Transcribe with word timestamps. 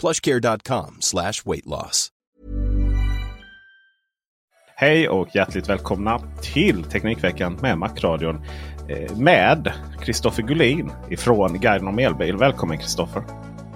plushcare.com 0.00 0.94
slash 1.00 1.42
weight 1.50 1.66
loss. 1.66 2.08
Hej 4.76 5.08
och 5.08 5.28
hjärtligt 5.34 5.68
välkomna 5.68 6.18
till 6.54 6.84
Teknikveckan 6.84 7.58
med 7.62 7.78
Macradion. 7.78 8.36
eh, 8.88 9.16
Med 9.18 9.72
Kristoffer 10.00 10.42
Gullin 10.42 10.90
ifrån 11.10 11.52
Guiden 11.60 11.88
om 11.88 11.98
elbil. 11.98 12.36
Välkommen 12.36 12.76
Kristoffer! 12.78 13.22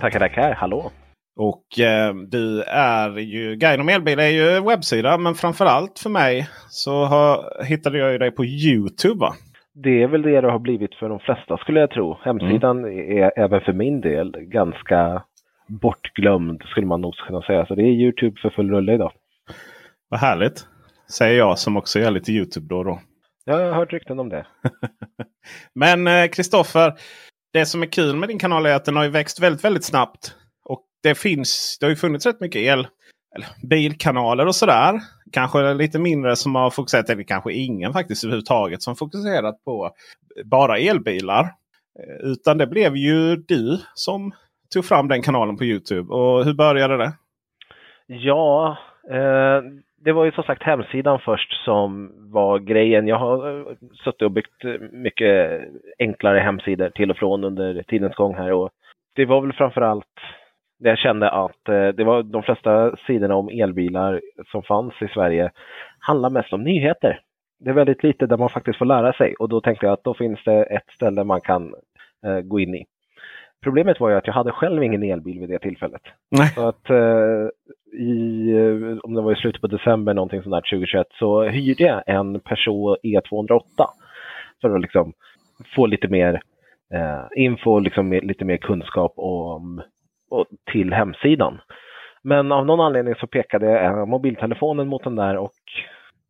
Tackar, 0.00 0.18
tackar. 0.18 0.54
Hallå! 0.54 0.90
Och 1.36 1.80
eh, 1.80 2.14
du 2.14 2.62
är 2.62 3.18
ju 3.18 3.56
Guiden 3.56 3.80
om 3.80 3.88
elbil 3.88 4.18
är 4.18 4.28
ju 4.28 4.50
en 4.50 4.64
webbsida. 4.64 5.18
Men 5.18 5.34
framförallt 5.34 5.98
för 5.98 6.10
mig 6.10 6.48
så 6.68 7.04
har, 7.04 7.64
hittade 7.64 7.98
jag 7.98 8.12
ju 8.12 8.18
dig 8.18 8.30
på 8.30 8.44
Youtube 8.44 9.20
va? 9.20 9.32
Det 9.74 10.02
är 10.02 10.08
väl 10.08 10.22
det 10.22 10.40
det 10.40 10.50
har 10.52 10.58
blivit 10.58 10.94
för 10.94 11.08
de 11.08 11.18
flesta 11.18 11.56
skulle 11.56 11.80
jag 11.80 11.90
tro. 11.90 12.18
Hemsidan 12.24 12.84
är 12.84 13.38
även 13.38 13.60
för 13.60 13.72
min 13.72 14.00
del 14.00 14.32
ganska 14.40 15.22
bortglömd 15.80 16.62
skulle 16.62 16.86
man 16.86 17.00
nog 17.00 17.14
kunna 17.14 17.42
säga. 17.42 17.66
Så 17.66 17.74
det 17.74 17.82
är 17.82 18.02
Youtube 18.02 18.40
för 18.40 18.50
full 18.50 18.70
rulle 18.70 18.94
idag. 18.94 19.12
Vad 20.08 20.20
härligt! 20.20 20.66
Säger 21.10 21.38
jag 21.38 21.58
som 21.58 21.76
också 21.76 21.98
är 21.98 22.10
lite 22.10 22.32
Youtube 22.32 22.66
då 22.68 22.78
och 22.78 22.84
då. 22.84 23.00
Jag 23.44 23.58
har 23.58 23.72
hört 23.72 23.92
rykten 23.92 24.18
om 24.18 24.28
det. 24.28 24.46
Men 25.74 26.06
eh, 26.06 26.28
Kristoffer, 26.28 26.94
det 27.52 27.66
som 27.66 27.82
är 27.82 27.86
kul 27.86 28.16
med 28.16 28.28
din 28.28 28.38
kanal 28.38 28.66
är 28.66 28.74
att 28.74 28.84
den 28.84 28.96
har 28.96 29.04
ju 29.04 29.10
växt 29.10 29.40
väldigt, 29.40 29.64
väldigt 29.64 29.84
snabbt. 29.84 30.36
Och 30.64 30.84
det 31.02 31.14
finns, 31.14 31.76
det 31.80 31.86
har 31.86 31.90
ju 31.90 31.96
funnits 31.96 32.26
rätt 32.26 32.40
mycket 32.40 32.62
el, 32.62 32.86
eller 33.34 33.48
bilkanaler 33.68 34.46
och 34.46 34.54
sådär. 34.54 35.00
Kanske 35.32 35.74
lite 35.74 35.98
mindre 35.98 36.36
som 36.36 36.54
har 36.54 36.70
fokuserat, 36.70 37.10
eller 37.10 37.22
kanske 37.22 37.52
ingen 37.52 37.92
faktiskt 37.92 38.24
överhuvudtaget 38.24 38.82
som 38.82 38.96
fokuserat 38.96 39.64
på 39.64 39.90
bara 40.44 40.78
elbilar. 40.78 41.42
Eh, 41.44 42.30
Utan 42.30 42.58
det 42.58 42.66
blev 42.66 42.96
ju 42.96 43.36
du 43.36 43.80
som 43.94 44.32
tog 44.72 44.84
fram 44.84 45.08
den 45.08 45.22
kanalen 45.22 45.56
på 45.56 45.64
Youtube. 45.64 46.14
Och 46.14 46.44
hur 46.44 46.54
började 46.54 46.96
det? 46.96 47.12
Ja, 48.06 48.76
eh, 49.10 49.62
det 50.04 50.12
var 50.12 50.24
ju 50.24 50.32
som 50.32 50.44
sagt 50.44 50.62
hemsidan 50.62 51.18
först 51.18 51.64
som 51.64 52.12
var 52.32 52.58
grejen. 52.58 53.06
Jag 53.06 53.16
har 53.16 53.48
eh, 53.48 53.76
suttit 54.04 54.22
och 54.22 54.30
byggt 54.30 54.64
eh, 54.64 54.74
mycket 54.92 55.62
enklare 55.98 56.38
hemsidor 56.38 56.90
till 56.90 57.10
och 57.10 57.16
från 57.16 57.44
under 57.44 57.82
tidens 57.82 58.14
gång 58.14 58.34
här. 58.34 58.52
Och 58.52 58.70
det 59.16 59.24
var 59.24 59.40
väl 59.40 59.52
framförallt 59.52 60.06
det 60.82 60.88
jag 60.88 60.98
kände 60.98 61.30
att 61.30 61.68
eh, 61.68 61.88
det 61.88 62.04
var 62.04 62.22
de 62.22 62.42
flesta 62.42 62.96
sidorna 62.96 63.34
om 63.34 63.48
elbilar 63.48 64.20
som 64.52 64.62
fanns 64.62 64.94
i 65.02 65.08
Sverige 65.08 65.50
handlar 65.98 66.30
mest 66.30 66.52
om 66.52 66.64
nyheter. 66.64 67.20
Det 67.60 67.70
är 67.70 67.74
väldigt 67.74 68.02
lite 68.02 68.26
där 68.26 68.36
man 68.36 68.48
faktiskt 68.48 68.78
får 68.78 68.86
lära 68.86 69.12
sig 69.12 69.34
och 69.34 69.48
då 69.48 69.60
tänkte 69.60 69.86
jag 69.86 69.92
att 69.92 70.04
då 70.04 70.14
finns 70.14 70.44
det 70.44 70.62
ett 70.62 70.90
ställe 70.94 71.24
man 71.24 71.40
kan 71.40 71.74
eh, 72.26 72.40
gå 72.40 72.60
in 72.60 72.74
i. 72.74 72.84
Problemet 73.62 74.00
var 74.00 74.10
ju 74.10 74.16
att 74.16 74.26
jag 74.26 74.34
hade 74.34 74.52
själv 74.52 74.82
ingen 74.82 75.02
elbil 75.02 75.40
vid 75.40 75.48
det 75.48 75.58
tillfället. 75.58 76.02
Nej. 76.30 76.48
Så 76.48 76.68
att 76.68 76.90
eh, 76.90 77.48
i, 78.00 78.50
eh, 78.50 78.98
om 79.02 79.14
det 79.14 79.22
var 79.22 79.32
i 79.32 79.36
slutet 79.36 79.60
på 79.60 79.66
december 79.66 80.14
någonting 80.14 80.42
sånt 80.42 80.52
där 80.52 80.76
2021 80.76 81.06
så 81.18 81.42
hyrde 81.42 81.84
jag 81.84 82.02
en 82.06 82.40
Peugeot 82.40 82.98
E208 83.02 83.60
för 84.60 84.74
att 84.74 84.80
liksom 84.80 85.12
få 85.76 85.86
lite 85.86 86.08
mer 86.08 86.42
eh, 86.94 87.44
info, 87.44 87.78
liksom 87.78 88.12
lite 88.12 88.44
mer 88.44 88.56
kunskap 88.56 89.12
om, 89.16 89.82
och, 90.30 90.46
till 90.72 90.92
hemsidan. 90.92 91.60
Men 92.22 92.52
av 92.52 92.66
någon 92.66 92.80
anledning 92.80 93.14
så 93.14 93.26
pekade 93.26 93.80
eh, 93.80 94.06
mobiltelefonen 94.06 94.88
mot 94.88 95.04
den 95.04 95.16
där 95.16 95.36
och 95.36 95.52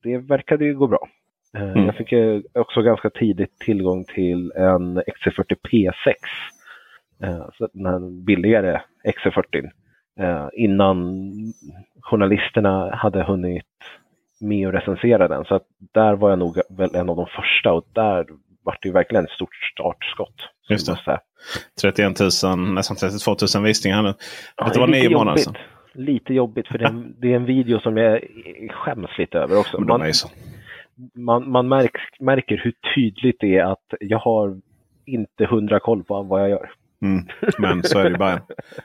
det 0.03 0.19
verkade 0.19 0.65
ju 0.65 0.75
gå 0.75 0.87
bra. 0.87 1.09
Mm. 1.57 1.87
Jag 1.87 1.95
fick 1.95 2.13
ju 2.13 2.43
också 2.55 2.83
ganska 2.83 3.11
tidigt 3.11 3.59
tillgång 3.59 4.05
till 4.05 4.53
en 4.57 4.99
XC40 4.99 5.57
P6. 5.71 6.15
Eh, 7.23 7.47
så 7.59 7.69
den 7.73 7.87
här 7.87 8.25
billigare 8.25 8.81
XC40 9.05 9.71
eh, 10.21 10.49
innan 10.53 11.27
journalisterna 12.03 12.95
hade 12.95 13.23
hunnit 13.23 13.65
med 14.41 14.69
att 14.69 14.75
recensera 14.75 15.29
den. 15.29 15.45
Så 15.45 15.55
att 15.55 15.67
där 15.95 16.15
var 16.15 16.31
jag 16.31 16.39
nog 16.39 16.61
väl 16.71 16.95
en 16.95 17.11
av 17.11 17.17
de 17.17 17.27
första 17.27 17.73
och 17.73 17.87
där 17.93 18.27
var 18.63 18.79
det 18.81 18.89
ju 18.89 18.93
verkligen 18.93 19.25
ett 19.25 19.31
stort 19.31 19.55
startskott. 19.73 20.35
Just 20.69 20.87
det. 20.87 20.93
jag 20.93 21.05
säga. 21.05 21.21
31 21.81 22.21
000, 22.45 22.59
nästan 22.75 22.97
32 22.97 23.37
000 23.55 23.65
visningar 23.65 24.03
nu. 24.03 24.15
Ja, 24.57 24.71
det 24.73 24.81
var 24.81 24.87
nio 24.87 25.11
månader 25.11 25.39
sedan. 25.39 25.55
Lite 25.95 26.35
jobbigt 26.35 26.69
för 26.69 26.79
det 26.79 26.85
är, 26.85 26.89
en, 26.89 27.15
det 27.21 27.33
är 27.33 27.37
en 27.37 27.45
video 27.45 27.81
som 27.81 27.97
jag 27.97 28.21
skäms 28.71 29.19
lite 29.19 29.39
över 29.39 29.59
också. 29.59 29.81
Man, 29.81 30.13
man, 31.15 31.51
man 31.51 31.69
märk, 31.69 31.97
märker 32.21 32.57
hur 32.57 32.75
tydligt 32.95 33.37
det 33.41 33.59
är 33.59 33.65
att 33.65 33.95
jag 34.01 34.19
har 34.19 34.61
inte 35.05 35.47
hundra 35.47 35.81
koll 35.81 36.05
på 36.05 36.23
vad 36.23 36.43
jag 36.43 36.51
gör. 36.51 36.71
Mm. 37.03 37.27
Men 37.59 37.83
så 37.83 37.99
är 37.99 38.05
det 38.05 38.15
i 38.15 38.19
början. 38.19 38.41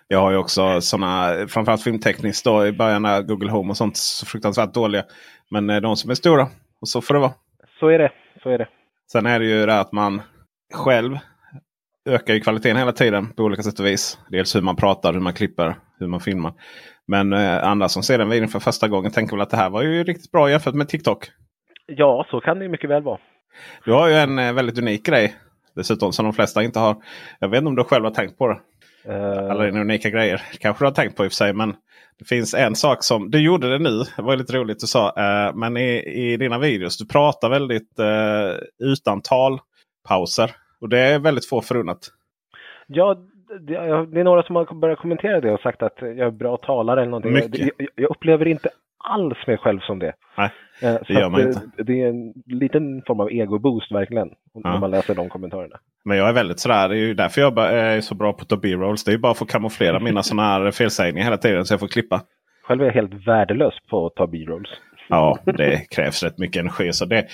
Jag 0.07 0.19
har 0.19 0.31
ju 0.31 0.37
också 0.37 0.81
sådana, 0.81 1.33
framförallt 1.47 1.83
filmtekniskt 1.83 2.45
då 2.45 2.67
i 2.67 2.71
början 2.71 3.01
när 3.01 3.21
Google 3.21 3.51
Home 3.51 3.69
och 3.69 3.77
sånt 3.77 3.97
så 3.97 4.25
fruktansvärt 4.25 4.73
dåliga. 4.73 5.03
Men 5.51 5.69
eh, 5.69 5.81
de 5.81 5.97
som 5.97 6.09
är 6.11 6.15
stora. 6.15 6.47
Och 6.81 6.89
så 6.89 7.01
får 7.01 7.13
det 7.13 7.19
vara. 7.19 7.33
Så 7.79 7.87
är 7.87 7.99
det. 7.99 8.11
Så 8.43 8.49
är 8.49 8.57
det. 8.57 8.67
Sen 9.11 9.25
är 9.25 9.39
det 9.39 9.45
ju 9.45 9.65
det 9.65 9.79
att 9.79 9.91
man 9.91 10.21
själv 10.73 11.17
ökar 12.09 12.33
ju 12.33 12.39
kvaliteten 12.39 12.77
hela 12.77 12.91
tiden 12.91 13.33
på 13.33 13.43
olika 13.43 13.63
sätt 13.63 13.79
och 13.79 13.85
vis. 13.85 14.19
Dels 14.29 14.55
hur 14.55 14.61
man 14.61 14.75
pratar, 14.75 15.13
hur 15.13 15.19
man 15.19 15.33
klipper, 15.33 15.75
hur 15.99 16.07
man 16.07 16.19
filmar. 16.19 16.53
Men 17.07 17.33
eh, 17.33 17.63
andra 17.63 17.89
som 17.89 18.03
ser 18.03 18.17
den 18.17 18.29
videon 18.29 18.49
för 18.49 18.59
första 18.59 18.87
gången 18.87 19.11
tänker 19.11 19.35
väl 19.35 19.41
att 19.41 19.49
det 19.49 19.57
här 19.57 19.69
var 19.69 19.83
ju 19.83 20.03
riktigt 20.03 20.31
bra 20.31 20.49
jämfört 20.49 20.73
med 20.73 20.89
TikTok. 20.89 21.29
Ja, 21.85 22.25
så 22.29 22.41
kan 22.41 22.59
det 22.59 22.69
mycket 22.69 22.89
väl 22.89 23.03
vara. 23.03 23.19
Du 23.85 23.91
har 23.91 24.07
ju 24.07 24.13
en 24.13 24.39
eh, 24.39 24.53
väldigt 24.53 24.77
unik 24.77 25.05
grej. 25.05 25.35
Dessutom 25.77 26.13
som 26.13 26.25
de 26.25 26.33
flesta 26.33 26.63
inte 26.63 26.79
har. 26.79 26.95
Jag 27.39 27.49
vet 27.49 27.57
inte 27.57 27.67
om 27.67 27.75
du 27.75 27.83
själv 27.83 28.03
har 28.03 28.11
tänkt 28.11 28.37
på 28.37 28.47
det. 28.47 28.59
Eh, 29.13 29.51
Alla 29.51 29.63
dina 29.63 29.81
unika 29.81 30.09
grejer. 30.09 30.41
Kanske 30.59 30.83
du 30.83 30.87
har 30.87 30.93
tänkt 30.93 31.17
på 31.17 31.25
i 31.25 31.27
och 31.27 31.31
för 31.31 31.35
sig. 31.35 31.53
Men 31.53 31.75
det 32.19 32.25
finns 32.25 32.53
en 32.53 32.75
sak 32.75 33.03
som 33.03 33.31
du 33.31 33.39
gjorde 33.41 33.69
det 33.71 33.79
nu. 33.79 34.03
Det 34.15 34.21
var 34.21 34.35
lite 34.35 34.53
roligt 34.53 34.79
du 34.79 34.87
sa. 34.87 35.07
Eh, 35.17 35.55
men 35.55 35.77
i, 35.77 35.97
i 35.97 36.37
dina 36.37 36.59
videos. 36.59 36.97
Du 36.97 37.07
pratar 37.07 37.49
väldigt 37.49 37.99
eh, 37.99 38.87
utan 38.91 39.21
talpauser. 39.21 40.51
Och 40.81 40.89
det 40.89 40.99
är 40.99 41.19
väldigt 41.19 41.49
få 41.49 41.61
förunnat. 41.61 41.99
Ja, 42.87 43.15
det, 43.67 43.75
är 43.75 44.23
några 44.23 44.43
som 44.43 44.55
har 44.55 44.79
börjat 44.79 44.99
kommentera 44.99 45.41
det 45.41 45.51
och 45.51 45.59
sagt 45.59 45.81
att 45.83 45.97
jag 45.99 46.19
är 46.19 46.31
bra 46.31 46.57
talare 46.57 47.01
eller 47.01 47.11
någonting. 47.11 47.33
Mycket. 47.33 47.59
Jag, 47.59 47.71
jag, 47.77 47.87
jag 47.95 48.09
upplever 48.11 48.47
inte 48.47 48.69
alls 48.97 49.47
mig 49.47 49.57
själv 49.57 49.79
som 49.79 49.99
det. 49.99 50.13
Nej, 50.37 50.49
Eh, 50.81 50.93
det 50.93 51.03
så 51.07 51.13
gör 51.13 51.29
man 51.29 51.41
inte. 51.41 51.61
det 51.83 52.01
är 52.01 52.07
en 52.07 52.33
liten 52.45 53.01
form 53.07 53.19
av 53.19 53.29
ego-boost 53.31 53.91
verkligen. 53.91 54.27
När 54.63 54.71
Ja. 54.71 54.79
man 54.79 54.91
läser 54.91 55.15
de 55.15 55.29
kommentarerna. 55.29 55.75
Men 56.05 56.17
jag 56.17 56.29
är 56.29 56.33
väldigt 56.33 56.59
sådär. 56.59 56.89
Det 56.89 56.95
är 56.95 56.99
ju 56.99 57.13
därför 57.13 57.41
jag 57.41 57.57
är 57.59 58.01
så 58.01 58.15
bra 58.15 58.33
på 58.33 58.41
att 58.41 58.49
ta 58.49 58.57
B-rolls. 58.57 59.03
Det 59.03 59.11
är 59.11 59.13
ju 59.13 59.19
bara 59.19 59.33
för 59.33 59.45
att 59.45 59.51
kamouflera 59.51 59.99
mina 59.99 60.23
sådana 60.23 60.47
här 60.47 60.71
felsägningar 60.71 61.23
hela 61.25 61.37
tiden 61.37 61.65
så 61.65 61.73
jag 61.73 61.79
får 61.79 61.87
klippa. 61.87 62.21
Själv 62.63 62.81
är 62.81 62.85
jag 62.85 62.93
helt 62.93 63.27
värdelös 63.27 63.73
på 63.89 64.05
att 64.05 64.15
ta 64.15 64.27
B-rolls. 64.27 64.69
Ja, 65.09 65.37
det 65.45 65.89
krävs 65.95 66.23
rätt 66.23 66.37
mycket 66.37 66.59
energi. 66.59 66.93
Så 66.93 67.05
det, 67.05 67.25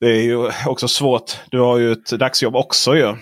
det 0.00 0.06
är 0.06 0.22
ju 0.22 0.36
också 0.66 0.88
svårt. 0.88 1.30
Du 1.50 1.60
har 1.60 1.78
ju 1.78 1.92
ett 1.92 2.10
dagsjobb 2.18 2.56
också 2.56 2.96
ju. 2.96 3.12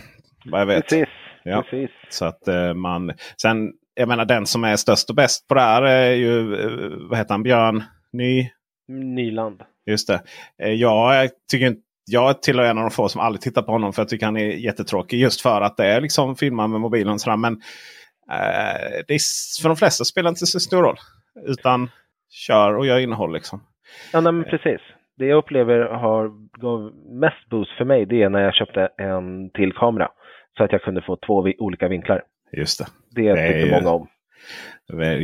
Vad 0.45 0.61
jag 0.61 0.67
vet. 0.67 0.83
Precis. 0.89 1.09
Ja. 1.45 1.63
Precis. 1.71 1.91
Så 2.09 2.25
att 2.25 2.49
eh, 2.49 2.75
man... 2.75 3.13
Sen, 3.43 3.73
jag 3.95 4.09
menar 4.09 4.25
den 4.25 4.47
som 4.47 4.65
är 4.65 4.77
störst 4.77 5.11
och 5.11 5.17
bäst 5.17 5.49
på 5.49 5.55
det 5.55 5.61
här 5.61 5.83
är 5.83 6.13
ju, 6.13 6.55
eh, 6.55 7.09
vad 7.09 7.19
heter 7.19 7.35
han, 7.35 7.43
Björn 7.43 7.85
Ny? 8.13 8.51
Nyland. 8.89 9.63
Just 9.87 10.09
det. 10.09 10.23
Eh, 10.63 10.73
jag 10.73 11.31
tycker 11.51 11.67
inte 11.67 11.83
jag 12.07 12.43
tillhör 12.43 12.65
en 12.65 12.79
av 12.79 12.85
de 12.85 12.91
få 12.91 13.09
som 13.09 13.21
aldrig 13.21 13.41
tittar 13.41 13.63
på 13.63 13.73
honom 13.73 13.93
för 13.93 14.03
jag 14.03 14.09
tycker 14.09 14.27
han 14.27 14.37
är 14.37 14.47
jättetråkig. 14.47 15.21
Just 15.21 15.41
för 15.41 15.61
att 15.61 15.77
det 15.77 15.87
är 15.87 16.01
liksom 16.01 16.37
filma 16.37 16.67
med 16.67 16.81
mobilen 16.81 17.19
sådär. 17.19 17.37
Men 17.37 17.53
eh, 18.31 19.03
det 19.09 19.15
är, 19.15 19.63
för 19.63 19.69
de 19.69 19.77
flesta 19.77 20.05
spelar 20.05 20.29
inte 20.29 20.47
så 20.47 20.61
stor 20.61 20.83
roll. 20.83 20.97
Utan 21.47 21.91
kör 22.31 22.77
och 22.77 22.87
gör 22.87 22.99
innehåll 22.99 23.33
liksom. 23.33 23.63
Ja, 24.13 24.21
nej, 24.21 24.33
men 24.33 24.45
precis. 24.45 24.81
Det 25.17 25.27
jag 25.27 25.39
upplever 25.39 25.79
har 25.81 26.31
gav 26.61 26.93
mest 27.21 27.49
boost 27.51 27.77
för 27.79 27.85
mig 27.85 28.07
det 28.07 28.23
är 28.23 28.29
när 28.29 28.41
jag 28.41 28.55
köpte 28.55 28.89
en 28.99 29.51
till 29.51 29.73
kamera. 29.73 30.09
Så 30.57 30.65
att 30.65 30.73
jag 30.73 30.83
kunde 30.83 31.03
få 31.03 31.17
två 31.17 31.47
olika 31.59 31.89
vinklar. 31.89 32.23
Just 32.57 32.79
det. 32.79 32.87
Det 33.11 33.33
Det 33.33 33.59
ju- 33.61 33.71
många 33.71 33.91
om. 33.91 34.09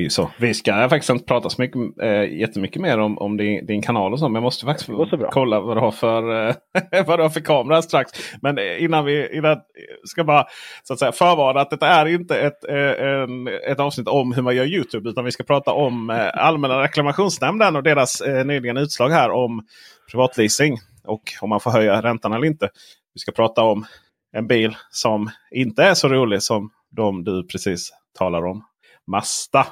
Så. 0.08 0.30
Vi 0.38 0.54
ska 0.54 0.88
faktiskt 0.88 1.10
inte 1.10 1.24
prata 1.24 1.50
så 1.50 1.62
mycket, 1.62 1.80
äh, 2.02 2.38
jättemycket 2.40 2.82
mer 2.82 2.98
om, 2.98 3.18
om 3.18 3.36
din, 3.36 3.66
din 3.66 3.82
kanal 3.82 4.12
och 4.12 4.18
så. 4.18 4.28
Men 4.28 4.34
jag 4.34 4.42
måste 4.42 4.66
faktiskt 4.66 4.90
kolla 5.30 5.60
vad 5.60 5.76
du 5.76 5.80
har 5.80 5.90
för, 5.90 6.48
eh, 6.48 6.54
vad 7.06 7.18
du 7.18 7.22
har 7.22 7.30
för 7.30 7.40
kamera 7.40 7.82
strax. 7.82 8.10
Men 8.42 8.58
eh, 8.58 8.84
innan 8.84 9.04
vi 9.04 9.36
innan, 9.36 9.56
ska 10.04 10.24
bara 10.24 10.46
så 10.82 10.92
att 10.92 10.98
säga, 10.98 11.12
förvarna 11.12 11.60
att 11.60 11.70
detta 11.70 11.88
är 11.88 12.06
inte 12.06 12.40
ett, 12.40 12.64
en, 12.64 13.48
ett 13.48 13.80
avsnitt 13.80 14.08
om 14.08 14.32
hur 14.32 14.42
man 14.42 14.56
gör 14.56 14.64
Youtube. 14.64 15.10
Utan 15.10 15.24
vi 15.24 15.32
ska 15.32 15.44
prata 15.44 15.72
om 15.72 16.10
Allmänna 16.34 16.82
reklamationsnämnden 16.82 17.76
och 17.76 17.82
deras 17.82 18.20
eh, 18.20 18.44
nyligen 18.44 18.76
utslag 18.76 19.10
här 19.10 19.30
om 19.30 19.66
privatleasing. 20.10 20.76
Och 21.04 21.22
om 21.40 21.48
man 21.50 21.60
får 21.60 21.70
höja 21.70 22.02
räntan 22.02 22.32
eller 22.32 22.46
inte. 22.46 22.68
Vi 23.14 23.18
ska 23.20 23.32
prata 23.32 23.62
om 23.62 23.86
en 24.32 24.46
bil 24.46 24.76
som 24.90 25.30
inte 25.50 25.82
är 25.84 25.94
så 25.94 26.08
rolig 26.08 26.42
som 26.42 26.70
de 26.90 27.24
du 27.24 27.46
precis 27.46 27.90
talar 28.18 28.46
om. 28.46 28.64
Mazda. 29.06 29.66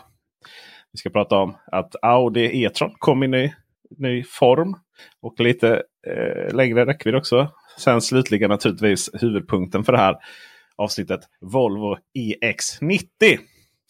Vi 0.93 0.99
ska 0.99 1.11
prata 1.11 1.37
om 1.37 1.57
att 1.73 1.97
Audi 2.03 2.65
E-tron 2.65 2.95
kom 2.99 3.23
i 3.23 3.29
ny, 3.29 3.53
ny 3.99 4.25
form. 4.25 4.77
Och 5.23 5.41
lite 5.41 5.83
eh, 6.07 6.55
längre 6.55 6.87
räckvidd 6.87 7.15
också. 7.15 7.49
Sen 7.79 8.01
slutligen 8.01 8.51
naturligtvis 8.51 9.11
huvudpunkten 9.15 9.85
för 9.85 9.93
det 9.93 9.99
här 9.99 10.17
avsnittet. 10.77 11.21
Volvo 11.41 11.97
EX90. 12.19 13.39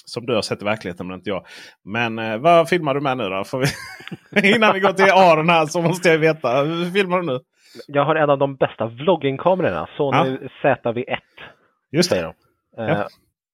Som 0.04 0.26
du 0.26 0.34
har 0.34 0.42
sett 0.42 0.62
i 0.62 0.64
verkligheten 0.64 1.06
men 1.06 1.16
inte 1.16 1.30
jag. 1.30 1.46
Men 1.84 2.18
eh, 2.18 2.38
vad 2.38 2.68
filmar 2.68 2.94
du 2.94 3.00
med 3.00 3.16
nu 3.16 3.28
då? 3.28 3.44
Får 3.44 3.58
vi... 3.58 3.66
Innan 4.54 4.74
vi 4.74 4.80
går 4.80 4.92
till 4.92 5.12
Aron 5.12 5.48
här 5.48 5.66
så 5.66 5.82
måste 5.82 6.08
jag 6.08 6.18
veta. 6.18 6.62
Hur 6.62 6.90
filmar 6.90 7.20
du 7.20 7.26
nu? 7.26 7.40
Jag 7.86 8.04
har 8.04 8.14
en 8.14 8.30
av 8.30 8.38
de 8.38 8.56
bästa 8.56 8.86
vloggingkamerorna. 8.86 9.88
Sony 9.96 10.38
ZV-1 10.62 11.16
Just 11.92 12.10
det. 12.10 12.34
Eh. 12.78 13.04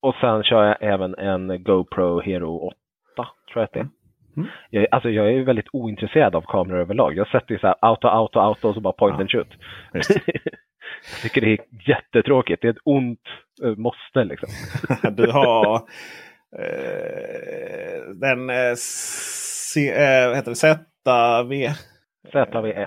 Och 0.03 0.15
sen 0.21 0.43
kör 0.43 0.65
jag 0.65 0.77
även 0.81 1.15
en 1.15 1.63
GoPro 1.65 2.21
Hero 2.21 2.57
8. 2.57 2.77
Tror 3.17 3.29
jag 3.55 3.65
att 3.65 3.73
det 3.73 3.81
är. 3.81 3.89
Mm. 4.37 4.49
Jag, 4.71 4.87
alltså 4.91 5.11
jag 5.11 5.33
är 5.33 5.43
väldigt 5.43 5.69
ointresserad 5.73 6.35
av 6.35 6.43
kameror 6.43 6.81
överlag. 6.81 7.17
Jag 7.17 7.29
sätter 7.29 7.53
ju 7.53 7.59
så 7.59 7.67
här 7.67 7.77
auto, 7.81 8.09
auto, 8.09 8.39
auto 8.39 8.69
och 8.69 8.75
så 8.75 8.81
bara 8.81 8.93
point 8.93 9.15
Ja. 9.15 9.21
and 9.21 9.31
shoot. 9.31 9.49
Jag 11.13 11.23
tycker 11.23 11.41
det 11.41 11.53
är 11.53 11.59
jättetråkigt. 11.89 12.63
Det 12.63 12.69
är 12.69 12.73
ett 12.73 12.79
ont 12.85 13.21
eh, 13.65 13.77
måste 13.77 14.25
liksom. 14.25 14.49
Du 15.17 15.31
har 15.31 15.75
eh, 16.59 18.15
den 18.21 18.51
eh, 18.51 18.75
C, 18.77 19.89
eh, 19.89 20.35
heter 20.35 20.51
det? 20.51 20.57
ZV. 20.57 21.75
ZV-1. 22.33 22.87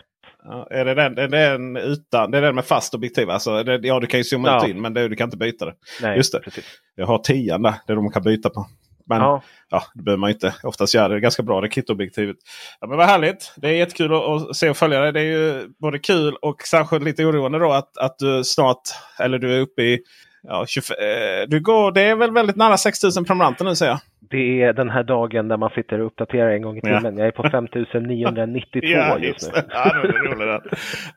Är 0.72 0.86
det 0.86 0.94
den, 0.94 1.18
är 1.18 1.28
det 1.28 1.50
den 1.50 1.78
utan, 1.78 2.32
det 2.32 2.38
är 2.38 2.42
den 2.42 2.56
med 2.56 2.66
fast 2.66 2.94
objektiv? 2.94 3.30
Alltså, 3.30 3.64
det, 3.64 3.80
ja, 3.88 4.00
du 4.00 4.08
kan 4.08 4.20
ju 4.20 4.24
zooma 4.24 4.48
Ja. 4.48 4.64
ut 4.66 4.70
in 4.76 4.82
men 4.82 4.94
det, 4.94 5.08
du 5.08 5.16
kan 5.16 5.28
inte 5.28 5.38
byta 5.38 5.66
det. 5.66 5.74
Nej, 6.02 6.18
Just 6.18 6.32
det. 6.32 6.40
precis. 6.40 6.66
Jag 6.96 7.06
har 7.06 7.18
tian 7.18 7.62
där, 7.62 7.74
det 7.88 7.94
är 7.94 7.96
de 7.96 8.04
man 8.04 8.14
kan 8.14 8.24
byta 8.24 8.50
på. 8.50 8.68
Men 9.08 9.22
ja. 9.22 9.42
Ja, 9.70 9.84
det 9.94 10.04
behöver 10.04 10.20
man 10.20 10.30
inte 10.30 10.56
oftast 10.64 10.94
göra. 10.94 11.08
Det 11.08 11.16
är 11.16 11.20
ganska 11.20 11.44
bra 11.44 11.62
det 11.62 11.70
kitobjektivet. 11.70 12.36
Ja, 12.80 12.88
men 12.88 12.98
vad 12.98 13.08
härligt! 13.08 13.54
Det 13.58 13.68
är 13.68 13.72
jättekul 13.74 14.14
att, 14.14 14.24
att 14.24 14.56
se 14.56 14.70
och 14.70 14.78
följa 14.78 15.00
det. 15.00 15.12
Det 15.12 15.20
är 15.20 15.24
ju 15.24 15.68
både 15.80 16.00
kul 16.00 16.36
och 16.42 16.62
särskilt 16.62 17.04
lite 17.04 17.26
oroande 17.26 17.60
då 17.60 17.72
att, 17.72 17.98
att 17.98 18.20
du 18.20 18.44
snart, 18.44 18.82
eller 19.20 19.38
du 19.40 19.56
är 19.58 19.62
uppe 19.62 19.82
i 19.82 20.00
Ja, 20.48 20.66
25, 20.68 20.96
eh, 21.00 21.48
du 21.48 21.60
går, 21.60 21.92
det 21.92 22.02
är 22.02 22.16
väl 22.16 22.32
väldigt 22.32 22.56
nära 22.56 22.78
6000 22.78 23.26
prenumeranter 23.26 23.66
nu 23.66 23.76
ser 23.76 23.88
jag. 23.88 24.00
det 24.30 24.62
är 24.64 24.74
den 24.74 24.90
här 24.90 25.04
dagen 25.04 25.48
där 25.48 25.58
man 25.58 25.70
sitter 25.70 26.00
och 26.00 26.06
uppdaterar 26.06 26.50
en 26.50 26.62
gång 26.62 26.78
i 26.78 26.82
timmen. 26.82 27.18
Jag 27.18 27.28
är 27.28 27.32
på 27.32 27.44
5992 27.50 29.20
just 29.20 29.54
nu. 29.56 29.62
Ja, 29.70 29.94
det 30.02 30.08
roligt. 30.08 30.62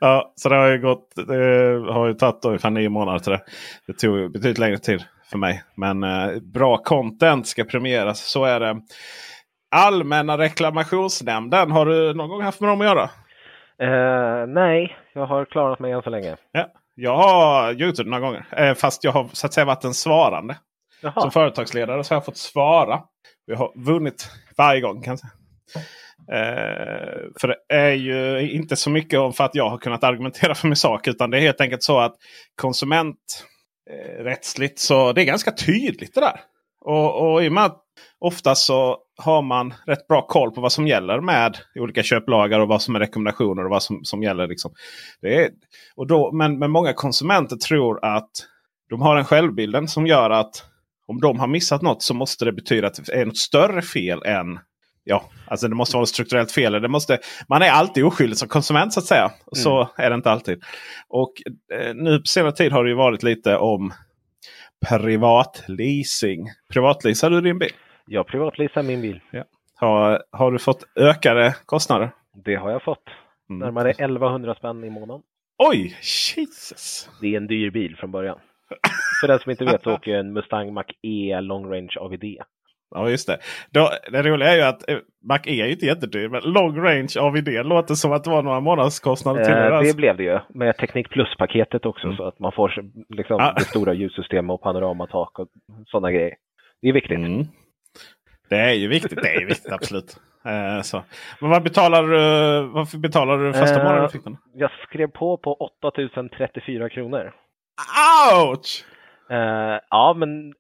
Ja, 0.01 0.33
så 0.37 0.49
det 0.49 0.57
har 0.57 0.67
ju 0.69 0.79
gått. 0.79 1.13
Det 1.29 1.93
har 1.93 2.07
ju 2.07 2.15
tagit 2.15 2.45
ungefär 2.45 2.71
nio 2.71 2.89
månader 2.89 3.19
till 3.19 3.33
det. 3.33 3.41
Det 3.87 3.93
tog 3.93 4.33
betydligt 4.33 4.59
längre 4.59 4.79
tid 4.79 5.03
för 5.31 5.39
mig. 5.39 5.63
Men 5.75 6.05
eh, 6.05 6.29
bra 6.55 6.77
content 6.77 7.47
ska 7.47 7.65
premieras. 7.65 8.21
Så 8.21 8.45
är 8.45 8.61
det. 8.61 8.77
Allmänna 9.71 10.39
reklamationsnämnden. 10.39 11.71
Har 11.71 11.87
du 11.87 12.15
någon 12.15 12.29
gång 12.29 12.43
haft 12.43 12.61
med 12.61 12.71
dem 12.71 12.81
att 12.81 12.87
göra? 12.87 13.11
Eh, 13.83 14.47
nej, 14.47 14.97
jag 15.13 15.27
har 15.27 15.45
klarat 15.45 15.79
mig 15.79 15.93
än 15.93 16.03
så 16.03 16.11
länge. 16.11 16.37
Ja. 16.53 16.67
Jag 17.01 17.17
har 17.17 17.81
Youtube 17.81 18.11
några 18.11 18.21
gånger. 18.21 18.47
Eh, 18.57 18.75
fast 18.75 19.05
jag 19.05 19.13
har 19.13 19.29
så 19.33 19.47
att 19.47 19.53
säga 19.53 19.65
varit 19.65 19.85
en 19.85 19.95
svarande. 19.95 20.59
Som 21.01 21.13
Jaha, 21.15 21.31
företagsledare 21.31 22.05
så 22.05 22.15
har 22.15 22.17
jag 22.17 22.25
fått 22.25 22.37
svara. 22.37 23.03
Jag 23.47 23.57
har 23.57 23.73
vunnit 23.75 24.31
varje 24.57 24.81
gång 24.81 25.03
kanske. 25.03 25.27
Eh, 26.33 27.19
för 27.41 27.49
det 27.49 27.57
är 27.69 27.93
ju 27.93 28.51
inte 28.51 28.77
så 28.77 28.91
mycket 28.91 29.21
om 29.21 29.33
för 29.33 29.45
att 29.45 29.55
jag 29.55 29.71
har 29.71 29.79
kunnat 29.79 30.05
argumentera 30.05 30.55
för 30.55 30.69
min 30.69 30.77
sak. 30.77 31.09
Utan 31.09 31.31
det 31.31 31.39
är 31.39 31.41
helt 31.41 31.61
enkelt 31.61 31.83
så 31.83 31.99
att 31.99 32.15
konsumenträttsligt 32.55 34.79
så 34.79 35.13
det 35.13 35.23
är 35.23 35.27
ganska 35.27 35.53
tydligt 35.53 36.15
det 36.15 36.21
där. 36.21 36.41
Och, 36.81 37.33
och 37.33 37.45
i 37.45 37.49
och 37.49 37.53
med 37.53 37.65
att 37.65 37.85
ofta 38.19 38.55
så 38.55 38.99
har 39.17 39.43
man 39.43 39.75
rätt 39.87 40.09
bra 40.09 40.27
koll 40.27 40.51
på 40.51 40.61
vad 40.61 40.73
som 40.73 40.87
gäller 40.87 41.21
med 41.21 41.59
olika 41.75 42.03
köplagar 42.03 42.61
och 42.61 42.69
vad 42.69 42.83
som 42.83 42.97
är 42.97 43.01
rekommendationer 43.01 43.65
och 43.65 43.71
vad 43.71 43.83
som, 43.83 44.05
som 44.05 44.23
gäller. 44.23 44.47
Liksom. 44.47 44.73
Det 45.21 45.45
är, 45.45 45.51
och 45.97 46.07
då, 46.07 46.33
men, 46.33 46.59
men 46.59 46.71
många 46.71 46.93
konsumenter 46.93 47.57
tror 47.57 48.05
att 48.05 48.31
de 48.91 49.03
har 49.03 49.17
en 49.17 49.25
självbilden 49.25 49.89
som 49.89 50.07
gör 50.07 50.31
att 50.31 50.65
om 51.07 51.21
de 51.21 51.39
har 51.39 51.47
missat 51.47 51.83
något 51.83 52.03
så 52.03 52.15
måste 52.15 52.45
det 52.45 52.53
betyda 52.53 52.87
att 52.87 53.07
det 53.07 53.13
är 53.13 53.27
något 53.27 53.37
större 53.37 53.83
fel 53.83 54.23
än 54.25 54.59
Ja, 55.11 55.31
alltså 55.47 55.69
det 55.69 55.75
måste 55.75 55.97
vara 55.97 56.03
ett 56.03 56.09
strukturellt 56.09 56.53
fel. 56.53 56.73
Det 56.73 56.89
måste, 56.89 57.19
man 57.49 57.63
är 57.63 57.71
alltid 57.71 58.05
oskyldig 58.05 58.39
som 58.39 58.49
konsument 58.49 58.93
så 58.93 59.01
att 59.01 59.07
säga. 59.07 59.31
Så 59.53 59.89
är 59.97 60.11
det 60.11 60.15
inte 60.15 60.31
alltid. 60.31 60.63
Och 61.09 61.33
eh, 61.73 61.95
nu 61.95 62.19
på 62.19 62.27
senare 62.27 62.53
tid 62.53 62.73
har 62.73 62.85
det 62.85 62.91
ju 62.91 62.97
varit 62.97 63.23
lite 63.23 63.57
om 63.57 63.93
privatleasing. 64.89 66.47
Privatleasar 66.73 67.31
du 67.31 67.41
din 67.41 67.59
bil? 67.59 67.73
Jag 68.09 68.27
privatleasar 68.27 68.83
min 68.83 69.01
bil. 69.03 69.21
Har, 69.81 70.23
har 70.33 70.53
du 70.53 70.59
fått 70.59 70.85
ökade 70.97 71.55
kostnader? 71.67 72.11
Det 72.45 72.55
har 72.55 72.71
jag 72.71 72.83
fått. 72.83 73.05
Mm. 73.51 73.61
Närmare 73.61 73.91
1100 73.91 74.55
spänn 74.55 74.85
i 74.85 74.91
månaden. 74.91 75.23
Oj, 75.59 75.97
Jesus! 76.37 77.11
Det 77.21 77.33
är 77.33 77.37
en 77.37 77.47
dyr 77.47 77.71
bil 77.71 77.97
från 77.97 78.11
början. 78.11 78.39
För 79.21 79.29
den 79.29 79.39
som 79.39 79.51
inte 79.51 79.65
vet 79.65 79.83
så 79.83 79.95
åker 79.95 80.11
jag 80.11 80.21
en 80.21 80.33
Mustang 80.33 80.73
Mach-E 80.75 81.41
Long 81.41 81.73
Range 81.73 81.93
AVD. 82.01 82.25
Ja, 82.91 83.11
just 83.11 83.27
det. 83.27 83.39
Då, 83.71 83.91
det 84.13 84.23
roliga 84.23 84.49
är 84.53 84.57
ju 84.57 84.63
att 84.63 84.89
eh, 84.91 84.99
Mac 85.29 85.39
E 85.47 85.61
är 85.61 85.67
ju 85.67 85.73
inte 85.73 85.87
jättedyr. 85.87 86.29
Men 86.29 86.41
long 86.43 86.77
range 86.77 87.15
AVD 87.21 87.49
låter 87.49 87.95
som 87.95 88.13
att 88.13 88.25
det 88.25 88.31
var 88.31 88.43
några 88.43 88.61
månadskostnader 88.61 89.45
till. 89.45 89.53
Eh, 89.55 89.59
det 89.61 89.77
Alltså. 89.77 89.97
blev 89.97 90.17
det 90.17 90.23
ju 90.23 90.39
med 90.49 90.77
Teknik 90.77 91.09
Plus-paketet 91.11 91.87
också 91.87 92.13
så 92.17 92.25
att 92.25 92.39
man 92.39 92.53
får 92.53 92.69
liksom, 93.09 93.37
Ja. 93.39 93.53
det 93.57 93.65
stora 93.65 93.93
ljussystemet 93.95 94.55
och 94.55 94.63
panoramatak 94.63 95.39
och 95.39 95.49
sådana 95.87 96.13
grejer. 96.13 96.35
Det 96.83 96.89
är 96.89 96.93
viktigt. 96.93 97.19
Mm. 97.19 97.45
Det 98.49 98.57
är 98.57 98.73
ju 98.75 98.89
viktigt. 98.89 99.23
Det 99.23 99.29
är 99.35 99.41
ju 99.41 99.47
viktigt, 99.47 99.73
absolut. 99.73 100.17
Eh, 100.45 100.83
så. 100.83 101.03
Men 101.41 101.51
vad 101.51 101.63
betalar 101.63 102.03
du? 102.03 102.19
Varför 102.69 102.99
betalar 102.99 103.39
du 103.39 103.53
första 103.53 103.81
Eh, 103.81 103.85
månaden 103.85 104.09
fick 104.09 104.25
den? 104.25 104.37
Jag 104.55 104.71
skrev 104.89 105.07
på 105.07 105.37
på 105.37 105.55
8034 105.55 106.89
kronor. 106.89 107.33
Ouch! 108.43 108.85
Eh, 109.31 109.79
ja, 109.91 110.15
men 110.19 110.53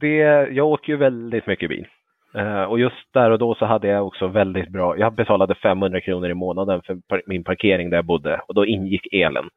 det, 0.00 0.16
jag 0.50 0.66
åker 0.66 0.92
ju 0.92 0.96
väldigt 0.96 1.46
mycket 1.46 1.68
bil. 1.68 1.86
Eh, 2.34 2.62
och 2.62 2.78
just 2.80 3.12
där 3.12 3.30
och 3.30 3.38
då 3.38 3.54
så 3.54 3.64
hade 3.66 3.88
jag 3.88 4.06
också 4.06 4.26
väldigt 4.26 4.68
bra, 4.68 4.98
jag 4.98 5.14
betalade 5.14 5.54
500 5.54 6.00
kronor 6.00 6.30
i 6.30 6.34
månaden 6.34 6.82
för 6.82 6.94
par, 7.08 7.22
min 7.26 7.44
parkering 7.44 7.90
där 7.90 7.98
jag 7.98 8.04
bodde 8.04 8.40
och 8.48 8.54
då 8.54 8.66
ingick 8.66 9.12
elen. 9.12 9.48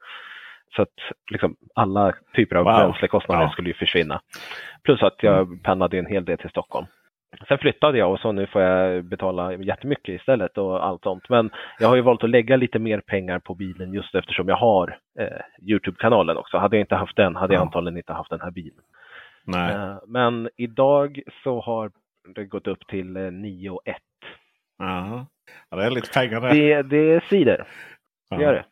Så 0.76 0.82
att 0.82 0.94
liksom, 1.32 1.56
alla 1.76 2.14
typer 2.36 2.56
av 2.56 2.66
Wow. 2.66 2.74
bränslekostnader 2.76 3.42
Ja. 3.44 3.50
skulle 3.50 3.68
ju 3.70 3.74
försvinna. 3.74 4.22
Plus 4.84 5.04
att 5.04 5.16
jag 5.24 5.64
pendlade 5.64 5.98
en 6.00 6.06
hel 6.06 6.26
del 6.26 6.38
till 6.38 6.50
Stockholm. 6.50 6.88
Sen 7.48 7.58
flyttade 7.58 7.98
jag 7.98 8.12
och 8.12 8.20
så 8.20 8.32
nu 8.32 8.48
får 8.48 8.62
jag 8.62 9.06
betala 9.06 9.54
jättemycket 9.54 10.16
istället 10.22 10.58
och 10.58 10.86
allt 10.86 11.04
sånt. 11.04 11.30
Men 11.30 11.50
jag 11.80 11.88
har 11.88 11.96
ju 11.96 12.02
valt 12.02 12.24
att 12.24 12.30
lägga 12.30 12.56
lite 12.56 12.80
mer 12.80 13.00
pengar 13.00 13.40
på 13.40 13.56
bilen 13.56 13.94
just 13.94 14.16
eftersom 14.16 14.48
jag 14.50 14.56
har 14.56 15.00
eh, 15.20 15.28
Youtube-kanalen 15.70 16.38
också. 16.38 16.58
Hade 16.58 16.76
jag 16.76 16.82
inte 16.84 16.96
haft 16.96 17.16
den 17.16 17.36
hade 17.36 17.54
jag 17.54 17.62
antagligen 17.62 17.98
inte 17.98 18.14
haft 18.14 18.30
den 18.30 18.42
här 18.42 18.52
bilen. 18.52 18.80
Eh, 19.72 19.98
men 20.08 20.50
idag 20.58 21.22
så 21.44 21.62
har 21.62 21.92
det 22.36 22.46
gått 22.46 22.68
upp 22.68 22.88
till 22.88 23.18
eh, 23.18 23.32
9 23.32 23.70
och 23.70 23.82
1. 23.86 23.96
Ja. 24.78 25.26
det 25.72 25.84
är 25.84 25.90
lite 25.90 26.20
pengar 26.20 26.42
där. 26.42 26.54
Det, 26.54 26.82
det 26.82 27.24
svider. 27.24 27.58
Det 27.58 28.36
Ja. 28.36 28.42
gör 28.42 28.54
det. 28.54 28.66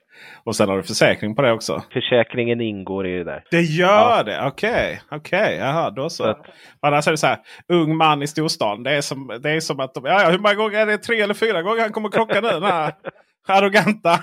Och 0.44 0.56
sen 0.56 0.70
har 0.70 0.78
du 0.78 0.84
försäkring 0.84 1.36
på 1.36 1.42
det 1.42 1.52
också. 1.52 1.84
Försäkringen 1.94 2.62
ingår 2.62 3.08
i 3.08 3.18
det 3.18 3.24
där. 3.24 3.44
Det 3.52 3.62
gör 3.62 4.24
det? 4.24 4.42
Okej, 4.48 5.02
okej. 5.12 5.56
Jaha, 5.60 5.90
då 5.90 6.10
så. 6.10 6.24
Att- 6.24 6.46
Annars 6.82 7.08
är 7.08 7.12
det 7.12 7.18
så 7.18 7.28
här. 7.28 7.38
Ung 7.74 7.98
man 7.98 8.24
i 8.24 8.28
storstan. 8.28 8.84
Det 8.84 8.92
är 8.92 9.02
som, 9.02 9.40
det 9.44 9.50
är 9.52 9.60
som 9.60 9.80
att 9.80 9.94
de, 9.94 10.06
ja, 10.06 10.22
ja, 10.24 10.30
hur 10.30 10.40
många 10.40 10.56
gånger 10.56 10.80
är 10.80 10.86
det? 10.86 10.98
Tre 10.98 11.22
eller 11.22 11.34
fyra 11.34 11.62
gånger 11.62 11.82
han 11.82 11.92
kommer 11.92 12.10
krocka 12.10 12.42
nu? 12.42 12.48
Den 12.50 12.64
här 12.64 12.94
arroganta. 13.48 14.20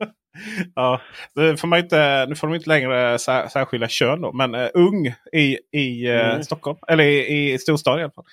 ja, 0.74 1.00
nu 1.34 1.56
får, 1.56 1.68
man 1.68 1.78
inte, 1.78 2.26
nu 2.28 2.34
får 2.34 2.46
de 2.46 2.54
inte 2.56 2.68
längre 2.68 3.18
sär, 3.18 3.48
särskilja 3.48 3.88
kön 3.88 4.20
då. 4.20 4.32
Men 4.32 4.54
uh, 4.54 4.68
ung 4.74 5.06
i, 5.32 5.58
i 5.72 6.06
eh, 6.06 6.30
Mm. 6.30 6.42
Stockholm. 6.42 6.78
Eller 6.88 7.04
i, 7.04 7.52
i 7.52 7.58
storstan 7.58 7.98
i 7.98 8.02
alla 8.02 8.12
fall. 8.12 8.24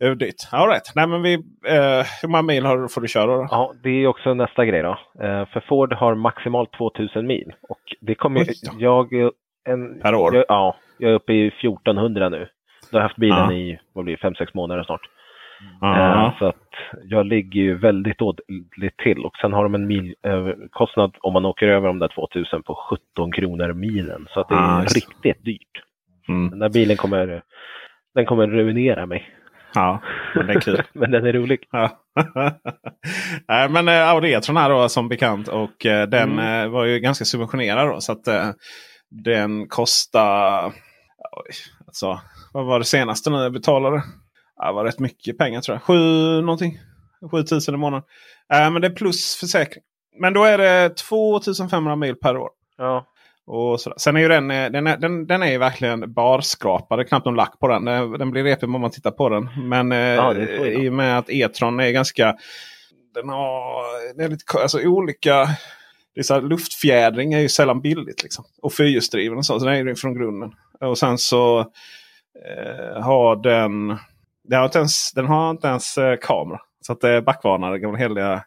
Dyrt. 0.00 0.34
All 0.52 0.68
right. 0.68 0.92
Nej, 0.96 1.06
men 1.06 1.22
vi, 1.22 1.34
eh, 1.68 2.06
hur 2.22 2.28
många 2.28 2.42
mil 2.42 2.64
har, 2.66 2.78
du- 2.78 2.88
får 2.88 3.00
du 3.00 3.08
köra 3.08 3.26
då? 3.36 3.46
Ja, 3.50 3.72
det 3.82 3.90
är 3.90 4.06
också 4.06 4.34
nästa 4.34 4.64
grej 4.64 4.82
då. 4.82 4.90
Eh, 5.24 5.46
För 5.46 5.60
Ford 5.68 5.92
har 5.92 6.14
maximalt 6.14 6.72
2000 6.72 7.26
mil. 7.26 7.52
Och 7.68 7.80
det 8.00 8.14
kommer 8.14 8.46
jag... 8.78 9.12
En, 9.68 10.00
Per 10.00 10.14
år? 10.14 10.34
Jag, 10.34 10.44
ja, 10.48 10.76
jag 10.98 11.10
är 11.10 11.14
uppe 11.14 11.32
i 11.32 11.46
1400 11.46 12.28
nu. 12.28 12.48
Jag 12.90 12.98
har 12.98 13.02
haft 13.02 13.16
bilen 13.16 13.38
Ja. 13.38 13.52
i, 13.52 13.78
vad 13.92 14.04
blir 14.04 14.16
det, 14.16 14.28
5-6 14.28 14.46
månader 14.54 14.82
snart. 14.82 15.00
Ja. 15.80 16.26
Eh, 16.26 16.38
Så 16.38 16.46
att 16.46 16.56
jag 17.04 17.26
ligger 17.26 17.60
ju 17.60 17.78
väldigt 17.78 18.18
dåligt 18.18 18.96
till. 19.02 19.24
Och 19.24 19.36
sen 19.36 19.52
har 19.52 19.62
de 19.62 19.74
en 19.74 19.86
milkostnad 19.86 21.16
om 21.20 21.32
man 21.32 21.44
åker 21.44 21.68
över 21.68 21.86
de 21.86 21.98
där 21.98 22.08
2000 22.08 22.62
på 22.62 22.74
17 23.14 23.32
kronor 23.32 23.72
milen. 23.72 24.26
Så 24.30 24.40
att 24.40 24.48
det 24.48 24.54
Ah, 24.54 24.78
är 24.78 24.82
just. 24.82 24.94
riktigt 24.96 25.44
dyrt. 25.44 25.82
Mm. 26.28 26.50
Den 26.50 26.58
där 26.58 26.68
bilen 26.68 26.96
kommer, 26.96 27.42
den 28.14 28.26
kommer 28.26 28.46
ruinera 28.46 29.06
mig. 29.06 29.28
Ja, 29.74 30.02
men 30.34 30.46
det 30.46 30.52
är 30.52 30.60
kul. 30.60 30.82
Men 30.92 31.10
den 31.10 31.26
är 31.26 31.32
rolig. 31.32 31.58
Ja. 31.70 31.98
Nej, 33.48 33.68
men 33.70 33.88
eh, 33.88 34.08
Audi 34.08 34.32
E-tron 34.32 34.56
här 34.56 34.70
då 34.70 34.88
som 34.88 35.08
bekant. 35.08 35.48
Och 35.48 35.86
eh, 35.86 36.08
den 36.08 36.32
Mm. 36.32 36.64
eh, 36.64 36.68
var 36.70 36.84
ju 36.84 36.98
ganska 37.00 37.24
subventionerad 37.24 37.88
då. 37.88 38.00
Så 38.00 38.12
att 38.12 38.28
eh, 38.28 38.50
den 39.10 39.68
kostar... 39.68 40.66
Oj, 41.32 41.54
alltså, 41.86 42.20
vad 42.52 42.66
var 42.66 42.78
det 42.78 42.84
senaste 42.84 43.30
nu 43.30 43.36
jag 43.36 43.52
betalade? 43.52 43.96
Det 44.66 44.72
var 44.72 44.84
rätt 44.84 44.98
mycket 44.98 45.38
pengar 45.38 45.60
tror 45.60 45.74
jag. 45.74 45.82
Sju 45.82 46.40
någonting. 46.40 46.78
7000 47.30 47.74
i 47.74 47.78
månaden. 47.78 48.04
Eh, 48.52 48.70
men 48.70 48.82
det 48.82 48.88
är 48.88 48.94
plus 48.94 49.36
försäkring. 49.36 49.82
Men 50.20 50.32
då 50.32 50.44
är 50.44 50.58
det 50.58 50.96
2500 50.96 51.96
mil 51.96 52.14
per 52.16 52.36
år. 52.36 52.50
Ja. 52.78 53.06
Och 53.46 53.80
sådär. 53.80 53.98
Sen 53.98 54.16
är 54.16 54.20
ju 54.20 54.28
den, 54.28 54.50
eh, 54.50 54.70
den, 54.70 54.86
är, 54.86 54.96
den, 54.96 55.26
den 55.26 55.42
är 55.42 55.50
ju 55.50 55.58
verkligen 55.58 56.12
barskrapad. 56.12 57.08
Knappt 57.08 57.26
någon 57.26 57.34
lack 57.34 57.58
på 57.58 57.68
den. 57.68 57.84
Den, 57.84 58.12
den 58.12 58.30
blir 58.30 58.44
repig 58.44 58.74
om 58.74 58.80
man 58.80 58.90
tittar 58.90 59.10
på 59.10 59.28
den. 59.28 59.48
Men 59.68 59.92
eh, 59.92 59.98
Ja, 59.98 60.34
i 60.66 60.88
och 60.88 60.92
med 60.92 61.18
att 61.18 61.30
E-tron 61.30 61.80
är 61.80 61.90
ganska... 61.90 62.36
Den 63.14 63.28
har 63.28 63.82
det 64.16 64.24
är 64.24 64.28
lite, 64.28 64.44
alltså, 64.62 64.80
olika... 64.80 65.48
Det 66.14 66.20
är 66.20 66.22
så 66.22 66.34
här, 66.34 66.40
luftfjädring 66.40 67.32
är 67.32 67.40
ju 67.40 67.48
sällan 67.48 67.80
billigt. 67.80 68.22
Liksom. 68.22 68.44
Och 68.62 68.72
fyrhjulsdriven 68.72 69.38
och 69.38 69.46
så. 69.46 69.58
Så 69.58 69.66
den 69.66 69.74
är 69.74 69.84
ju 69.84 69.94
från 69.94 70.14
grunden. 70.14 70.52
Och 70.80 70.98
sen 70.98 71.18
så 71.18 71.60
eh, 71.60 73.02
har 73.02 73.36
den... 73.36 73.98
Den 74.44 74.58
har 74.58 74.64
inte 74.64 74.78
ens, 74.78 75.12
den 75.12 75.26
har 75.26 75.50
inte 75.50 75.68
ens 75.68 75.98
eh, 75.98 76.16
kamera. 76.16 76.60
Så 76.80 76.92
att 76.92 77.00
det 77.00 77.10
är 77.10 77.20
backvarnare. 77.20 77.78
Gamla 77.78 77.98
heliga 77.98 78.44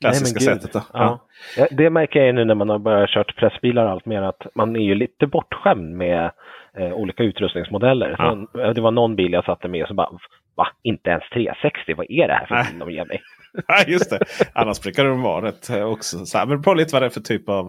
klassiska 0.00 0.38
Nej, 0.40 0.48
men 0.48 0.54
gud. 0.54 0.62
sättet. 0.62 0.72
Då. 0.92 0.98
Ja. 0.98 1.18
Ja, 1.56 1.66
Det 1.70 1.90
märker 1.90 2.18
jag 2.18 2.26
ju 2.26 2.32
nu 2.32 2.44
när 2.44 2.54
man 2.54 2.68
har 2.68 2.78
börjat 2.78 3.10
kört 3.10 3.36
pressbilar 3.36 3.86
allt 3.86 4.06
mer 4.06 4.22
att 4.22 4.46
man 4.54 4.76
är 4.76 4.80
ju 4.80 4.94
lite 4.94 5.26
bortskämd 5.26 5.96
med 5.96 6.30
eh, 6.78 6.92
olika 6.92 7.22
utrustningsmodeller. 7.22 8.14
Ja. 8.18 8.46
Så, 8.52 8.60
eh, 8.60 8.70
det 8.70 8.80
var 8.80 8.90
någon 8.90 9.16
bil 9.16 9.32
jag 9.32 9.44
satte 9.44 9.68
med 9.68 9.82
och 9.82 9.88
så 9.88 9.94
bara, 9.94 10.10
va? 10.56 10.68
Inte 10.82 11.10
ens 11.10 11.24
360? 11.32 11.94
Vad 11.96 12.06
är 12.10 12.28
det 12.28 12.34
här 12.34 12.46
för 12.46 12.54
bil 12.72 12.78
de 12.78 12.90
ger 12.90 13.04
mig? 13.04 13.20
Ja, 13.68 13.84
just 13.86 14.10
det. 14.10 14.18
Annars 14.52 14.80
brukar 14.80 15.04
de 15.04 15.22
vara 15.22 15.46
rätt 15.46 15.70
eh, 15.70 15.82
också. 15.82 16.26
Så 16.26 16.38
här, 16.38 16.46
men 16.46 16.56
det 16.56 16.62
beror 16.62 16.74
på 16.74 16.74
lite 16.74 16.92
vad 16.92 17.02
det 17.02 17.06
är 17.06 17.10
för 17.10 17.20
typ 17.20 17.48
av 17.48 17.66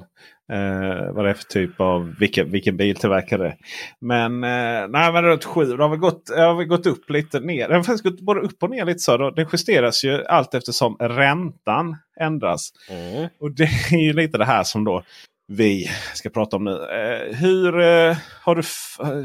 eh, 0.52 1.14
vad 1.14 1.26
det 1.26 1.30
är 1.30 1.34
för 1.34 1.44
typ 1.44 1.82
av 1.82 2.16
vilken, 2.20 2.52
vilken 2.52 2.78
biltillverkare. 2.78 3.56
Men 4.02 4.44
eh, 4.44 4.88
nej, 4.90 5.14
men 5.14 5.24
runt 5.24 5.44
sju. 5.44 5.66
Det 5.66 5.84
har 5.84 5.90
väl 5.90 6.00
gått, 6.00 6.26
det 6.26 6.42
har 6.42 6.56
väl 6.56 6.68
gått 6.68 6.86
upp 6.86 7.10
lite 7.10 7.40
ner. 7.40 7.68
Den 7.68 7.76
har 7.76 7.84
faktiskt 7.84 8.04
gått 8.04 8.22
både 8.22 8.40
upp 8.40 8.64
och 8.64 8.70
ner 8.70 8.86
lite 8.86 9.00
så. 9.00 9.18
Då. 9.18 9.30
Den 9.30 9.48
justeras 9.52 10.04
ju 10.04 10.26
allt 10.26 10.54
eftersom 10.54 10.96
räntan 11.00 11.98
ändras. 12.20 12.70
Mm. 12.90 13.30
Och 13.40 13.52
det 13.52 13.70
är 13.92 13.98
ju 13.98 14.14
lite 14.14 14.38
det 14.38 14.46
här 14.46 14.64
som 14.64 14.84
då 14.84 15.04
vi 15.48 15.86
ska 16.14 16.30
prata 16.30 16.56
om 16.56 16.64
nu. 16.64 16.72
Eh, 16.72 17.36
hur 17.36 17.80
eh, 17.80 18.16
har, 18.46 18.56
du 18.56 18.62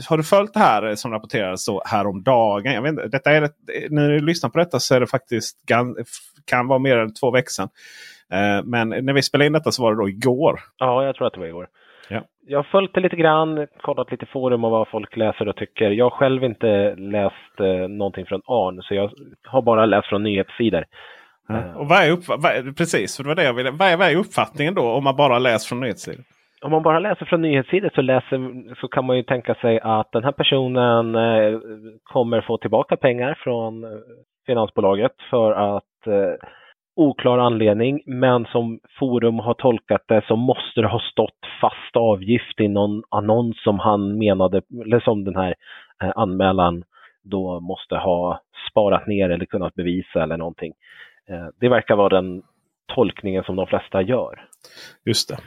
har 0.08 0.16
du 0.16 0.22
följt 0.22 0.54
det 0.54 0.60
här 0.60 0.94
som 0.94 1.12
rapporterades 1.12 1.64
så 1.64 1.82
häromdagen? 1.86 2.72
Jag 2.72 2.82
vet 2.82 2.90
inte, 2.90 3.08
detta 3.08 3.30
är, 3.30 3.42
ett- 3.42 3.90
när 3.90 4.08
du 4.08 4.20
lyssnar 4.26 4.50
på 4.50 4.58
detta 4.58 4.78
så 4.80 4.94
är 4.94 5.00
det 5.00 5.06
faktiskt 5.06 5.56
kan 6.46 6.68
vara 6.68 6.78
mer 6.78 6.96
än 6.96 7.14
två 7.14 7.30
veckor 7.30 7.50
sedan. 7.50 7.68
Eh, 8.32 8.64
men 8.64 8.88
när 8.88 9.12
vi 9.12 9.22
spelade 9.22 9.46
in 9.46 9.52
detta 9.52 9.70
så 9.72 9.82
var 9.82 9.94
det 9.94 10.02
då 10.02 10.08
igår. 10.08 10.60
Ja, 10.78 11.04
jag 11.04 11.14
tror 11.16 11.26
att 11.26 11.32
det 11.32 11.40
var 11.40 11.46
igår. 11.46 11.66
Ja. 12.08 12.24
Jag 12.46 12.58
har 12.58 12.62
följt 12.70 12.94
det 12.94 13.00
lite 13.00 13.16
grann, 13.16 13.66
kollat 13.82 14.10
lite 14.10 14.26
forum 14.26 14.64
och 14.64 14.70
vad 14.70 14.88
folk 14.88 15.16
läser 15.16 15.48
och 15.48 15.56
tycker. 15.56 15.90
Jag 15.90 16.04
har 16.04 16.10
själv 16.18 16.44
inte 16.44 16.94
läst 16.94 17.60
eh, 17.60 17.88
någonting 17.88 18.26
från 18.26 18.42
ARN, 18.46 18.82
så 18.82 18.94
jag 18.94 19.10
har 19.44 19.62
bara 19.62 19.86
läst 19.86 20.08
från 20.08 20.22
nyhetssidor. 20.22 20.84
Eh, 21.50 21.76
Och 21.76 21.88
vad 21.88 21.98
är 21.98 22.10
upp, 22.10 22.28
vad 22.28 22.46
är, 22.46 22.72
precis, 22.72 23.16
det 23.16 23.28
var 23.28 23.34
det 23.34 23.44
jag 23.44 23.54
ville. 23.54 23.70
Vad 23.70 23.88
är, 23.88 23.96
vad 23.96 24.08
är 24.08 24.16
uppfattningen 24.16 24.74
då 24.74 24.82
om 24.82 25.04
man 25.04 25.16
bara 25.16 25.38
läser 25.38 25.68
från 25.68 25.80
nyhetssidor? 25.80 26.24
Om 26.62 26.70
man 26.70 26.82
bara 26.82 26.98
läser 26.98 27.26
från 27.26 27.42
nyhetssidor 27.42 27.90
så, 27.94 28.02
läser, 28.02 28.74
så 28.80 28.88
kan 28.88 29.04
man 29.04 29.16
ju 29.16 29.22
tänka 29.22 29.54
sig 29.54 29.80
att 29.80 30.12
den 30.12 30.24
här 30.24 30.32
personen 30.32 31.14
eh, 31.14 31.58
kommer 32.02 32.40
få 32.40 32.58
tillbaka 32.58 32.96
pengar 32.96 33.38
från 33.44 33.84
eh, 33.84 33.90
finansbolaget 34.46 35.12
för 35.30 35.76
att 35.76 36.06
eh, 36.06 36.34
oklar 36.96 37.38
anledning, 37.38 38.02
men 38.06 38.44
som 38.44 38.80
forum 38.98 39.38
har 39.38 39.54
tolkat 39.54 40.04
det 40.08 40.22
så 40.26 40.36
måste 40.36 40.80
det 40.80 40.88
ha 40.88 41.00
stått 41.00 41.38
fast 41.60 41.96
avgift 41.96 42.60
i 42.60 42.68
någon 42.68 43.02
annons 43.08 43.62
som 43.62 43.78
han 43.78 44.18
menade, 44.18 44.62
eller 44.84 45.00
som 45.00 45.24
den 45.24 45.36
här 45.36 45.54
eh, 46.02 46.12
anmälan 46.16 46.84
då 47.22 47.60
måste 47.60 47.96
ha 47.96 48.40
sparat 48.70 49.06
ner 49.06 49.30
eller 49.30 49.46
kunnat 49.46 49.74
bevisa 49.74 50.22
eller 50.22 50.36
någonting. 50.36 50.72
Eh, 51.30 51.48
det 51.60 51.68
verkar 51.68 51.96
vara 51.96 52.20
den 52.20 52.42
tolkningen 52.94 53.44
som 53.44 53.56
de 53.56 53.66
flesta 53.66 54.02
gör. 54.02 54.46
Just 55.04 55.28
det. 55.28 55.38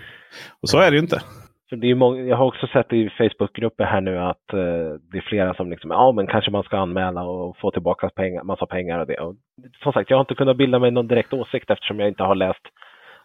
Och 0.62 0.70
så 0.70 0.80
är 0.80 0.92
det 0.92 0.98
ju 0.98 1.02
inte. 1.02 1.22
För 1.70 1.76
det 1.76 1.92
är 1.92 1.96
många, 1.96 2.22
jag 2.22 2.38
har 2.38 2.46
också 2.46 2.68
sett 2.68 2.94
i 2.94 3.10
Facebookgrupper 3.10 3.84
här 3.84 4.02
nu 4.02 4.20
att 4.20 4.54
eh, 4.54 5.00
det 5.12 5.18
är 5.18 5.30
flera 5.30 5.54
som 5.54 5.70
liksom, 5.70 5.92
ja 5.92 6.12
men 6.12 6.28
kanske 6.28 6.52
man 6.52 6.64
ska 6.64 6.78
anmäla 6.78 7.24
och 7.24 7.58
få 7.58 7.72
tillbaka 7.72 8.10
pengar, 8.10 8.44
massa 8.44 8.66
pengar 8.66 9.00
och 9.00 9.08
det. 9.08 9.18
Och, 9.18 9.36
som 9.84 9.94
sagt, 9.94 10.10
jag 10.10 10.18
har 10.18 10.22
inte 10.22 10.36
kunnat 10.36 10.58
bilda 10.58 10.80
mig 10.80 10.92
någon 10.92 11.08
direkt 11.08 11.34
åsikt 11.34 11.70
eftersom 11.70 12.00
jag 12.00 12.10
inte 12.10 12.24
har 12.24 12.36
läst 12.36 12.62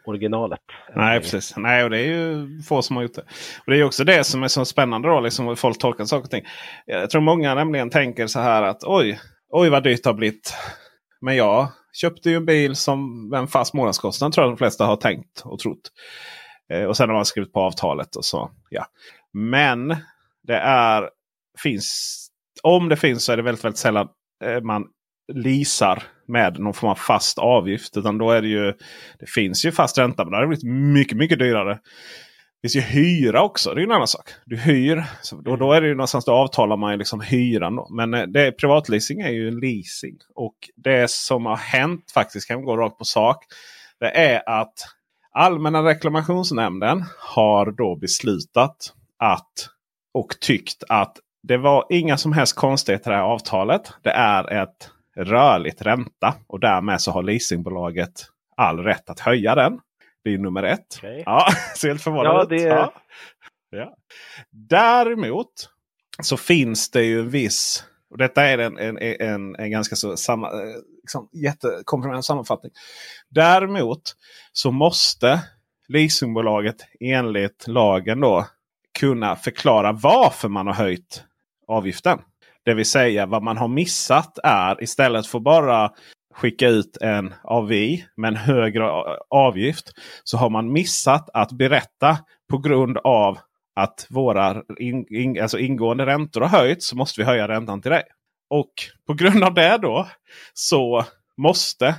originalet. 0.04 0.61
Nej, 0.95 1.21
precis. 1.21 1.57
Nej, 1.57 1.85
och 1.85 1.90
det 1.90 1.99
är 1.99 2.07
ju 2.07 2.47
få 2.69 2.83
som 2.83 2.97
har 2.97 3.02
gjort 3.02 3.14
det. 3.14 3.23
Och 3.66 3.73
Det 3.73 3.80
är 3.80 3.85
också 3.85 4.04
det 4.04 4.25
som 4.25 4.42
är 4.42 4.49
så 4.49 4.64
spännande 4.64 5.09
då, 5.09 5.21
liksom 5.21 5.47
hur 5.47 5.54
folk 5.54 5.78
tolkar 5.78 6.04
saker 6.04 6.25
och 6.25 6.30
ting. 6.30 6.45
Jag 6.87 7.11
tror 7.11 7.23
många 7.23 7.54
nämligen 7.54 7.90
tänker 7.90 8.26
så 8.26 8.40
här 8.40 8.62
att 8.62 8.85
oj, 8.85 9.19
oj 9.50 9.71
vad 9.71 9.83
dyrt 9.83 10.02
det 10.02 10.09
har 10.09 10.14
blivit. 10.14 10.54
Men 11.20 11.36
jag 11.36 11.68
köpte 11.92 12.30
ju 12.30 12.36
en 12.36 12.46
bil 12.46 12.76
som 12.76 13.32
en 13.34 13.48
fast 13.48 13.74
månadskostnad 13.74 14.32
tror 14.32 14.46
jag 14.46 14.52
de 14.52 14.58
flesta 14.58 14.86
har 14.86 14.96
tänkt 14.96 15.42
och 15.44 15.58
trott. 15.58 15.92
Eh, 16.72 16.84
och 16.84 16.96
sen 16.96 17.08
har 17.08 17.16
man 17.16 17.24
skrivit 17.24 17.52
på 17.52 17.60
avtalet 17.60 18.16
och 18.16 18.24
så. 18.24 18.50
ja. 18.70 18.86
Men 19.32 19.96
det 20.42 20.56
är 20.56 21.10
finns 21.62 22.16
om 22.62 22.88
det 22.88 22.96
finns 22.96 23.24
så 23.24 23.32
är 23.32 23.36
det 23.36 23.42
väldigt, 23.42 23.64
väldigt 23.64 23.78
sällan 23.78 24.08
eh, 24.44 24.60
man 24.60 24.86
leasar 25.32 26.02
med 26.28 26.58
någon 26.58 26.74
form 26.74 26.90
av 26.90 26.94
fast 26.94 27.38
avgift. 27.38 27.96
Utan 27.96 28.18
då 28.18 28.30
är 28.30 28.42
det 28.42 28.48
ju 28.48 28.72
det 29.18 29.30
finns 29.30 29.64
ju 29.64 29.72
fast 29.72 29.98
ränta 29.98 30.24
men 30.24 30.30
det 30.30 30.36
har 30.36 30.46
blivit 30.46 30.94
mycket, 30.94 31.18
mycket 31.18 31.38
dyrare. 31.38 31.78
Det 32.62 32.69
finns 32.69 32.85
ju 32.85 32.88
hyra 33.00 33.43
också. 33.43 33.75
Det 33.75 33.81
är 33.81 33.85
en 33.85 33.93
annan 33.93 34.09
sak. 34.09 34.31
Du 34.45 34.57
hyr. 34.57 35.05
Så 35.23 35.37
då, 35.37 35.57
då 35.57 35.73
är 35.73 35.81
det 35.81 35.87
ju 35.87 35.95
någonstans 35.95 36.25
då 36.25 36.33
avtalar 36.33 36.76
man 36.76 36.93
ju 36.93 36.99
liksom 36.99 37.21
hyran. 37.21 37.76
Då. 37.76 37.88
Men 37.90 38.14
eh, 38.14 38.26
det, 38.26 38.52
privatleasing 38.52 39.21
är 39.21 39.31
ju 39.31 39.61
leasing. 39.61 40.17
Och 40.35 40.55
det 40.76 41.11
som 41.11 41.47
har 41.47 41.57
hänt 41.57 42.11
faktiskt, 42.14 42.49
kan 42.49 42.59
vi 42.59 42.64
gå 42.64 42.76
rakt 42.76 42.99
på 42.99 43.05
sak. 43.05 43.45
Det 44.00 44.11
är 44.11 44.61
att 44.61 44.75
Allmänna 45.33 45.83
reklamationsnämnden 45.83 47.05
har 47.19 47.71
då 47.71 47.97
beslutat 47.97 48.95
att 49.19 49.52
och 50.14 50.37
tyckt 50.40 50.85
att 50.88 51.17
det 51.43 51.57
var 51.57 51.87
inga 51.90 52.17
som 52.17 52.33
helst 52.33 52.57
konstigheter 52.57 53.11
i 53.11 53.12
det 53.12 53.17
här 53.17 53.25
avtalet. 53.25 53.93
Det 54.02 54.11
är 54.11 54.62
ett 54.62 54.90
rörligt 55.17 55.83
ränta 55.83 56.35
och 56.47 56.61
därmed 56.61 57.00
så 57.00 57.11
har 57.11 57.23
leasingbolaget 57.23 58.26
all 58.57 58.79
rätt 58.79 59.11
att 59.11 59.21
höja 59.21 59.55
den. 59.55 59.81
Det 60.24 60.34
är 60.34 60.38
nummer 60.38 60.62
ett. 60.62 60.86
Okej. 60.98 61.22
Ja, 61.26 61.46
ser 61.76 61.88
helt 61.88 62.02
förvånad 62.02 62.34
Ja, 62.34 62.44
det- 62.44 62.62
Ja. 62.62 62.92
Ja. 63.70 63.94
Däremot 64.50 65.68
så 66.22 66.36
finns 66.36 66.90
det 66.90 67.02
ju 67.02 67.20
en 67.20 67.30
viss 67.30 67.84
Och 68.10 68.18
detta 68.18 68.42
är 68.44 68.58
en, 68.58 68.78
en, 68.78 68.98
en, 68.98 69.56
en 69.56 69.70
ganska 69.70 69.96
så 69.96 70.16
samma, 70.16 70.46
eh, 70.48 70.76
liksom, 71.02 71.28
jättekomprimerad 71.32 72.24
sammanfattning. 72.24 72.72
Däremot 73.28 74.02
så 74.52 74.70
måste 74.70 75.40
leasingbolaget 75.88 76.76
enligt 77.00 77.68
lagen 77.68 78.20
då 78.20 78.46
kunna 78.98 79.36
förklara 79.36 79.92
varför 79.92 80.48
man 80.48 80.66
har 80.66 80.74
höjt 80.74 81.24
avgiften. 81.66 82.18
Det 82.64 82.74
vill 82.74 82.86
säga 82.90 83.26
vad 83.26 83.42
man 83.42 83.56
har 83.56 83.68
missat 83.68 84.38
är 84.44 84.82
istället 84.82 85.26
för 85.26 85.40
bara 85.40 85.92
skicka 86.34 86.68
ut 86.68 86.96
en 87.00 87.34
AVI 87.42 88.04
med 88.16 88.28
en 88.28 88.37
högre 88.37 88.90
avgift. 89.30 89.92
Så 90.25 90.37
har 90.37 90.50
man 90.50 90.72
missat 90.72 91.30
att 91.34 91.52
berätta 91.52 92.18
på 92.50 92.58
grund 92.58 92.99
av 92.99 93.38
att 93.76 94.06
våra 94.10 94.62
in, 94.78 95.06
in, 95.14 95.42
alltså 95.42 95.58
ingående 95.58 96.06
räntor 96.06 96.40
har 96.40 96.49
höjts 96.49 96.87
så 96.87 96.96
måste 96.96 97.20
vi 97.20 97.25
höja 97.25 97.49
räntan 97.49 97.82
till 97.82 97.90
dig. 97.90 98.02
Och 98.50 98.72
på 99.06 99.14
grund 99.14 99.44
av 99.44 99.54
det 99.54 99.78
då 99.82 100.08
så 100.54 101.04
måste 101.37 101.94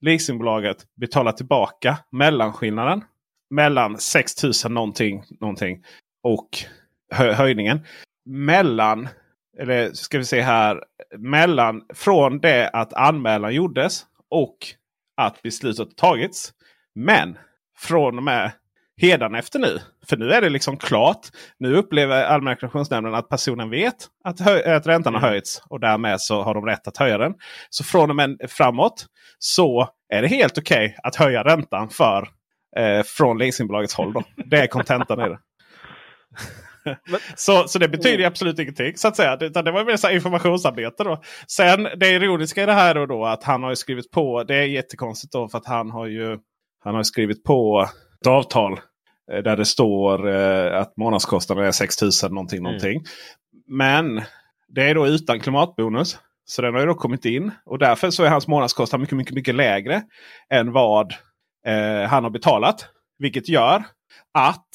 leasingbolaget 0.00 0.76
betala 0.96 1.32
tillbaka 1.32 1.98
mellanskillnaden 2.10 3.04
mellan 3.50 3.98
6000 3.98 4.74
någonting, 4.74 5.22
någonting 5.40 5.84
och 6.22 6.48
höjningen. 7.12 7.80
Mellan, 8.24 9.08
eller 9.58 9.92
ska 9.92 10.18
vi 10.18 10.24
se 10.24 10.40
här, 10.40 10.82
mellan 11.18 11.82
från 11.94 12.38
det 12.38 12.70
att 12.72 12.92
anmälan 12.92 13.54
gjordes 13.54 14.06
och 14.30 14.56
att 15.16 15.42
beslutet 15.42 15.96
tagits. 15.96 16.52
Men 16.94 17.38
från 17.78 18.16
och 18.16 18.22
med 18.22 18.52
efter 19.38 19.58
nu. 19.58 19.78
För 20.08 20.16
nu 20.16 20.30
är 20.30 20.40
det 20.40 20.48
liksom 20.48 20.76
klart. 20.76 21.28
Nu 21.58 21.76
upplever 21.76 22.24
Allmänna 22.24 22.50
reklamationsnämnden 22.50 23.14
att 23.14 23.28
personen 23.28 23.70
vet 23.70 23.96
att, 24.24 24.40
att 24.66 24.86
räntan 24.86 25.14
har 25.14 25.20
mm. 25.20 25.30
höjts. 25.30 25.62
Och 25.68 25.80
därmed 25.80 26.20
så 26.20 26.42
har 26.42 26.54
de 26.54 26.66
rätt 26.66 26.88
att 26.88 26.96
höja 26.96 27.18
den. 27.18 27.34
Så 27.70 27.84
från 27.84 28.10
och 28.10 28.16
med 28.16 28.38
framåt 28.48 29.06
så 29.38 29.88
är 30.08 30.22
det 30.22 30.28
helt 30.28 30.58
okej 30.58 30.86
okay 30.86 30.96
att 31.02 31.16
höja 31.16 31.44
räntan 31.44 31.88
för 31.88 32.28
eh, 32.76 33.02
från 33.02 33.38
leasingbolagets 33.38 33.94
håll. 33.94 34.12
Då. 34.12 34.22
Det 34.36 34.56
är 34.56 34.66
kontentan 34.66 35.20
i 35.20 35.28
det. 35.28 35.38
så, 37.36 37.68
så 37.68 37.78
det 37.78 37.88
betyder 37.88 38.18
mm. 38.18 38.28
absolut 38.28 38.58
ingenting. 38.58 38.96
så 38.96 39.08
att 39.08 39.16
säga. 39.16 39.36
Det, 39.36 39.48
det 39.48 39.70
var 39.70 39.84
mer 39.84 39.96
så 39.96 40.10
informationsarbete. 40.10 41.04
Då. 41.04 41.22
Sen 41.48 41.88
det 41.96 42.08
ironiska 42.08 42.62
i 42.62 42.66
det 42.66 42.72
här 42.72 42.94
då, 42.94 43.06
då 43.06 43.24
att 43.24 43.44
han 43.44 43.62
har 43.62 43.74
skrivit 43.74 44.10
på. 44.10 44.44
Det 44.44 44.56
är 44.56 44.62
jättekonstigt 44.62 45.32
då 45.32 45.48
för 45.48 45.58
att 45.58 45.66
han 45.66 45.90
har 45.90 46.06
ju 46.06 46.38
han 46.84 46.94
har 46.94 47.02
skrivit 47.02 47.44
på 47.44 47.88
ett 48.20 48.26
avtal 48.26 48.72
eh, 49.32 49.42
där 49.42 49.56
det 49.56 49.64
står 49.64 50.28
eh, 50.28 50.80
att 50.80 50.96
månadskostnaden 50.96 51.64
är 51.64 51.72
6000 51.72 52.34
någonting. 52.34 52.58
Mm. 52.58 52.64
någonting. 52.64 53.02
Men 53.66 54.22
det 54.68 54.90
är 54.90 54.94
då 54.94 55.06
utan 55.06 55.40
klimatbonus. 55.40 56.18
Så 56.44 56.62
den 56.62 56.74
har 56.74 56.80
ju 56.80 56.86
då 56.86 56.94
kommit 56.94 57.24
in. 57.24 57.50
Och 57.64 57.78
därför 57.78 58.10
så 58.10 58.24
är 58.24 58.28
hans 58.28 58.46
månadskostnad 58.46 59.00
mycket, 59.00 59.16
mycket, 59.16 59.34
mycket 59.34 59.54
lägre 59.54 60.02
än 60.50 60.72
vad 60.72 61.12
eh, 61.66 62.08
han 62.08 62.24
har 62.24 62.30
betalat. 62.30 62.88
Vilket 63.18 63.48
gör 63.48 63.84
att 64.34 64.68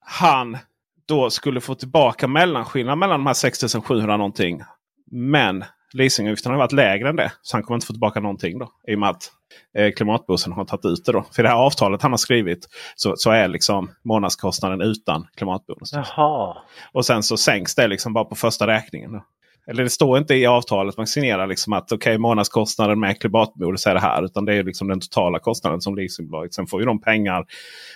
han 0.00 0.58
då 1.08 1.30
skulle 1.30 1.60
få 1.60 1.74
tillbaka 1.74 2.28
mellanskillnaden 2.28 2.98
mellan 2.98 3.20
de 3.20 3.26
här 3.26 3.34
6700 3.34 4.16
någonting. 4.16 4.62
Men 5.10 5.64
leasingavgiften 5.92 6.52
har 6.52 6.58
varit 6.58 6.72
lägre 6.72 7.08
än 7.08 7.16
det. 7.16 7.32
Så 7.42 7.56
han 7.56 7.62
kommer 7.62 7.76
inte 7.76 7.86
få 7.86 7.92
tillbaka 7.92 8.20
någonting 8.20 8.58
då. 8.58 8.70
I 8.88 8.94
och 8.94 8.98
med 8.98 9.08
att 9.08 9.32
eh, 9.78 9.92
klimatbussen 9.92 10.52
har 10.52 10.64
tagit 10.64 10.84
ut 10.84 11.04
det. 11.04 11.12
Då. 11.12 11.24
För 11.32 11.42
det 11.42 11.48
här 11.48 11.56
avtalet 11.56 12.02
han 12.02 12.12
har 12.12 12.18
skrivit 12.18 12.68
så, 12.96 13.14
så 13.16 13.30
är 13.30 13.48
liksom 13.48 13.90
månadskostnaden 14.04 14.80
utan 14.80 15.26
klimatbonus. 15.36 15.92
Jaha. 15.92 16.56
Och 16.92 17.06
sen 17.06 17.22
så 17.22 17.36
sänks 17.36 17.74
det 17.74 17.88
liksom 17.88 18.12
bara 18.12 18.24
på 18.24 18.34
första 18.34 18.66
räkningen. 18.66 19.12
Då. 19.12 19.24
Eller 19.66 19.82
det 19.82 19.90
står 19.90 20.18
inte 20.18 20.34
i 20.34 20.46
avtalet. 20.46 20.96
Man 20.96 21.06
signerar 21.06 21.46
liksom 21.46 21.72
att 21.72 21.92
okej 21.92 21.96
okay, 21.96 22.18
månadskostnaden 22.18 23.00
med 23.00 23.20
klimatbonus 23.20 23.86
är 23.86 23.94
det 23.94 24.00
här. 24.00 24.24
Utan 24.24 24.44
det 24.44 24.54
är 24.54 24.64
liksom 24.64 24.88
den 24.88 25.00
totala 25.00 25.38
kostnaden 25.38 25.80
som 25.80 25.94
leasingbolaget. 25.96 26.54
Sen 26.54 26.66
får 26.66 26.80
ju 26.80 26.86
de 26.86 27.00
pengar. 27.00 27.44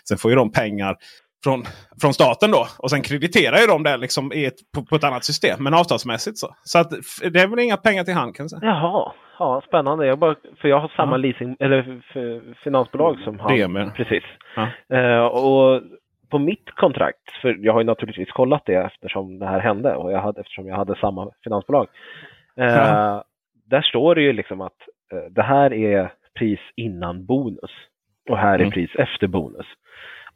Sen 0.08 0.18
får 0.18 0.30
ju 0.30 0.36
de 0.36 0.52
pengar 0.52 0.96
från, 1.44 1.62
från 2.00 2.12
staten 2.12 2.50
då. 2.50 2.66
Och 2.78 2.90
sen 2.90 3.02
krediterar 3.02 3.58
ju 3.58 3.66
de 3.66 3.82
det 3.82 3.96
liksom 3.96 4.32
i 4.32 4.44
ett, 4.44 4.60
på, 4.74 4.84
på, 4.84 4.96
ett 4.96 5.04
annat 5.04 5.24
system. 5.24 5.64
Men 5.64 5.74
avtalsmässigt 5.74 6.38
så. 6.38 6.48
Så 6.62 6.78
att, 6.78 6.90
det 7.32 7.40
är 7.40 7.48
väl 7.48 7.58
inga 7.58 7.76
pengar 7.76 8.04
till 8.04 8.14
hand 8.14 8.36
kan 8.36 8.44
jag 8.44 8.50
säga. 8.50 8.62
Jaha, 8.62 9.12
ja, 9.38 9.62
spännande. 9.66 10.06
Jag 10.06 10.18
bara, 10.18 10.34
för 10.60 10.68
jag 10.68 10.80
har 10.80 10.92
samma 10.96 11.12
ja. 11.12 11.16
leasing, 11.16 11.56
eller 11.60 12.02
finansbolag 12.64 13.18
som 13.24 13.38
han. 13.38 13.56
Det 13.56 13.68
med. 13.68 13.94
Precis. 13.94 14.24
Ja. 14.56 14.68
Uh, 14.92 15.26
och 15.26 15.82
på 16.30 16.38
mitt 16.38 16.70
kontrakt, 16.70 17.30
för 17.42 17.56
jag 17.60 17.72
har 17.72 17.80
ju 17.80 17.86
naturligtvis 17.86 18.30
kollat 18.30 18.62
det 18.66 18.74
eftersom 18.74 19.38
det 19.38 19.46
här 19.46 19.60
hände 19.60 19.94
och 19.94 20.12
jag 20.12 20.20
hade, 20.20 20.40
eftersom 20.40 20.66
jag 20.66 20.76
hade 20.76 20.96
samma 20.96 21.30
finansbolag. 21.44 21.86
Uh, 22.60 22.66
ja. 22.66 23.24
Där 23.70 23.82
står 23.82 24.14
det 24.14 24.22
ju 24.22 24.32
liksom 24.32 24.60
att 24.60 24.76
uh, 25.14 25.20
det 25.30 25.42
här 25.42 25.72
är 25.72 26.12
pris 26.38 26.60
innan 26.76 27.26
bonus 27.26 27.70
och 28.30 28.38
här 28.38 28.54
är 28.54 28.58
mm. 28.58 28.70
pris 28.70 28.90
efter 28.94 29.26
bonus. 29.26 29.66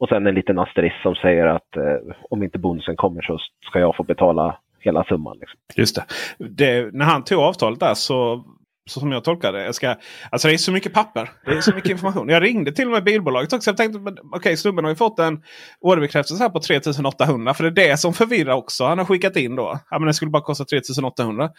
Och 0.03 0.09
sen 0.09 0.27
en 0.27 0.35
liten 0.35 0.59
asterisk 0.59 0.95
som 1.01 1.15
säger 1.15 1.45
att 1.45 1.77
eh, 1.77 2.15
om 2.29 2.43
inte 2.43 2.59
bonusen 2.59 2.95
kommer 2.95 3.21
så 3.21 3.39
ska 3.69 3.79
jag 3.79 3.95
få 3.95 4.03
betala 4.03 4.57
hela 4.79 5.03
summan. 5.03 5.37
Liksom. 5.39 5.59
Just 5.75 5.95
det. 5.95 6.03
det. 6.49 6.93
När 6.93 7.05
han 7.05 7.23
tog 7.23 7.39
avtalet 7.39 7.79
där 7.79 7.93
så 7.93 8.43
så 8.85 8.99
som 8.99 9.11
jag 9.11 9.23
tolkar 9.23 9.53
det. 9.53 9.65
Jag 9.65 9.75
ska, 9.75 9.95
alltså 10.29 10.47
det 10.47 10.53
är 10.53 10.57
så 10.57 10.71
mycket 10.71 10.93
papper. 10.93 11.29
Det 11.45 11.51
är 11.51 11.61
så 11.61 11.75
mycket 11.75 11.91
information. 11.91 12.29
Jag 12.29 12.43
ringde 12.43 12.71
till 12.71 12.85
och 12.85 12.91
med 12.91 13.03
bilbolaget 13.03 13.53
också. 13.53 13.69
Jag 13.69 13.77
tänkte 13.77 13.99
okej 13.99 14.23
okay, 14.35 14.57
snubben 14.57 14.85
har 14.85 14.91
ju 14.91 14.95
fått 14.95 15.19
en 15.19 15.43
orderbekräftelse 15.81 16.43
här 16.43 16.49
på 16.49 16.59
3800. 16.59 17.53
För 17.53 17.63
det 17.63 17.83
är 17.83 17.89
det 17.89 17.97
som 17.97 18.13
förvirrar 18.13 18.53
också. 18.53 18.85
Han 18.85 18.97
har 18.97 19.05
skickat 19.05 19.35
in 19.35 19.55
då. 19.55 19.79
Ja, 19.89 19.99
men 19.99 20.07
det 20.07 20.13
skulle 20.13 20.31
bara 20.31 20.43
kosta 20.43 20.65
3800. 20.65 21.49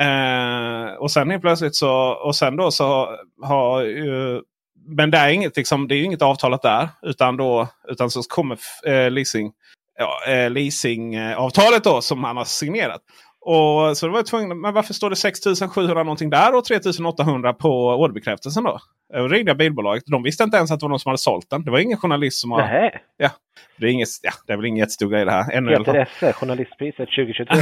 Eh, 0.00 0.94
och 0.94 1.10
sen 1.10 1.30
helt 1.30 1.42
plötsligt 1.42 1.74
så. 1.74 2.08
Och 2.24 2.36
sen 2.36 2.56
då 2.56 2.70
så 2.70 3.08
har 3.42 3.82
ju 3.82 4.40
men 4.86 5.10
det 5.10 5.18
är 5.18 5.28
inget, 5.28 5.56
liksom, 5.56 5.88
det 5.88 5.94
är 5.94 6.02
inget 6.02 6.22
avtalat 6.22 6.62
där. 6.62 6.88
Utan, 7.02 7.36
då, 7.36 7.68
utan 7.88 8.10
så 8.10 8.22
kommer 8.22 8.58
eh, 8.86 9.10
leasing, 9.10 9.52
ja, 9.98 10.32
eh, 10.32 10.50
leasingavtalet 10.50 11.84
då 11.84 12.00
som 12.00 12.24
han 12.24 12.36
har 12.36 12.44
signerat. 12.44 13.00
Och 13.46 13.96
så 13.96 14.08
var 14.08 14.18
jag 14.18 14.26
tvungen, 14.26 14.60
men 14.60 14.74
varför 14.74 14.94
står 14.94 15.10
det 15.10 15.16
6700 15.16 16.02
någonting 16.02 16.30
där 16.30 16.54
och 16.54 16.64
3800 16.64 17.52
på 17.52 17.88
orderbekräftelsen 17.88 18.64
då? 18.64 18.78
Jag 19.12 19.32
ringde 19.32 19.50
jag 19.50 19.58
bilbolaget. 19.58 20.04
De 20.06 20.22
visste 20.22 20.44
inte 20.44 20.56
ens 20.56 20.70
att 20.70 20.80
det 20.80 20.84
var 20.84 20.88
någon 20.88 21.00
som 21.00 21.10
hade 21.10 21.18
sålt 21.18 21.50
den. 21.50 21.64
Det 21.64 21.70
var 21.70 21.78
ingen 21.78 21.98
journalist 21.98 22.40
som 22.40 22.50
har... 22.50 22.58
Nähä. 22.58 22.90
Ja, 23.16 23.30
det, 23.78 23.86
är 23.86 23.90
inget, 23.90 24.08
ja, 24.22 24.32
det 24.46 24.52
är 24.52 24.56
väl 24.56 24.66
ingen 24.66 24.78
jättestor 24.78 25.08
grej 25.08 25.24
det 25.24 25.30
här. 25.30 25.52
Ännu 25.52 25.76
Peter 25.76 25.94
Esse, 25.94 26.32
journalistpriset 26.32 27.08
2023. 27.16 27.56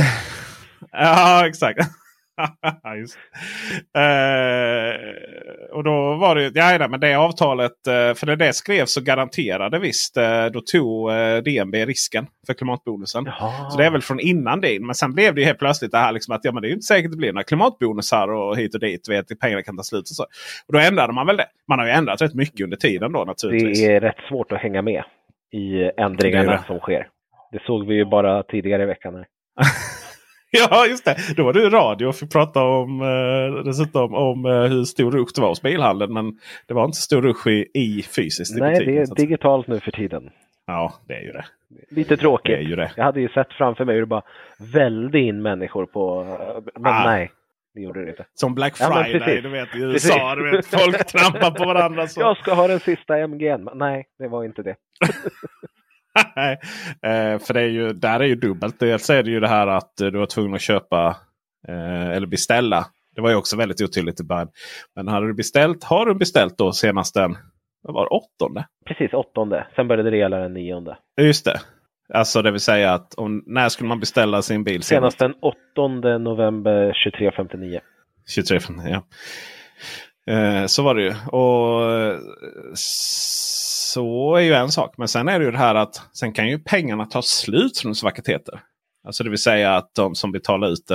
ja, 0.92 1.46
exakt. 1.46 1.80
Eh, 3.94 4.94
och 5.72 5.84
då 5.84 6.14
var 6.14 6.34
det 6.34 6.50
ja, 6.54 6.88
men 6.88 7.00
det 7.00 7.14
avtalet, 7.14 7.86
eh, 7.86 8.14
för 8.14 8.26
när 8.26 8.36
det 8.36 8.52
skrevs 8.52 8.92
så 8.92 9.00
garanterade 9.00 9.78
visst, 9.78 10.16
eh, 10.16 10.46
då 10.46 10.60
tog 10.60 11.10
DNB 11.44 11.86
risken 11.86 12.26
för 12.46 12.54
klimatbonusen. 12.54 13.24
Jaha. 13.26 13.70
Så 13.70 13.78
det 13.78 13.86
är 13.86 13.90
väl 13.90 14.02
från 14.02 14.20
innan 14.20 14.60
det. 14.60 14.80
Men 14.80 14.94
sen 14.94 15.14
blev 15.14 15.34
det 15.34 15.44
helt 15.44 15.58
plötsligt 15.58 15.92
det 15.92 15.98
här 15.98 16.12
liksom 16.12 16.34
att 16.34 16.40
ja, 16.44 16.52
men 16.52 16.62
det 16.62 16.68
är 16.68 16.72
inte 16.72 16.82
säkert 16.82 17.04
att 17.04 17.12
det 17.12 17.16
blir 17.16 17.32
några 17.32 17.44
klimatbonusar 17.44 18.28
och 18.28 18.56
hit 18.56 18.74
och 18.74 18.80
dit. 18.80 19.08
Vet, 19.08 19.40
pengarna 19.40 19.62
kan 19.62 19.76
ta 19.76 19.82
slut 19.82 20.00
och 20.00 20.06
så. 20.06 20.22
Och 20.66 20.72
då 20.72 20.78
ändrade 20.78 21.12
man 21.12 21.26
väl 21.26 21.36
det. 21.36 21.46
Man 21.68 21.78
har 21.78 21.86
ju 21.86 21.92
ändrat 21.92 22.22
rätt 22.22 22.34
mycket 22.34 22.64
under 22.64 22.76
tiden 22.76 23.12
då 23.12 23.24
naturligtvis. 23.24 23.80
Det 23.80 23.92
är 23.92 24.00
rätt 24.00 24.20
svårt 24.28 24.52
att 24.52 24.58
hänga 24.58 24.82
med 24.82 25.04
i 25.52 25.90
ändringarna 25.96 26.50
det 26.50 26.56
det. 26.56 26.66
som 26.66 26.78
sker. 26.78 27.08
Det 27.52 27.62
såg 27.66 27.86
vi 27.86 27.94
ju 27.94 28.04
bara 28.04 28.42
tidigare 28.42 28.82
i 28.82 28.86
veckan. 28.86 29.14
Ja, 30.70 30.86
just 30.86 31.04
det. 31.04 31.16
Då 31.36 31.44
var 31.44 31.52
du 31.52 31.66
i 31.66 31.68
radio 31.68 32.06
och 32.06 32.16
fick 32.16 32.32
prata 32.32 32.62
om, 32.62 33.00
eh, 33.00 33.64
dessutom 33.64 34.14
om 34.14 34.46
eh, 34.46 34.62
hur 34.62 34.84
stor 34.84 35.10
rusch 35.10 35.30
det 35.34 35.40
var 35.40 35.48
hos 35.48 35.62
bilhandeln. 35.62 36.12
Men 36.12 36.38
det 36.66 36.74
var 36.74 36.84
inte 36.84 36.96
så 36.96 37.02
stor 37.02 37.22
rusch 37.22 37.46
i, 37.46 37.66
i 37.74 38.02
fysiskt 38.02 38.58
Nej, 38.58 38.76
i 38.76 38.78
butiken, 38.78 38.94
det 38.94 39.22
är 39.22 39.26
digitalt 39.26 39.66
nu 39.66 39.80
för 39.80 39.90
tiden. 39.90 40.30
Ja, 40.66 40.92
det 41.06 41.14
är 41.14 41.20
ju 41.20 41.32
det. 41.32 41.44
Lite 41.90 42.16
tråkigt. 42.16 42.52
Det 42.52 42.58
är 42.58 42.68
ju 42.68 42.76
det. 42.76 42.92
Jag 42.96 43.04
hade 43.04 43.20
ju 43.20 43.28
sett 43.28 43.52
framför 43.52 43.84
mig 43.84 43.94
hur 43.94 44.02
det 44.02 44.06
bara 44.06 44.22
välde 44.58 45.18
in 45.18 45.42
människor 45.42 45.86
på... 45.86 46.24
Men 46.74 46.92
ah. 46.92 47.04
nej, 47.04 47.32
det 47.74 47.80
gjorde 47.80 48.04
det 48.04 48.10
inte. 48.10 48.24
Som 48.34 48.54
Black 48.54 48.76
Friday, 48.76 49.34
ja, 49.34 49.40
du 49.40 49.48
vet 49.48 49.74
i 49.74 49.78
USA. 49.78 50.34
Du 50.34 50.50
vet, 50.50 50.66
folk 50.66 51.06
trampar 51.06 51.50
på 51.50 51.64
varandra. 51.64 52.08
Så. 52.08 52.20
Jag 52.20 52.36
ska 52.36 52.54
ha 52.54 52.68
den 52.68 52.80
sista 52.80 53.14
MG'n. 53.14 53.70
Nej, 53.74 54.06
det 54.18 54.28
var 54.28 54.44
inte 54.44 54.62
det. 54.62 54.76
Eh, 57.06 57.38
för 57.38 57.54
det 57.54 57.60
är 57.60 57.68
ju, 57.68 57.92
där 57.92 58.20
är 58.20 58.24
ju 58.24 58.34
dubbelt. 58.34 58.80
Dels 58.80 59.10
är 59.10 59.22
det 59.22 59.30
ju 59.30 59.40
det 59.40 59.48
här 59.48 59.66
att 59.66 59.92
du 59.96 60.10
var 60.10 60.26
tvungen 60.26 60.54
att 60.54 60.60
köpa 60.60 61.16
eh, 61.68 62.08
eller 62.08 62.26
beställa. 62.26 62.86
Det 63.14 63.20
var 63.20 63.30
ju 63.30 63.36
också 63.36 63.56
väldigt 63.56 63.82
otydligt 63.82 64.20
i 64.20 64.24
början. 64.24 64.48
Men 64.96 65.08
hade 65.08 65.26
du 65.26 65.34
beställt, 65.34 65.84
har 65.84 66.06
du 66.06 66.14
beställt 66.14 66.58
då 66.58 66.72
senast 66.72 67.14
den 67.14 67.36
vad 67.82 67.94
var 67.94 68.04
det, 68.04 68.08
åttonde? 68.08 68.66
Precis, 68.86 69.12
åttonde. 69.12 69.66
Sen 69.76 69.88
började 69.88 70.10
det 70.10 70.16
gälla 70.16 70.36
den 70.36 70.54
nionde. 70.54 70.98
Just 71.20 71.44
det. 71.44 71.60
Alltså 72.14 72.42
det 72.42 72.50
vill 72.50 72.60
säga 72.60 72.92
att 72.92 73.14
om, 73.14 73.42
när 73.46 73.68
skulle 73.68 73.88
man 73.88 74.00
beställa 74.00 74.42
sin 74.42 74.64
bil 74.64 74.82
senast? 74.82 75.18
Senast 75.18 75.42
den 75.42 75.50
8 75.76 76.18
november 76.18 76.92
23.59. 77.20 77.80
23.59 78.36 78.88
ja. 78.88 79.02
Eh, 80.32 80.66
så 80.66 80.82
var 80.82 80.94
det 80.94 81.02
ju. 81.02 81.14
Och 81.26 82.20
så 83.92 84.34
är 84.34 84.40
ju 84.40 84.52
en 84.52 84.68
sak. 84.68 84.94
Men 84.98 85.08
sen 85.08 85.28
är 85.28 85.38
det 85.38 85.44
ju 85.44 85.50
det 85.50 85.58
här 85.58 85.74
att 85.74 85.94
sen 86.12 86.32
kan 86.32 86.48
ju 86.48 86.58
pengarna 86.58 87.04
ta 87.06 87.22
slut 87.22 87.82
vackert 88.04 88.28
heter. 88.28 88.60
Alltså 89.06 89.24
det 89.24 89.30
vill 89.30 89.42
säga 89.42 89.74
att 89.74 89.94
de 89.94 90.14
som 90.14 90.32
betalar 90.32 90.68
ut 90.68 90.86
det, 90.86 90.94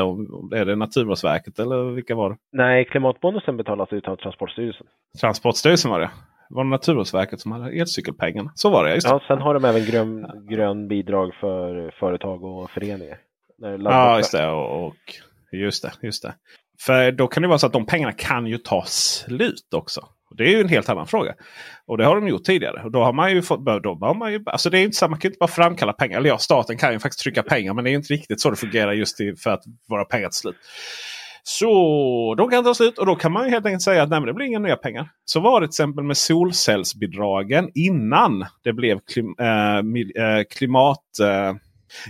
är 0.59 0.65
det 0.65 0.75
Naturvårdsverket 0.75 1.59
eller 1.59 1.91
vilka 1.91 2.15
var 2.15 2.29
det? 2.29 2.37
Nej, 2.51 2.85
klimatbonusen 2.85 3.57
betalas 3.57 3.93
ut 3.93 4.07
av 4.07 4.15
Transportstyrelsen. 4.15 4.87
Transportstyrelsen 5.21 5.91
var 5.91 5.99
det. 5.99 6.09
Var 6.49 6.63
det 6.63 6.69
Naturvårdsverket 6.69 7.39
som 7.39 7.51
hade 7.51 7.71
elcykelpengarna? 7.71 8.51
Så 8.55 8.69
var 8.69 8.85
det, 8.85 8.93
just 8.93 9.07
det. 9.07 9.13
Ja, 9.13 9.21
sen 9.27 9.41
har 9.41 9.53
de 9.53 9.65
även 9.65 9.85
grön, 9.85 10.27
grön 10.49 10.87
bidrag 10.87 11.33
för 11.39 11.91
företag 11.99 12.43
och 12.43 12.71
föreningar. 12.71 13.17
Ja, 13.57 14.17
just 14.17 14.31
det. 14.31 14.47
Och, 14.47 14.85
och, 14.85 14.95
just 15.51 15.83
det, 15.83 15.91
just 16.01 16.23
det. 16.23 16.33
För 16.85 17.11
då 17.11 17.27
kan 17.27 17.43
det 17.43 17.47
vara 17.47 17.59
så 17.59 17.67
att 17.67 17.73
de 17.73 17.85
pengarna 17.85 18.13
kan 18.13 18.47
ju 18.47 18.57
ta 18.57 18.83
slut 18.85 19.73
också. 19.75 20.01
Och 20.29 20.35
Det 20.35 20.43
är 20.43 20.49
ju 20.49 20.61
en 20.61 20.69
helt 20.69 20.89
annan 20.89 21.07
fråga. 21.07 21.33
Och 21.85 21.97
det 21.97 22.05
har 22.05 22.15
de 22.15 22.27
gjort 22.27 22.43
tidigare. 22.43 22.83
Och 22.83 22.91
då 22.91 23.03
har 23.03 23.13
man 23.13 23.31
ju 23.31 23.41
fått, 23.41 23.65
då 23.65 23.97
har 24.01 24.15
man 24.15 24.33
ju, 24.33 24.43
alltså 24.45 24.69
det 24.69 24.79
är 24.79 24.83
inte 24.83 24.97
så, 24.97 25.07
man 25.07 25.19
kan 25.19 25.29
inte 25.29 25.37
bara 25.39 25.47
framkalla 25.47 25.93
pengar. 25.93 26.17
Eller 26.17 26.29
ja, 26.29 26.37
staten 26.37 26.77
kan 26.77 26.93
ju 26.93 26.99
faktiskt 26.99 27.19
trycka 27.19 27.43
pengar. 27.43 27.73
Men 27.73 27.83
det 27.83 27.91
är 27.91 27.93
inte 27.93 28.13
riktigt 28.13 28.41
så 28.41 28.49
det 28.49 28.55
fungerar 28.55 28.93
just 28.93 29.21
i, 29.21 29.35
för 29.35 29.49
att 29.49 29.63
våra 29.89 30.05
pengar 30.05 30.29
till 30.29 30.37
slut. 30.37 30.55
Så 31.43 32.35
de 32.37 32.49
kan 32.49 32.63
ta 32.63 32.73
slut 32.73 32.97
och 32.97 33.05
då 33.05 33.15
kan 33.15 33.31
man 33.31 33.45
ju 33.45 33.51
helt 33.51 33.65
enkelt 33.65 33.83
säga 33.83 34.03
att 34.03 34.09
nej, 34.09 34.19
men 34.19 34.27
det 34.27 34.33
blir 34.33 34.45
inga 34.45 34.59
nya 34.59 34.75
pengar. 34.75 35.09
Så 35.25 35.39
var 35.39 35.61
det 35.61 35.67
till 35.67 35.71
exempel 35.71 36.03
med 36.03 36.17
solcellsbidragen 36.17 37.69
innan 37.75 38.45
det 38.63 38.73
blev 38.73 38.99
klim, 38.99 39.35
äh, 39.39 40.43
klimat... 40.49 41.19
Äh, 41.21 41.55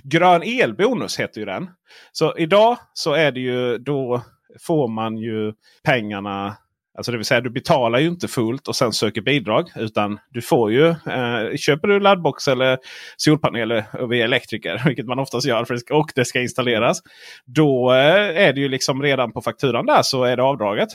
grön 0.03 0.43
elbonus 0.43 1.19
heter 1.19 1.39
ju 1.39 1.45
den. 1.45 1.69
Så 2.11 2.37
idag 2.37 2.77
så 2.93 3.13
är 3.13 3.31
det 3.31 3.39
ju 3.39 3.77
då 3.77 4.21
får 4.59 4.87
man 4.87 5.17
ju 5.17 5.53
pengarna. 5.83 6.55
Alltså 6.97 7.11
det 7.11 7.17
vill 7.17 7.25
säga 7.25 7.41
du 7.41 7.49
betalar 7.49 7.99
ju 7.99 8.07
inte 8.07 8.27
fullt 8.27 8.67
och 8.67 8.75
sen 8.75 8.93
söker 8.93 9.21
bidrag. 9.21 9.69
Utan 9.75 10.19
du 10.29 10.41
får 10.41 10.71
ju, 10.71 10.87
eh, 10.87 11.55
köper 11.57 11.87
du 11.87 11.99
laddbox 11.99 12.47
eller 12.47 12.77
solpaneler 13.17 14.07
via 14.07 14.23
elektriker, 14.23 14.81
vilket 14.85 15.05
man 15.05 15.19
oftast 15.19 15.47
gör 15.47 15.65
för 15.65 15.73
det 15.73 15.79
ska, 15.79 15.95
och 15.97 16.11
det 16.15 16.25
ska 16.25 16.41
installeras. 16.41 17.01
Då 17.45 17.93
eh, 17.93 18.47
är 18.47 18.53
det 18.53 18.61
ju 18.61 18.69
liksom 18.69 19.03
redan 19.03 19.31
på 19.31 19.41
fakturan 19.41 19.85
där 19.85 20.01
så 20.01 20.23
är 20.23 20.37
det 20.37 20.43
avdraget. 20.43 20.89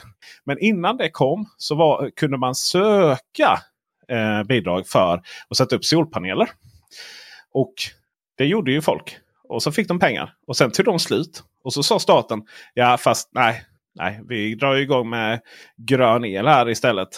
Men 0.45 0.59
innan 0.59 0.97
det 0.97 1.11
kom 1.11 1.47
så 1.57 1.75
var, 1.75 2.11
kunde 2.17 2.39
man 2.39 2.55
söka 2.55 3.59
eh, 4.09 4.43
bidrag 4.43 4.87
för 4.87 5.23
att 5.49 5.57
sätta 5.57 5.77
upp 5.77 5.85
solpaneler. 5.85 6.49
Och 7.53 7.75
det 8.39 8.45
gjorde 8.45 8.73
ju 8.73 8.81
folk. 8.81 9.17
Och 9.49 9.63
så 9.63 9.73
fick 9.73 9.89
de 9.89 9.99
pengar. 9.99 10.35
Och 10.47 10.57
sen 10.57 10.71
tog 10.71 10.85
de 10.85 10.99
slut. 10.99 11.43
Och 11.65 11.73
så 11.73 11.83
sa 11.83 11.99
staten. 11.99 12.43
Ja 12.75 12.97
fast 12.97 13.31
nej. 13.33 13.63
Nej, 13.95 14.21
vi 14.29 14.55
drar 14.55 14.77
igång 14.77 15.11
med 15.11 15.41
grön 15.77 16.25
el 16.25 16.47
här 16.47 16.69
istället. 16.69 17.09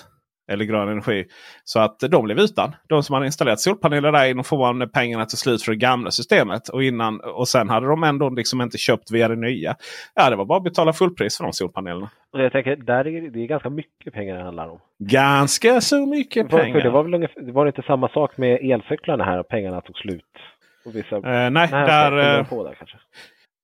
Eller 0.53 0.65
grön 0.65 0.89
energi. 0.89 1.25
Så 1.65 1.81
att 1.81 1.99
de 2.01 2.25
blev 2.25 2.39
utan. 2.39 2.75
De 2.89 3.03
som 3.03 3.15
hade 3.15 3.27
installerat 3.27 3.61
solpaneler 3.61 4.13
där 4.13 4.31
inne 4.31 4.43
får 4.43 4.75
man 4.75 4.91
pengarna 4.91 5.27
till 5.27 5.39
slut 5.39 5.63
för 5.63 5.73
det 5.73 5.79
gamla 5.79 6.11
systemet. 6.11 6.69
Och, 6.69 6.85
innan, 6.85 7.21
och 7.21 7.49
sen 7.49 7.69
hade 7.69 7.87
de 7.87 8.05
ändå 8.05 8.29
liksom 8.29 8.61
inte 8.61 8.79
köpt 8.79 9.11
via 9.11 9.29
det 9.29 9.37
nya. 9.37 9.77
Ja, 10.15 10.31
det 10.31 10.37
var 10.37 10.45
bara 10.45 10.59
att 10.59 10.65
betala 10.65 10.93
fullpris 10.93 11.37
för 11.37 11.45
de 11.45 11.53
solpanelerna. 11.53 12.11
Och 12.33 12.41
jag 12.41 12.53
tänker, 12.53 12.77
där 12.77 13.07
är 13.07 13.31
det 13.31 13.43
är 13.43 13.47
ganska 13.47 13.71
mycket 13.71 14.15
pengar 14.15 14.37
det 14.37 14.43
handlar 14.43 14.69
om. 14.69 14.81
Ganska 14.99 15.81
så 15.81 16.07
mycket 16.07 16.49
pengar. 16.49 16.73
för 16.73 16.81
det 16.81 16.91
var 16.91 17.03
väl 17.03 17.15
ungefär, 17.15 17.41
det 17.43 17.53
var 17.53 17.67
inte 17.67 17.83
samma 17.83 18.09
sak 18.09 18.37
med 18.37 18.59
elcyklarna 18.63 19.25
här, 19.25 19.39
att 19.39 19.49
pengarna 19.49 19.81
tog 19.81 19.97
slut? 19.97 20.25
Och 20.87 20.97
vissa... 20.97 21.17
Eh, 21.17 21.23
nej, 21.23 21.51
Nej, 21.51 21.69
där, 21.71 22.13
eh, 22.13 22.65
där 22.65 22.75
kanske. 22.79 22.97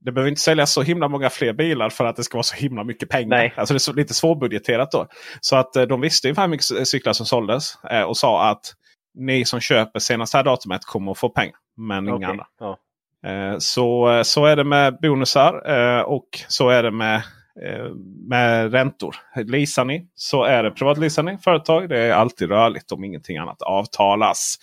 Det 0.00 0.12
behöver 0.12 0.28
inte 0.28 0.40
säljas 0.40 0.72
så 0.72 0.82
himla 0.82 1.08
många 1.08 1.30
fler 1.30 1.52
bilar 1.52 1.90
för 1.90 2.04
att 2.04 2.16
det 2.16 2.24
ska 2.24 2.36
vara 2.36 2.42
så 2.42 2.56
himla 2.56 2.84
mycket 2.84 3.08
pengar. 3.08 3.36
Nej. 3.36 3.54
Alltså 3.56 3.74
det 3.74 3.76
är 3.76 3.78
så, 3.78 3.92
lite 3.92 4.14
svårbudgeterat 4.14 4.90
då. 4.90 5.06
Så 5.40 5.56
att 5.56 5.76
eh, 5.76 5.82
de 5.82 6.00
visste 6.00 6.28
ungefär 6.28 6.42
hur 6.42 6.48
mycket 6.48 6.88
cyklar 6.88 7.12
som 7.12 7.26
såldes. 7.26 7.84
Eh, 7.84 8.02
och 8.02 8.16
sa 8.16 8.48
att 8.48 8.74
ni 9.14 9.44
som 9.44 9.60
köper 9.60 10.00
senast 10.00 10.34
här 10.34 10.44
datumet 10.44 10.84
kommer 10.84 11.12
att 11.12 11.18
få 11.18 11.28
pengar. 11.28 11.54
Men 11.76 12.08
inga 12.08 12.16
Okej, 12.16 12.28
andra. 12.28 12.46
Ja. 12.60 12.78
Eh, 13.26 13.58
så, 13.58 14.20
så 14.24 14.46
är 14.46 14.56
det 14.56 14.64
med 14.64 14.98
bonusar 15.02 15.70
eh, 15.70 16.00
och 16.00 16.28
så 16.48 16.68
är 16.68 16.82
det 16.82 16.90
med, 16.90 17.16
eh, 17.64 17.94
med 18.28 18.72
räntor. 18.72 19.16
Leasar 19.36 19.84
ni 19.84 20.08
så 20.14 20.44
är 20.44 20.62
det 20.62 20.70
privatleasar 20.70 21.22
ni 21.22 21.38
företag. 21.38 21.88
Det 21.88 21.98
är 21.98 22.12
alltid 22.12 22.48
rörligt 22.48 22.92
om 22.92 23.04
ingenting 23.04 23.36
annat 23.36 23.62
avtalas. 23.62 24.58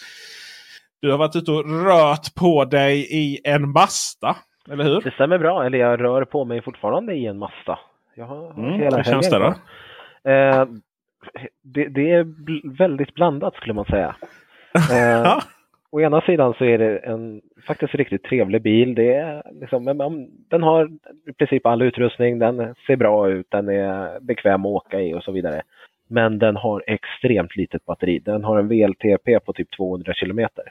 Du 1.01 1.11
har 1.11 1.17
varit 1.17 1.35
ute 1.35 1.51
och 1.51 1.83
rört 1.85 2.35
på 2.35 2.65
dig 2.65 3.07
i 3.09 3.39
en 3.43 3.71
Masta. 3.71 4.35
Eller 4.71 4.83
hur? 4.83 5.01
Det 5.01 5.11
stämmer 5.11 5.37
bra, 5.37 5.65
eller 5.65 5.77
jag 5.77 6.01
rör 6.03 6.25
på 6.25 6.45
mig 6.45 6.61
fortfarande 6.61 7.13
i 7.13 7.25
en 7.25 7.37
Mazda. 7.37 7.79
Jag 8.15 8.25
har 8.25 8.51
Mm, 8.51 8.73
hela 8.73 8.97
hur 8.97 9.03
känns 9.03 9.29
det 9.29 9.39
då? 9.39 9.53
Eh, 10.31 10.65
det, 11.63 11.87
det 11.87 12.11
är 12.11 12.23
bl- 12.23 12.77
väldigt 12.77 13.13
blandat 13.13 13.55
skulle 13.55 13.73
man 13.73 13.85
säga. 13.85 14.15
Eh, 14.91 15.37
å 15.91 16.01
ena 16.01 16.21
sidan 16.21 16.53
så 16.57 16.65
är 16.65 16.77
det 16.77 16.97
en 16.97 17.41
faktiskt 17.67 17.95
riktigt 17.95 18.23
trevlig 18.23 18.61
bil. 18.61 18.95
Det 18.95 19.13
är 19.13 19.43
liksom, 19.61 19.85
den 20.49 20.63
har 20.63 20.89
i 21.29 21.33
princip 21.33 21.65
all 21.65 21.81
utrustning, 21.81 22.39
den 22.39 22.75
ser 22.87 22.95
bra 22.95 23.29
ut, 23.29 23.47
den 23.49 23.69
är 23.69 24.19
bekväm 24.19 24.65
att 24.65 24.69
åka 24.71 25.01
i 25.01 25.13
och 25.13 25.23
så 25.23 25.31
vidare. 25.31 25.61
Men 26.07 26.39
den 26.39 26.55
har 26.55 26.83
extremt 26.87 27.55
litet 27.55 27.85
batteri. 27.85 28.19
Den 28.19 28.43
har 28.43 28.59
en 28.59 28.67
VLTP 28.67 29.39
på 29.39 29.53
typ 29.53 29.71
200 29.77 30.13
kilometer. 30.13 30.63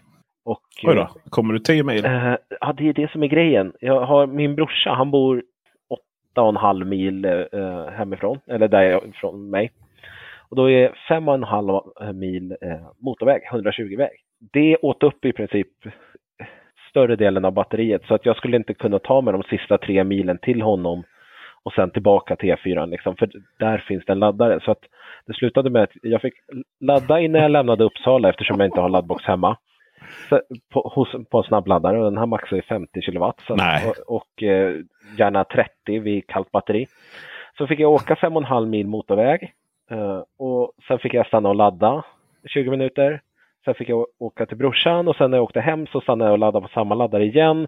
Och, 0.46 0.62
Oj 0.82 0.94
då, 0.94 1.08
kommer 1.30 1.52
du 1.52 1.58
10 1.58 1.82
mil? 1.82 2.04
Eh, 2.04 2.34
ja, 2.60 2.72
det 2.72 2.88
är 2.88 2.92
det 2.92 3.10
som 3.10 3.22
är 3.22 3.26
grejen. 3.26 3.72
Jag 3.80 4.00
har 4.00 4.26
min 4.26 4.54
brorsa, 4.54 4.90
han 4.90 5.10
bor 5.10 5.42
åtta 5.88 6.42
och 6.42 6.48
en 6.48 6.56
halv 6.56 6.86
mil 6.86 7.24
eh, 7.24 7.86
hemifrån, 7.88 8.38
eller 8.46 8.68
där 8.68 8.82
jag, 8.82 9.14
från 9.14 9.50
mig. 9.50 9.72
Och 10.48 10.56
då 10.56 10.70
är 10.70 10.94
fem 11.08 11.28
och 11.28 11.34
en 11.34 11.42
halv 11.42 11.80
mil 12.14 12.56
eh, 12.60 12.86
motorväg, 12.98 13.42
120-väg. 13.52 14.10
Det 14.52 14.76
åt 14.76 15.02
upp 15.02 15.24
i 15.24 15.32
princip 15.32 15.68
större 16.90 17.16
delen 17.16 17.44
av 17.44 17.52
batteriet 17.52 18.02
så 18.08 18.14
att 18.14 18.26
jag 18.26 18.36
skulle 18.36 18.56
inte 18.56 18.74
kunna 18.74 18.98
ta 18.98 19.20
mig 19.20 19.32
de 19.32 19.42
sista 19.42 19.78
tre 19.78 20.04
milen 20.04 20.38
till 20.38 20.62
honom 20.62 21.02
och 21.62 21.72
sen 21.72 21.90
tillbaka 21.90 22.36
till 22.36 22.54
E4 22.54 22.86
liksom, 22.86 23.16
för 23.16 23.30
där 23.58 23.78
finns 23.78 24.04
det 24.04 24.12
en 24.12 24.18
laddare. 24.18 24.60
Så 24.64 24.70
att 24.70 24.82
det 25.26 25.34
slutade 25.34 25.70
med 25.70 25.82
att 25.82 25.92
jag 26.02 26.20
fick 26.20 26.34
ladda 26.80 27.20
innan 27.20 27.42
jag 27.42 27.50
lämnade 27.50 27.84
Uppsala 27.84 28.28
eftersom 28.28 28.60
jag 28.60 28.66
inte 28.66 28.80
har 28.80 28.88
laddbox 28.88 29.24
hemma. 29.24 29.56
På, 30.72 30.92
hos, 30.94 31.28
på 31.30 31.38
en 31.38 31.44
snabbladdare 31.44 31.98
och 31.98 32.04
den 32.04 32.18
här 32.18 32.26
maxar 32.26 32.56
ju 32.56 32.62
50 32.62 33.02
kilowatt. 33.02 33.40
Så, 33.46 33.56
och 34.06 34.16
och 34.16 34.42
eh, 34.42 34.74
gärna 35.18 35.44
30 35.44 35.98
vid 35.98 36.26
kallt 36.26 36.52
batteri. 36.52 36.86
Så 37.58 37.66
fick 37.66 37.80
jag 37.80 37.92
åka 37.92 38.14
5,5 38.14 38.66
mil 38.66 38.86
motorväg 38.86 39.52
eh, 39.90 40.22
och 40.38 40.72
sen 40.88 40.98
fick 40.98 41.14
jag 41.14 41.26
stanna 41.26 41.48
och 41.48 41.54
ladda 41.54 42.04
20 42.46 42.70
minuter. 42.70 43.20
Sen 43.64 43.74
fick 43.74 43.88
jag 43.88 44.06
åka 44.18 44.46
till 44.46 44.56
brorsan 44.56 45.08
och 45.08 45.16
sen 45.16 45.30
när 45.30 45.38
jag 45.38 45.44
åkte 45.44 45.60
hem 45.60 45.86
så 45.86 46.00
stannade 46.00 46.28
jag 46.28 46.32
och 46.32 46.38
laddade 46.38 46.66
på 46.66 46.72
samma 46.72 46.94
laddare 46.94 47.24
igen. 47.24 47.66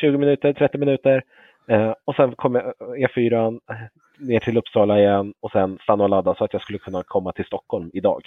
20 0.00 0.18
minuter, 0.18 0.52
30 0.52 0.78
minuter. 0.78 1.22
Eh, 1.68 1.94
och 2.04 2.14
sen 2.14 2.34
kom 2.34 2.54
jag 2.54 2.64
eh, 2.64 3.08
E4 3.08 3.60
ner 4.18 4.40
till 4.40 4.58
Uppsala 4.58 4.98
igen 4.98 5.34
och 5.40 5.50
sen 5.50 5.78
stanna 5.82 6.04
och 6.04 6.10
ladda 6.10 6.34
så 6.34 6.44
att 6.44 6.52
jag 6.52 6.62
skulle 6.62 6.78
kunna 6.78 7.02
komma 7.02 7.32
till 7.32 7.44
Stockholm 7.44 7.90
idag. 7.92 8.22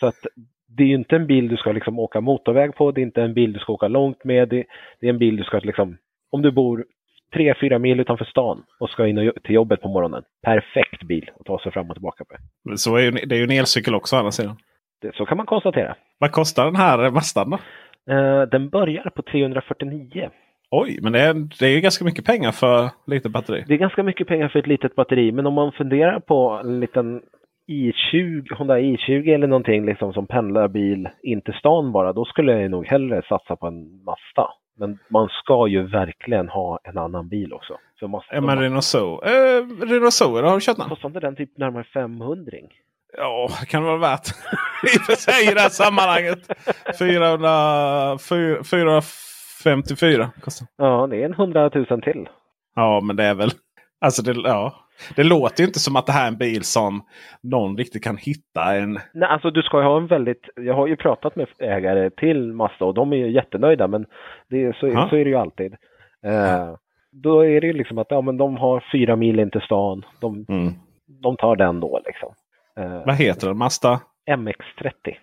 Så 0.00 0.06
att 0.06 0.26
det 0.68 0.82
är 0.82 0.94
inte 0.94 1.16
en 1.16 1.26
bil 1.26 1.48
du 1.48 1.56
ska 1.56 1.72
liksom 1.72 1.98
åka 1.98 2.20
motorväg 2.20 2.74
på, 2.74 2.92
det 2.92 3.00
är 3.00 3.02
inte 3.02 3.22
en 3.22 3.34
bil 3.34 3.52
du 3.52 3.58
ska 3.58 3.72
åka 3.72 3.88
långt 3.88 4.24
med, 4.24 4.48
det, 4.48 4.64
det 5.00 5.06
är 5.06 5.10
en 5.10 5.18
bil 5.18 5.36
du 5.36 5.44
ska 5.44 5.58
liksom, 5.58 5.96
om 6.30 6.42
du 6.42 6.50
bor 6.50 6.84
3-4 7.34 7.78
mil 7.78 8.00
utanför 8.00 8.24
stan 8.24 8.62
och 8.80 8.90
ska 8.90 9.06
in 9.06 9.18
och, 9.18 9.42
till 9.42 9.54
jobbet 9.54 9.82
på 9.82 9.88
morgonen. 9.88 10.22
Perfekt 10.42 11.02
bil 11.02 11.30
att 11.40 11.46
ta 11.46 11.58
sig 11.58 11.72
fram 11.72 11.88
och 11.90 11.94
tillbaka 11.94 12.24
med. 12.64 12.80
Så 12.80 12.96
är 12.96 13.00
ju, 13.00 13.10
det 13.10 13.34
är 13.34 13.38
ju 13.38 13.44
en 13.44 13.50
elcykel 13.50 13.94
också 13.94 14.16
å 14.16 14.18
andra 14.18 14.32
sidan. 14.32 14.56
Det, 15.02 15.14
så 15.14 15.26
kan 15.26 15.36
man 15.36 15.46
konstatera. 15.46 15.96
Vad 16.18 16.32
kostar 16.32 16.64
den 16.64 16.76
här 16.76 17.10
Mastan 17.10 17.50
då? 17.50 17.58
Eh, 18.14 18.42
den 18.42 18.68
börjar 18.68 19.10
på 19.10 19.22
349. 19.22 20.30
Oj, 20.70 20.98
men 21.02 21.12
det 21.12 21.20
är, 21.20 21.34
det 21.34 21.66
är 21.66 21.70
ju 21.70 21.80
ganska 21.80 22.04
mycket 22.04 22.24
pengar 22.24 22.52
för 22.52 22.90
lite 23.06 23.28
batteri. 23.28 23.64
Det 23.66 23.74
är 23.74 23.78
ganska 23.78 24.02
mycket 24.02 24.26
pengar 24.26 24.48
för 24.48 24.58
ett 24.58 24.66
litet 24.66 24.94
batteri, 24.94 25.32
men 25.32 25.46
om 25.46 25.54
man 25.54 25.72
funderar 25.72 26.20
på 26.20 26.60
en 26.64 26.80
liten 26.80 27.22
i20, 27.68 28.54
Honda 28.54 28.78
i20 28.78 29.34
eller 29.34 29.46
någonting 29.46 29.86
liksom 29.86 30.12
som 30.12 30.26
pendlarbil 30.26 31.08
in 31.22 31.40
till 31.40 31.54
stan 31.54 31.92
bara, 31.92 32.12
då 32.12 32.24
skulle 32.24 32.52
jag 32.60 32.70
nog 32.70 32.86
hellre 32.86 33.22
satsa 33.28 33.56
på 33.56 33.66
en 33.66 34.04
Mazda. 34.04 34.50
Men 34.78 34.98
man 35.08 35.28
ska 35.28 35.66
ju 35.68 35.82
verkligen 35.86 36.48
ha 36.48 36.78
en 36.84 36.98
annan 36.98 37.28
bil 37.28 37.52
också. 37.52 37.78
För 38.00 38.06
Mazda, 38.06 38.34
Ja, 38.34 38.40
men 38.40 38.58
Renault 38.60 38.84
Zoe. 38.84 39.20
Eh, 39.26 39.64
Renault 39.86 40.14
Zoe, 40.14 40.42
har 40.42 40.54
du 40.54 40.60
köpt 40.60 40.78
den? 40.80 40.88
kostar 40.88 41.08
inte 41.08 41.20
den 41.20 41.36
typ 41.36 41.58
närmare 41.58 41.84
500? 41.84 42.52
Ja, 43.16 43.48
det 43.60 43.66
kan 43.66 43.82
det 43.82 43.88
vara 43.88 43.98
värt. 43.98 44.26
I 44.94 44.98
och 44.98 45.02
för 45.02 45.12
sig 45.12 45.50
i 45.50 45.54
det 45.54 45.60
här 45.60 45.68
sammanhanget. 45.68 46.38
400, 46.98 48.18
454 48.70 50.30
kostar. 50.40 50.66
Ja, 50.76 51.06
det 51.06 51.16
är 51.16 51.24
en 51.24 51.32
100 51.32 51.70
000 51.74 51.86
till. 52.02 52.28
Ja, 52.74 53.00
men 53.00 53.16
det 53.16 53.24
är 53.24 53.34
väl... 53.34 53.50
Alltså 54.00 54.22
det, 54.22 54.32
ja. 54.44 54.87
Det 55.16 55.24
låter 55.24 55.62
ju 55.62 55.66
inte 55.66 55.78
som 55.78 55.96
att 55.96 56.06
det 56.06 56.12
här 56.12 56.24
är 56.24 56.28
en 56.28 56.36
bil 56.36 56.62
som 56.64 57.02
någon 57.42 57.76
riktigt 57.76 58.04
kan 58.04 58.16
hitta 58.16 58.74
en... 58.76 58.92
Nej, 59.14 59.28
alltså 59.28 59.50
du 59.50 59.62
ska 59.62 59.82
ha 59.82 59.96
en 59.96 60.06
väldigt, 60.06 60.48
jag 60.56 60.74
har 60.74 60.86
ju 60.86 60.96
pratat 60.96 61.36
med 61.36 61.46
ägare 61.58 62.10
till 62.10 62.52
Mazda 62.52 62.84
och 62.84 62.94
de 62.94 63.12
är 63.12 63.16
ju 63.16 63.30
jättenöjda 63.30 63.88
men 63.88 64.06
det, 64.48 64.76
så, 64.76 64.88
Ja. 64.88 65.06
så 65.10 65.16
är 65.16 65.24
det 65.24 65.30
ju 65.30 65.36
alltid. 65.36 65.72
Eh, 66.24 66.74
då 67.12 67.44
är 67.46 67.60
det 67.60 67.66
ju 67.66 67.72
liksom 67.72 67.98
att 67.98 68.06
ja, 68.10 68.20
men 68.20 68.36
de 68.36 68.56
har 68.56 68.84
fyra 68.92 69.16
mil 69.16 69.40
in 69.40 69.50
till 69.50 69.60
stan, 69.60 70.04
de, 70.20 70.46
Mm. 70.48 70.72
de 71.22 71.36
tar 71.36 71.56
den 71.56 71.80
då 71.80 72.00
liksom. 72.06 72.32
Eh, 72.78 73.02
Vad 73.06 73.14
heter 73.16 73.46
den? 73.46 73.56
Mazda 73.58 74.00
MX30. 74.30 75.14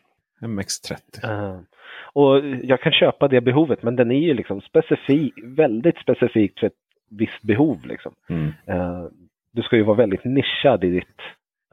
MX-30. 0.42 1.24
Eh, 1.24 1.60
Och 2.14 2.40
jag 2.64 2.82
kan 2.82 2.92
köpa 2.92 3.28
det 3.28 3.42
behovet, 3.42 3.84
men 3.84 3.96
den 3.96 4.12
är 4.12 4.20
ju 4.20 4.34
liksom 4.34 4.62
specifik, 4.62 5.34
väldigt 5.44 5.98
specifikt 5.98 6.60
för 6.60 6.68
ett 6.68 6.74
visst 7.10 7.42
behov. 7.42 7.78
Liksom. 7.86 8.14
Mm. 8.30 8.52
Du 9.56 9.62
ska 9.62 9.76
ju 9.76 9.84
vara 9.84 9.98
väldigt 9.98 10.26
nischad 10.26 10.84
i 10.84 10.90
ditt 10.90 11.18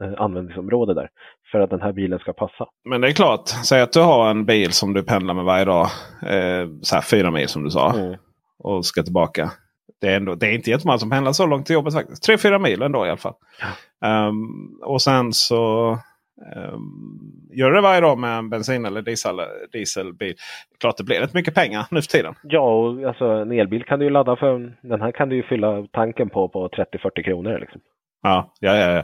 eh, 0.03 0.21
användningsområde 0.21 0.93
där 0.93 1.09
för 1.51 1.59
att 1.59 1.69
den 1.69 1.81
här 1.81 1.93
bilen 1.93 2.19
ska 2.19 2.33
passa. 2.33 2.65
Men 2.89 3.01
det 3.01 3.07
är 3.07 3.11
klart, 3.11 3.49
säg 3.49 3.81
att 3.81 3.93
du 3.93 3.99
har 3.99 4.29
en 4.29 4.45
bil 4.45 4.71
som 4.71 4.93
du 4.93 5.03
pendlar 5.03 5.33
med 5.33 5.45
varje 5.45 5.65
dag. 5.65 5.87
Eh, 6.21 6.67
så 6.81 6.95
här 6.95 7.01
fyra 7.01 7.31
mil 7.31 7.47
som 7.47 7.63
du 7.63 7.69
sa. 7.69 7.93
Mm. 7.93 8.15
Och 8.59 8.85
ska 8.85 9.03
tillbaka. 9.03 9.51
Det 10.01 10.07
är, 10.07 10.17
ändå, 10.17 10.35
det 10.35 10.47
är 10.47 10.51
inte 10.51 10.69
jättemånga 10.69 10.97
som 10.97 11.09
pendlar 11.09 11.31
så 11.31 11.45
långt 11.45 11.65
till 11.65 11.73
jobbet 11.73 11.93
faktiskt. 11.93 12.23
Tre, 12.23 12.37
fyra 12.37 12.59
mil 12.59 12.81
ändå 12.81 13.05
i 13.05 13.09
alla 13.09 13.17
fall. 13.17 13.33
Ehm, 14.05 14.35
och 14.83 15.01
sen 15.01 15.33
så 15.33 15.97
ehm, 16.55 17.51
gör 17.51 17.71
det 17.71 17.81
varje 17.81 18.01
dag 18.01 18.17
med 18.17 18.37
en 18.37 18.49
bensin 18.49 18.85
eller 18.85 19.01
diesel, 19.01 19.35
dieselbil. 19.71 20.35
Klart 20.79 20.97
det 20.97 21.03
blir 21.03 21.19
rätt 21.19 21.33
mycket 21.33 21.55
pengar 21.55 21.85
nu 21.91 22.01
för 22.01 22.07
tiden. 22.09 22.35
Ja, 22.43 22.59
och 22.59 23.03
alltså 23.07 23.25
en 23.25 23.51
elbil 23.51 23.83
kan 23.83 23.99
du 23.99 24.05
ju 24.05 24.11
ladda 24.11 24.35
för, 24.35 24.73
den 24.81 25.01
här 25.01 25.11
kan 25.11 25.29
du 25.29 25.35
ju 25.35 25.43
fylla 25.43 25.87
tanken 25.91 26.29
på 26.29 26.49
på 26.49 26.69
30-40 26.69 27.23
kronor. 27.23 27.59
Liksom. 27.59 27.81
Ja, 28.23 28.53
ja, 28.59 28.75
ja. 28.75 28.91
ja. 28.91 29.03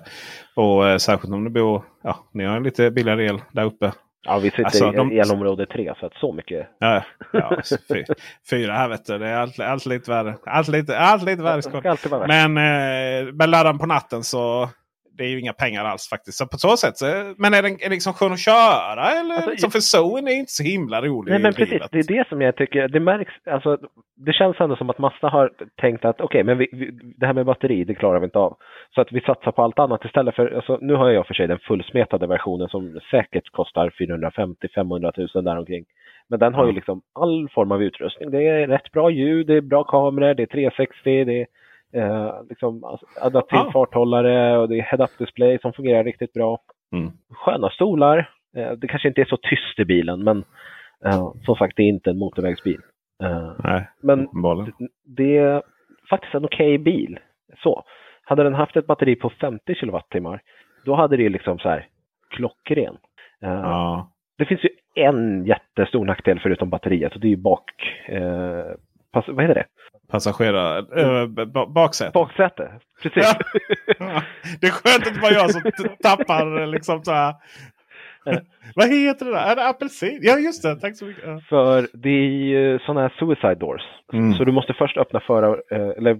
Och 0.55 0.87
eh, 0.89 0.97
särskilt 0.97 1.33
om 1.33 1.43
du 1.43 1.49
bor... 1.49 1.83
Ja, 2.03 2.17
ni 2.33 2.45
har 2.45 2.59
lite 2.59 2.91
billigare 2.91 3.25
el 3.25 3.41
där 3.51 3.63
uppe. 3.65 3.91
Ja, 4.25 4.39
vi 4.39 4.49
sitter 4.49 4.63
Alltså, 4.63 4.93
i 4.93 4.95
de- 4.95 5.11
elområde 5.11 5.65
3 5.65 5.93
så 5.99 6.05
att 6.05 6.13
så 6.13 6.33
mycket. 6.33 6.67
Ja, 6.79 7.03
ja 7.33 7.41
alltså, 7.41 7.75
fy, 7.87 8.03
fyra 8.49 8.73
här 8.73 8.89
vet 8.89 9.05
du. 9.05 9.17
Det 9.17 9.27
är 9.27 9.35
allt, 9.37 9.59
allt 9.59 9.85
lite 9.85 10.11
värre. 10.11 10.35
Allt 10.45 10.67
lite, 10.67 10.97
allt 10.99 11.23
lite 11.23 11.43
värre 11.43 11.89
alltid 11.89 12.11
vara 12.11 12.27
värt. 12.27 12.27
Men, 12.27 12.57
eh, 12.57 13.33
men 13.33 13.51
laddar 13.51 13.73
på 13.73 13.85
natten 13.85 14.23
så 14.23 14.69
det 15.19 15.25
är 15.25 15.29
ju 15.29 15.39
inga 15.39 15.53
pengar 15.53 15.83
alls 15.85 16.09
faktiskt. 16.09 16.37
Så 16.37 16.47
på 16.47 16.57
så 16.57 16.77
sätt. 16.77 16.97
Så, 16.97 17.05
men 17.37 17.53
är 17.53 17.61
den 17.61 17.71
är 17.85 17.89
liksom 17.89 18.13
skön 18.13 18.33
att 18.33 18.39
köra? 18.39 19.03
Eller 19.19 19.35
Alltså, 19.35 19.49
liksom, 19.49 19.71
för 19.71 19.79
zonen 19.79 20.27
är 20.27 20.31
inte 20.43 20.51
så 20.51 20.63
himla 20.63 21.01
rolig 21.01 21.31
Nej 21.31 21.41
men 21.41 21.53
precis, 21.53 21.73
livet. 21.73 21.91
det 21.91 21.99
är 21.99 22.17
det 22.17 22.27
som 22.29 22.41
jag 22.41 22.55
tycker, 22.55 22.87
det 22.87 22.99
märks, 22.99 23.33
alltså 23.45 23.77
det 24.25 24.33
känns 24.33 24.59
ändå 24.59 24.75
som 24.75 24.89
att 24.89 24.97
Mazda 24.97 25.29
har 25.29 25.51
tänkt 25.81 26.05
att 26.05 26.21
okej, 26.21 26.43
men 26.43 26.57
vi, 26.57 26.69
vi, 26.71 26.91
det 27.17 27.25
här 27.25 27.33
med 27.33 27.45
batteri, 27.45 27.83
det 27.83 27.95
klarar 27.95 28.19
vi 28.19 28.25
inte 28.25 28.39
av. 28.39 28.57
Så 28.95 29.01
att 29.01 29.11
vi 29.11 29.21
satsar 29.21 29.51
på 29.51 29.63
allt 29.63 29.79
annat 29.79 30.05
istället 30.05 30.35
för, 30.35 30.55
alltså 30.55 30.77
nu 30.81 30.93
har 30.93 31.09
jag 31.09 31.27
för 31.27 31.33
sig 31.33 31.47
den 31.47 31.59
fullsmetade 31.59 32.27
versionen 32.27 32.69
som 32.69 32.99
säkert 33.11 33.49
kostar 33.51 33.89
450-500 33.89 35.35
000 35.35 35.43
däromkring. 35.43 35.85
Men 36.29 36.39
den 36.39 36.53
har 36.53 36.65
ju 36.65 36.71
liksom 36.71 37.01
all 37.19 37.49
form 37.49 37.71
av 37.71 37.83
utrustning. 37.83 38.31
Det 38.31 38.47
är 38.47 38.67
rätt 38.67 38.91
bra 38.91 39.09
ljud, 39.09 39.47
det 39.47 39.55
är 39.55 39.61
bra 39.61 39.83
kameror, 39.83 40.33
det 40.33 40.43
är 40.43 40.47
360, 40.47 40.93
det 41.03 41.41
är 41.41 41.47
eh, 41.93 42.33
liksom 42.49 42.83
alltså, 42.83 43.05
adaptiv 43.21 43.59
Ja. 43.65 43.71
farthållare 43.73 44.57
och 44.57 44.69
det 44.69 44.77
är 44.79 44.81
head-up 44.81 45.17
display 45.17 45.59
som 45.59 45.73
fungerar 45.73 46.03
riktigt 46.03 46.33
bra 46.33 46.57
Mm. 46.93 47.11
sköna 47.29 47.69
stolar. 47.69 48.29
Eh, 48.57 48.71
Det 48.71 48.87
kanske 48.87 49.07
inte 49.07 49.21
är 49.21 49.25
så 49.25 49.37
tyst 49.37 49.79
i 49.79 49.85
bilen, 49.85 50.23
men 50.23 50.43
eh, 51.05 51.31
som 51.45 51.55
sagt, 51.55 51.73
det 51.77 51.83
är 51.83 51.87
inte 51.87 52.09
en 52.09 52.19
motorvägsbil. 52.19 52.81
Eh, 53.23 53.51
Nej, 53.63 53.89
Men 54.01 54.27
bollen. 54.41 54.71
det 55.05 55.37
är 55.37 55.63
faktiskt 56.09 56.35
en 56.35 56.45
okej 56.45 56.77
bil. 56.77 57.19
Så. 57.63 57.83
Hade 58.23 58.43
den 58.43 58.53
haft 58.53 58.75
ett 58.75 58.87
batteri 58.87 59.15
på 59.15 59.29
50 59.29 59.75
kilowattimmar, 59.75 60.41
då 60.85 60.95
hade 60.95 61.17
det 61.17 61.29
liksom 61.29 61.59
så 61.59 61.69
här 61.69 61.87
klockren. 62.29 62.97
Ja. 63.39 64.11
Det 64.37 64.45
finns 64.45 64.63
ju 64.63 64.69
en 64.95 65.45
jättestor 65.45 66.05
nackdel 66.05 66.39
förutom 66.39 66.69
batteriet 66.69 67.13
och 67.15 67.19
det 67.21 67.27
är 67.27 67.29
ju 67.29 67.37
bak... 67.37 67.71
Eh, 68.07 68.65
pass, 69.11 69.25
vad 69.27 69.41
heter 69.45 69.55
det? 69.55 69.65
Passagerare... 70.11 70.77
Äh, 71.01 71.65
baksäte. 71.67 72.11
Baksäte. 72.13 72.71
Precis. 73.01 73.33
Ja. 73.99 74.23
Det 74.61 74.67
är 74.67 74.71
skönt 74.71 75.07
att 75.07 75.21
bara 75.21 75.31
jag 75.31 75.51
som 75.51 75.61
tappar 76.03 76.67
liksom 76.67 77.03
så 77.03 77.11
här. 77.11 77.35
Vad 78.75 78.87
heter 78.89 79.25
det 79.25 79.31
där? 79.31 79.51
Är 79.51 79.55
det 79.55 79.67
apelsin? 79.67 80.19
Ja 80.21 80.37
just 80.37 80.63
det, 80.63 80.75
tack 80.75 80.97
så 80.97 81.05
mycket. 81.05 81.23
Ja. 81.25 81.39
För 81.49 81.87
det 81.93 82.09
är 82.09 82.29
ju 82.29 82.79
sådana 82.79 83.01
här 83.01 83.13
suicide 83.19 83.55
doors. 83.55 83.81
Mm. 84.13 84.33
Så 84.33 84.43
du 84.43 84.51
måste 84.51 84.73
först 84.73 84.97
öppna 84.97 85.19
förar, 85.19 85.63
eh, 85.71 85.89
eller 85.97 86.17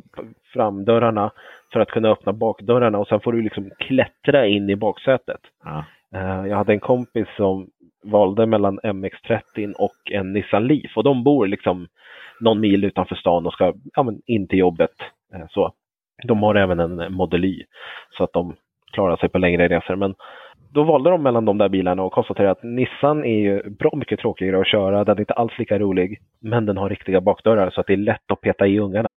framdörrarna 0.53 1.31
för 1.73 1.79
att 1.79 1.89
kunna 1.91 2.09
öppna 2.09 2.33
bakdörrarna 2.33 2.97
och 2.97 3.07
sen 3.07 3.19
får 3.19 3.33
du 3.33 3.41
liksom 3.41 3.71
klättra 3.79 4.45
in 4.47 4.69
i 4.69 4.75
baksätet. 4.75 5.41
Ja. 5.63 5.85
Eh, 6.15 6.47
Jag 6.47 6.57
hade 6.57 6.73
en 6.73 6.79
kompis 6.79 7.27
som 7.37 7.67
valde 8.03 8.45
mellan 8.45 8.79
MX-30 8.83 9.73
och 9.73 10.11
en 10.11 10.33
Nissan 10.33 10.67
Leaf 10.67 10.97
och 10.97 11.03
de 11.03 11.23
bor 11.23 11.47
liksom 11.47 11.87
någon 12.39 12.59
mil 12.59 12.83
utanför 12.83 13.15
stan 13.15 13.45
och 13.45 13.53
ska 13.53 13.73
ja, 13.93 14.03
men 14.03 14.21
in 14.25 14.47
till 14.47 14.59
jobbet. 14.59 14.93
Eh, 15.33 15.45
så. 15.49 15.73
De 16.23 16.43
har 16.43 16.55
även 16.55 16.79
en 16.79 16.99
eh, 16.99 17.09
Model 17.09 17.45
Y 17.45 17.63
så 18.17 18.23
att 18.23 18.33
de 18.33 18.55
klarar 18.93 19.17
sig 19.17 19.29
på 19.29 19.37
längre 19.37 19.67
resor. 19.67 19.95
Men 19.95 20.15
då 20.73 20.83
valde 20.83 21.09
de 21.09 21.23
mellan 21.23 21.45
de 21.45 21.57
där 21.57 21.69
bilarna 21.69 22.03
och 22.03 22.11
konstaterade 22.11 22.51
att 22.51 22.63
Nissan 22.63 23.25
är 23.25 23.39
ju 23.39 23.69
bra 23.69 23.91
mycket 23.95 24.19
tråkigare 24.19 24.61
att 24.61 24.67
köra. 24.67 25.03
Den 25.03 25.17
är 25.17 25.19
inte 25.19 25.33
alls 25.33 25.59
lika 25.59 25.79
rolig, 25.79 26.19
men 26.41 26.65
den 26.65 26.77
har 26.77 26.89
riktiga 26.89 27.21
bakdörrar 27.21 27.69
så 27.69 27.81
att 27.81 27.87
det 27.87 27.93
är 27.93 27.97
lätt 27.97 28.31
att 28.31 28.41
peta 28.41 28.67
i 28.67 28.79
ungarna. 28.79 29.09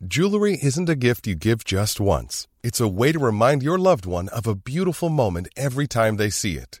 Jewelry 0.00 0.56
isn't 0.62 0.88
a 0.88 0.94
gift 0.94 1.26
you 1.26 1.34
give 1.34 1.64
just 1.66 2.00
once. 2.00 2.46
It's 2.62 2.80
a 2.80 2.88
way 2.88 3.12
to 3.12 3.18
remind 3.18 3.62
your 3.64 3.78
loved 3.78 4.06
one 4.06 4.28
of 4.28 4.46
a 4.46 4.54
beautiful 4.54 5.08
moment 5.08 5.48
every 5.56 5.88
time 5.88 6.16
they 6.16 6.30
see 6.30 6.52
it. 6.52 6.80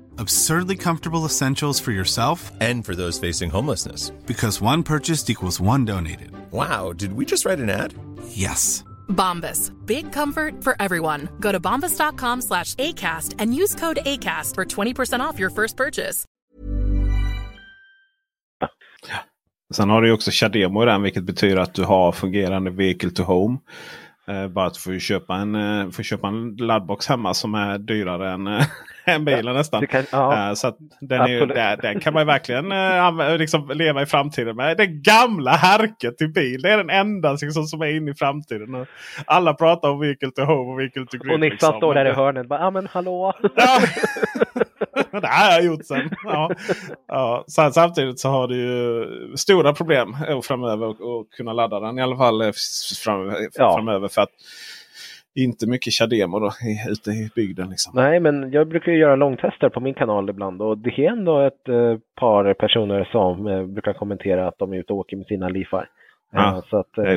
Absurdly 0.21 0.75
comfortable 0.75 1.25
essentials 1.25 1.79
for 1.81 1.91
yourself 1.91 2.51
And 2.61 2.85
for 2.85 2.95
those 2.95 3.19
facing 3.27 3.49
homelessness. 3.51 4.11
because 4.27 4.61
one 4.61 4.83
purchased 4.83 5.29
equals 5.29 5.59
one 5.59 5.85
donated. 5.85 6.29
Wow, 6.51 6.93
did 6.93 7.13
we 7.13 7.25
just 7.25 7.45
write 7.45 7.59
an 7.63 7.69
ad? 7.69 7.93
Yes. 8.27 8.83
Bombas. 9.09 9.71
Big 9.85 10.11
comfort 10.13 10.63
for 10.63 10.75
everyone. 10.79 11.27
Go 11.39 11.51
to 11.51 11.59
bombas.com 11.59 12.41
slash 12.41 12.75
ACAST 12.75 13.35
and 13.39 13.55
use 13.55 13.73
code 13.75 13.99
ACAST 14.05 14.53
for 14.55 14.65
20% 14.65 15.19
off 15.21 15.39
your 15.39 15.49
first 15.49 15.75
purchase. 15.77 16.25
Sen 19.73 19.89
har 19.89 20.01
du 20.01 20.11
också 20.11 20.31
Chademo 20.31 20.83
i 20.83 20.85
den 20.85 21.01
vilket 21.01 21.23
betyder 21.23 21.57
att 21.57 21.73
du 21.73 21.83
har 21.83 22.11
fungerande 22.11 22.71
vehicle 22.71 23.09
to 23.11 23.23
home. 23.23 23.57
Eh, 24.27 24.47
bara 24.47 24.67
att 24.67 24.73
du 24.73 24.79
får 24.79 24.99
köpa 24.99 25.35
en, 25.35 25.55
eh, 25.55 25.89
får 25.89 26.03
köpa 26.03 26.27
en 26.27 26.55
laddbox 26.55 27.07
hemma 27.07 27.33
som 27.33 27.55
är 27.55 27.77
dyrare 27.77 28.31
än, 28.31 28.47
eh, 28.47 28.65
än 29.15 29.25
bilen 29.25 29.55
nästan. 29.55 29.87
kan- 29.87 30.03
ja. 30.11 30.47
Eh, 30.49 30.53
så 30.53 30.73
den, 31.01 31.21
är 31.21 31.45
där, 31.45 31.77
den 31.77 31.99
kan 31.99 32.13
man 32.13 32.27
verkligen 32.27 32.71
eh, 32.71 33.37
liksom 33.37 33.69
leva 33.73 34.01
i 34.01 34.05
framtiden 34.05 34.55
med. 34.55 34.77
Det 34.77 34.85
gamla 34.87 35.51
härket 35.51 36.17
till 36.17 36.29
bil. 36.33 36.61
Det 36.61 36.69
är 36.71 36.77
den 36.77 36.89
enda 36.89 37.31
liksom, 37.41 37.63
som 37.63 37.81
är 37.81 37.95
inne 37.95 38.11
i 38.11 38.15
framtiden. 38.15 38.85
Alla 39.25 39.53
pratar 39.53 39.89
om 39.89 39.99
vehicle 39.99 40.31
to 40.31 40.41
home 40.41 40.71
och 40.71 40.79
vehicle 40.79 41.05
to 41.05 41.17
grid. 41.17 41.33
Och 41.33 41.39
Nissan 41.39 41.49
liksom. 41.51 41.77
står 41.77 41.93
där 41.93 42.05
i 42.05 42.11
hörnet. 42.11 42.47
Bara, 42.47 42.59
Ja 42.59 42.69
men 42.69 42.87
hallå! 42.91 43.33
Ja. 43.55 43.79
det 45.21 45.27
här 45.27 45.45
har 45.51 45.57
jag 45.57 45.65
gjort 45.65 45.85
sen. 45.85 46.09
Ja. 46.23 46.51
Ja. 47.07 47.43
Sen, 47.47 47.73
samtidigt 47.73 48.19
så 48.19 48.29
har 48.29 48.47
du 48.47 48.55
ju 48.55 49.05
stora 49.37 49.73
problem 49.73 50.15
eh, 50.27 50.41
framöver 50.41 50.89
att 50.89 51.29
kunna 51.37 51.53
ladda 51.53 51.79
den. 51.79 51.99
I 51.99 52.01
alla 52.01 52.17
fall 52.17 52.41
eh, 52.41 52.47
f- 52.47 52.97
fram, 53.03 53.35
Ja. 53.53 53.73
framöver. 53.75 54.07
För 54.07 54.21
att 54.21 54.29
inte 55.35 55.67
mycket 55.67 55.93
Chademo 55.93 56.39
då, 56.39 56.47
i, 56.47 56.91
ute 56.91 57.11
i 57.11 57.29
bygden. 57.35 57.69
Liksom. 57.69 57.91
Nej, 57.95 58.19
men 58.19 58.51
jag 58.51 58.67
brukar 58.67 58.91
göra 58.91 59.15
långtester 59.15 59.69
på 59.69 59.79
min 59.79 59.93
kanal 59.93 60.29
ibland 60.29 60.61
och 60.61 60.77
det 60.77 60.89
är 60.89 61.11
ändå 61.11 61.39
ett 61.39 61.69
eh, 61.69 61.97
par 62.19 62.53
personer 62.53 63.09
som 63.11 63.47
eh, 63.47 63.63
brukar 63.63 63.93
kommentera 63.93 64.47
att 64.47 64.57
de 64.57 64.73
är 64.73 64.77
ute 64.77 64.93
och 64.93 64.99
åker 64.99 65.17
med 65.17 65.25
sina 65.25 65.49
Leafar. 65.49 65.89
Ja, 66.31 66.55
Eh, 66.55 66.63
så 66.69 66.77
att, 66.77 66.97
eh, 66.97 67.15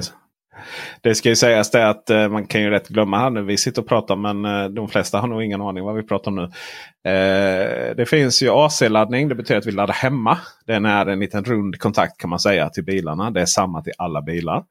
Det, 1.02 1.14
ska 1.14 1.28
ju 1.28 1.36
sägas 1.36 1.70
det 1.70 1.88
att 1.88 2.10
eh, 2.10 2.28
man 2.28 2.46
kan 2.46 2.62
ju 2.62 2.70
rätt 2.70 2.88
glömma 2.88 3.18
här 3.18 3.30
nu. 3.30 3.42
Vi 3.42 3.56
sitter 3.56 3.82
och 3.82 3.88
pratar 3.88 4.16
men 4.16 4.44
eh, 4.44 4.68
de 4.68 4.88
flesta 4.88 5.18
har 5.18 5.28
nog 5.28 5.42
ingen 5.42 5.62
aning 5.62 5.84
vad 5.84 5.94
vi 5.94 6.02
pratar 6.02 6.30
om 6.30 6.36
nu. 6.36 6.48
Det 7.96 8.08
finns 8.08 8.42
ju 8.42 8.50
AC-laddning. 8.50 9.28
Det 9.28 9.34
betyder 9.34 9.58
att 9.58 9.66
vi 9.66 9.72
laddar 9.72 9.94
hemma. 9.94 10.38
Den 10.66 10.84
är 10.84 11.06
en 11.06 11.20
liten 11.20 11.44
rund 11.44 11.78
kontakt 11.78 12.18
kan 12.18 12.30
man 12.30 12.38
säga 12.38 12.68
till 12.68 12.84
bilarna. 12.84 13.30
Det 13.30 13.40
är 13.40 13.46
samma 13.46 13.82
till 13.82 13.92
alla 13.98 14.22
bilar. 14.22 14.64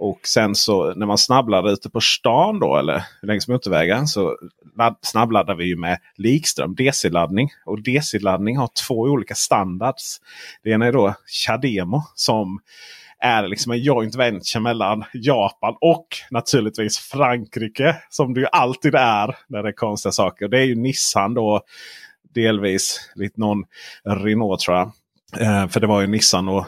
Och 0.00 0.20
sen 0.26 0.54
så 0.54 0.94
när 0.94 1.06
man 1.06 1.18
snabbladdar 1.18 1.72
ute 1.72 1.90
på 1.90 2.00
stan 2.00 2.58
då 2.58 2.76
eller 2.76 3.04
längs 3.22 3.48
motorvägen 3.48 4.06
så 4.06 4.36
ladd, 4.78 4.96
snabbladdar 5.00 5.54
vi 5.54 5.64
ju 5.64 5.76
med 5.76 5.98
likström, 6.16 6.74
DC-laddning. 6.74 7.48
Och 7.64 7.82
DC-laddning 7.82 8.56
har 8.56 8.68
två 8.86 8.94
olika 8.94 9.34
standards. 9.34 10.20
Det 10.62 10.70
ena 10.70 10.86
är 10.86 10.92
då 10.92 11.14
Chademo 11.26 12.02
som 12.14 12.60
är 13.18 13.48
liksom 13.48 13.72
en 13.72 13.78
joint 13.78 14.14
venture 14.14 14.60
mellan 14.60 15.04
Japan 15.14 15.76
och 15.80 16.06
naturligtvis 16.30 16.98
Frankrike. 16.98 17.96
Som 18.10 18.34
det 18.34 18.40
ju 18.40 18.46
alltid 18.52 18.94
är 18.94 19.36
när 19.48 19.62
det 19.62 19.68
är 19.68 19.72
konstiga 19.72 20.12
saker. 20.12 20.48
Det 20.48 20.58
är 20.58 20.64
ju 20.64 20.74
Nissan 20.74 21.34
då 21.34 21.60
delvis. 22.34 23.10
Lite 23.14 23.40
någon 23.40 23.64
Renault 24.04 24.60
tror 24.60 24.76
jag. 24.76 24.92
Eh, 25.40 25.68
för 25.68 25.80
det 25.80 25.86
var 25.86 26.00
ju 26.00 26.06
Nissan 26.06 26.48
och 26.48 26.66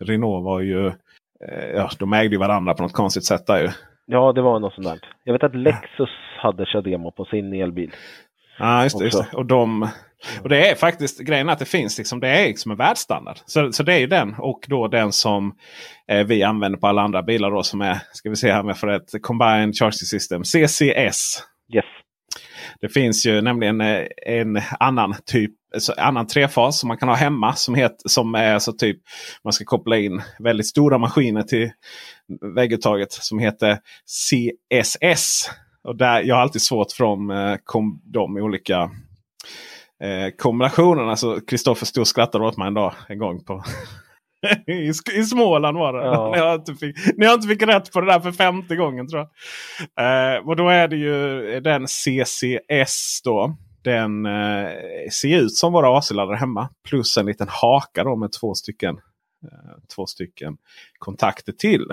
Renault 0.00 0.44
var 0.44 0.60
ju 0.60 0.92
ja, 1.74 1.90
de 1.98 2.12
ägde 2.12 2.34
ju 2.34 2.38
varandra 2.38 2.74
på 2.74 2.82
något 2.82 2.92
konstigt 2.92 3.24
sätt 3.24 3.46
där 3.46 3.62
ju. 3.62 3.68
ja, 4.06 4.32
det 4.32 4.42
var 4.42 4.60
något 4.60 4.74
sånt 4.74 4.86
där. 4.86 5.00
Jag 5.24 5.32
vet 5.32 5.42
att 5.42 5.54
Lexus 5.54 6.10
hade 6.38 6.66
Chademo 6.66 7.10
på 7.10 7.24
sin 7.24 7.52
elbil. 7.52 7.90
Ja, 8.58 8.82
just 8.82 8.98
det. 8.98 9.04
Just 9.04 9.30
det. 9.30 9.36
Och, 9.36 9.46
de, 9.46 9.88
och 10.42 10.48
det 10.48 10.70
är 10.70 10.74
faktiskt 10.74 11.20
grejen 11.20 11.48
att 11.48 11.58
det 11.58 11.64
finns 11.64 11.98
liksom, 11.98 12.20
det 12.20 12.28
är 12.28 12.46
liksom 12.46 12.70
en 12.70 12.76
världsstandard. 12.76 13.36
Så, 13.46 13.72
så 13.72 13.82
det 13.82 13.94
är 13.94 13.98
ju 13.98 14.06
den 14.06 14.34
och 14.38 14.64
då 14.68 14.88
den 14.88 15.12
som 15.12 15.54
eh, 16.08 16.26
vi 16.26 16.42
använder 16.42 16.78
på 16.78 16.86
alla 16.86 17.02
andra 17.02 17.22
bilar 17.22 17.50
då 17.50 17.62
som 17.62 17.80
är, 17.80 17.98
ska 18.12 18.30
vi 18.30 18.36
se 18.36 18.52
här 18.52 18.62
med 18.62 18.76
för 18.76 18.88
ett 18.88 19.22
Combined 19.22 19.74
Charging 19.76 19.92
System, 19.92 20.42
CCS. 20.44 21.42
Yes. 21.74 21.84
Det 22.84 22.88
finns 22.88 23.26
ju 23.26 23.40
nämligen 23.40 23.80
eh, 23.80 24.06
en 24.26 24.60
annan 24.80 25.14
typ, 25.26 25.50
annan 25.96 26.26
trefas 26.26 26.80
som 26.80 26.88
man 26.88 26.96
kan 26.96 27.08
ha 27.08 27.16
hemma. 27.16 27.54
Som, 27.54 27.74
het, 27.74 28.02
som 28.04 28.34
är 28.34 28.58
så 28.58 28.72
typ 28.72 28.98
man 29.44 29.52
ska 29.52 29.64
koppla 29.64 29.98
in 29.98 30.22
väldigt 30.38 30.66
stora 30.66 30.98
maskiner 30.98 31.42
till 31.42 31.70
vägguttaget. 32.54 33.12
Som 33.12 33.38
heter 33.38 33.78
CSS. 34.06 35.50
Och 35.84 35.96
där, 35.96 36.22
jag 36.22 36.34
har 36.34 36.42
alltid 36.42 36.62
svårt 36.62 36.92
för 36.92 37.04
de, 37.04 37.30
eh, 37.30 37.56
kom, 37.64 38.02
de 38.04 38.36
olika 38.36 38.90
eh, 40.02 40.30
kombinationerna. 40.38 41.16
Så 41.16 41.40
Kristoffer 41.40 41.86
stod 41.86 42.00
och 42.00 42.08
skrattade 42.08 42.44
åt 42.44 42.56
mig 42.56 42.66
en 42.66 42.74
dag 42.74 42.94
en 43.08 43.18
gång 43.18 43.44
på 43.44 43.64
I, 44.66 44.92
I 45.20 45.24
Småland 45.24 45.78
var 45.78 45.92
det. 45.92 46.04
Ja. 46.04 46.30
När, 46.36 46.38
jag 46.38 46.54
inte 46.54 46.74
fick, 46.74 46.96
när 47.16 47.26
jag 47.26 47.34
inte 47.34 47.48
fick 47.48 47.62
rätt 47.62 47.92
på 47.92 48.00
det 48.00 48.06
där 48.06 48.20
för 48.20 48.32
femte 48.32 48.76
gången 48.76 49.08
tror 49.08 49.26
jag. 49.96 50.34
Eh, 50.36 50.48
och 50.48 50.56
då 50.56 50.68
är 50.68 50.88
det 50.88 50.96
ju 50.96 51.60
den 51.60 51.86
CCS 51.86 53.20
då. 53.24 53.56
Den 53.84 54.26
eh, 54.26 54.70
ser 55.12 55.38
ut 55.38 55.54
som 55.54 55.72
våra 55.72 55.98
AC-laddare 55.98 56.36
hemma. 56.36 56.68
Plus 56.88 57.18
en 57.18 57.26
liten 57.26 57.48
haka 57.50 58.04
då 58.04 58.16
med 58.16 58.32
två 58.32 58.54
stycken, 58.54 58.96
eh, 59.44 59.78
två 59.94 60.06
stycken 60.06 60.56
kontakter 60.98 61.52
till. 61.52 61.86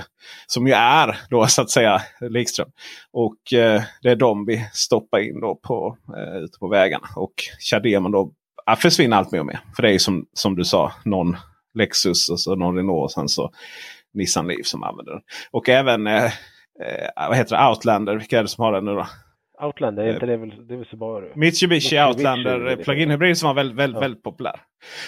Som 0.47 0.67
ju 0.67 0.73
är 0.73 1.17
då 1.29 1.47
så 1.47 1.61
att 1.61 1.69
säga 1.69 2.01
likström. 2.21 2.69
Och 3.11 3.53
eh, 3.53 3.81
det 4.01 4.09
är 4.09 4.15
de 4.15 4.45
vi 4.45 4.69
stoppar 4.73 5.19
in 5.19 5.39
då 5.39 5.55
på, 5.55 5.97
eh, 6.17 6.37
ute 6.37 6.59
på 6.59 6.67
vägarna. 6.67 7.07
Och 7.15 7.33
Chademon 7.59 8.11
då 8.11 8.31
försvinner 8.77 9.17
allt 9.17 9.31
mer 9.31 9.39
och 9.39 9.45
mer. 9.45 9.59
För 9.75 9.81
det 9.83 9.89
är 9.89 9.93
ju 9.93 9.99
som, 9.99 10.25
som 10.33 10.55
du 10.55 10.63
sa, 10.65 10.93
någon 11.05 11.37
Lexus 11.73 12.29
och 12.29 12.39
så 12.39 12.55
någon 12.55 12.75
Renault 12.77 13.03
och 13.03 13.11
sen 13.11 13.27
så 13.29 13.51
Nissan 14.13 14.47
Leaf 14.47 14.65
som 14.65 14.83
använder 14.83 15.11
den. 15.13 15.21
Och 15.51 15.69
även 15.69 16.07
eh, 16.07 16.25
eh, 16.25 17.27
vad 17.27 17.37
heter 17.37 17.57
det? 17.57 17.67
Outlander. 17.69 18.15
Vilka 18.15 18.39
är 18.39 18.41
det 18.43 18.47
som 18.49 18.63
har 18.63 18.71
den 18.71 18.85
nu 18.85 18.95
då? 18.95 19.07
Outlander, 19.61 20.03
är 20.03 20.13
inte 20.13 20.25
det 20.25 20.37
väl, 20.37 20.67
det 20.67 20.73
är 20.73 20.77
väl 20.77 20.85
Subaru? 20.85 21.21
Mitsubishi 21.35 21.39
Mitsubishi 21.39 21.99
Outlander 22.01 22.75
plug-in 22.83 23.11
hybrid 23.11 23.37
som 23.37 23.47
var 23.47 23.53
väldigt, 23.53 23.77
väldigt, 23.77 23.95
Ja. 23.95 24.01
väldigt 24.01 24.23
populär. 24.23 24.61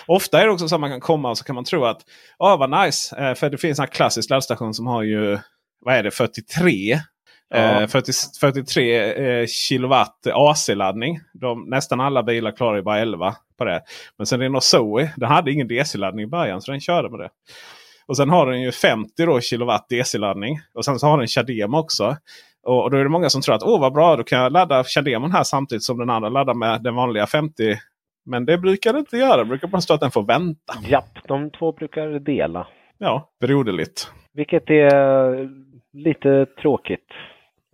Ofta 0.08 0.42
är 0.42 0.46
det 0.46 0.52
också 0.52 0.68
så 0.68 0.76
att 0.76 0.82
man 0.82 0.90
kan 0.90 1.00
komma 1.00 1.30
och 1.30 1.38
så 1.38 1.44
kan 1.44 1.56
man 1.56 1.64
tro 1.64 1.86
att 1.86 2.02
Åh 2.40 2.60
vad 2.60 2.86
nice. 2.86 3.16
Eh, 3.18 3.34
för 3.36 3.50
det 3.50 3.58
finns 3.58 3.80
en 3.80 3.88
klassisk 3.88 4.30
laddstation 4.30 4.74
som 4.74 4.88
har 4.88 5.04
ju 5.04 5.40
vad 5.86 5.96
är 5.96 6.04
det, 6.04 6.12
43 6.12 7.00
Ja. 7.54 7.82
Eh, 7.82 7.88
40, 7.88 8.12
43 8.40 9.40
eh, 9.42 9.46
kilowatt 9.48 10.28
AC-laddning. 10.28 11.20
Nästan 11.68 12.02
alla 12.02 12.24
bilar 12.24 12.52
klarar 12.52 12.76
ju 12.76 12.82
bara 12.82 13.00
11 13.00 13.36
på 13.58 13.66
det. 13.66 13.82
Men 14.18 14.28
sen 14.28 14.40
Renault 14.40 14.64
Zoe, 14.64 15.14
den 15.18 15.30
hade 15.30 15.52
ingen 15.52 15.68
DC-laddning 15.68 16.24
i 16.24 16.28
början 16.28 16.62
så 16.62 16.72
den 16.72 16.80
körde 16.80 17.10
med 17.10 17.20
det. 17.20 17.30
Och 18.06 18.18
sen 18.18 18.30
har 18.30 18.52
den 18.52 18.62
ju 18.62 18.72
50 18.72 19.26
då, 19.26 19.42
kilowatt 19.42 19.90
DC-laddning. 19.90 20.60
Och 20.74 20.86
sen 20.86 21.00
så 21.00 21.08
har 21.08 21.18
den 21.18 21.28
Chademo 21.28 21.78
också. 21.78 22.18
Och, 22.64 22.84
och 22.84 22.92
då 22.92 22.98
är 22.98 23.04
det 23.04 23.10
många 23.10 23.30
som 23.30 23.42
tror 23.42 23.56
att 23.56 23.64
åh 23.64 23.82
vad 23.82 23.94
bra, 23.94 24.16
då 24.16 24.24
kan 24.24 24.40
jag 24.40 24.52
ladda 24.52 24.84
Chademon 24.84 25.32
här 25.32 25.44
samtidigt 25.44 25.84
som 25.84 25.98
den 25.98 26.10
andra 26.10 26.30
laddar 26.30 26.54
med 26.54 26.84
den 26.84 26.96
vanliga 26.96 27.28
50. 27.28 27.78
Men 28.26 28.46
det 28.46 28.58
brukar 28.58 28.94
det 28.94 29.00
inte 29.00 29.18
göra. 29.18 29.38
Det 29.38 29.46
brukar 29.46 29.68
bara 29.68 29.82
stå 29.82 29.94
att 29.94 30.00
den 30.00 30.12
får 30.12 30.24
vänta. 30.24 30.74
Japp, 30.88 31.28
de 31.28 31.52
två 31.52 31.72
brukar 31.72 32.20
dela. 32.20 32.68
Ja, 32.98 33.30
broderligt. 33.42 34.12
Vilket 34.34 34.70
är 34.70 35.50
lite 35.94 36.46
tråkigt. 36.46 37.08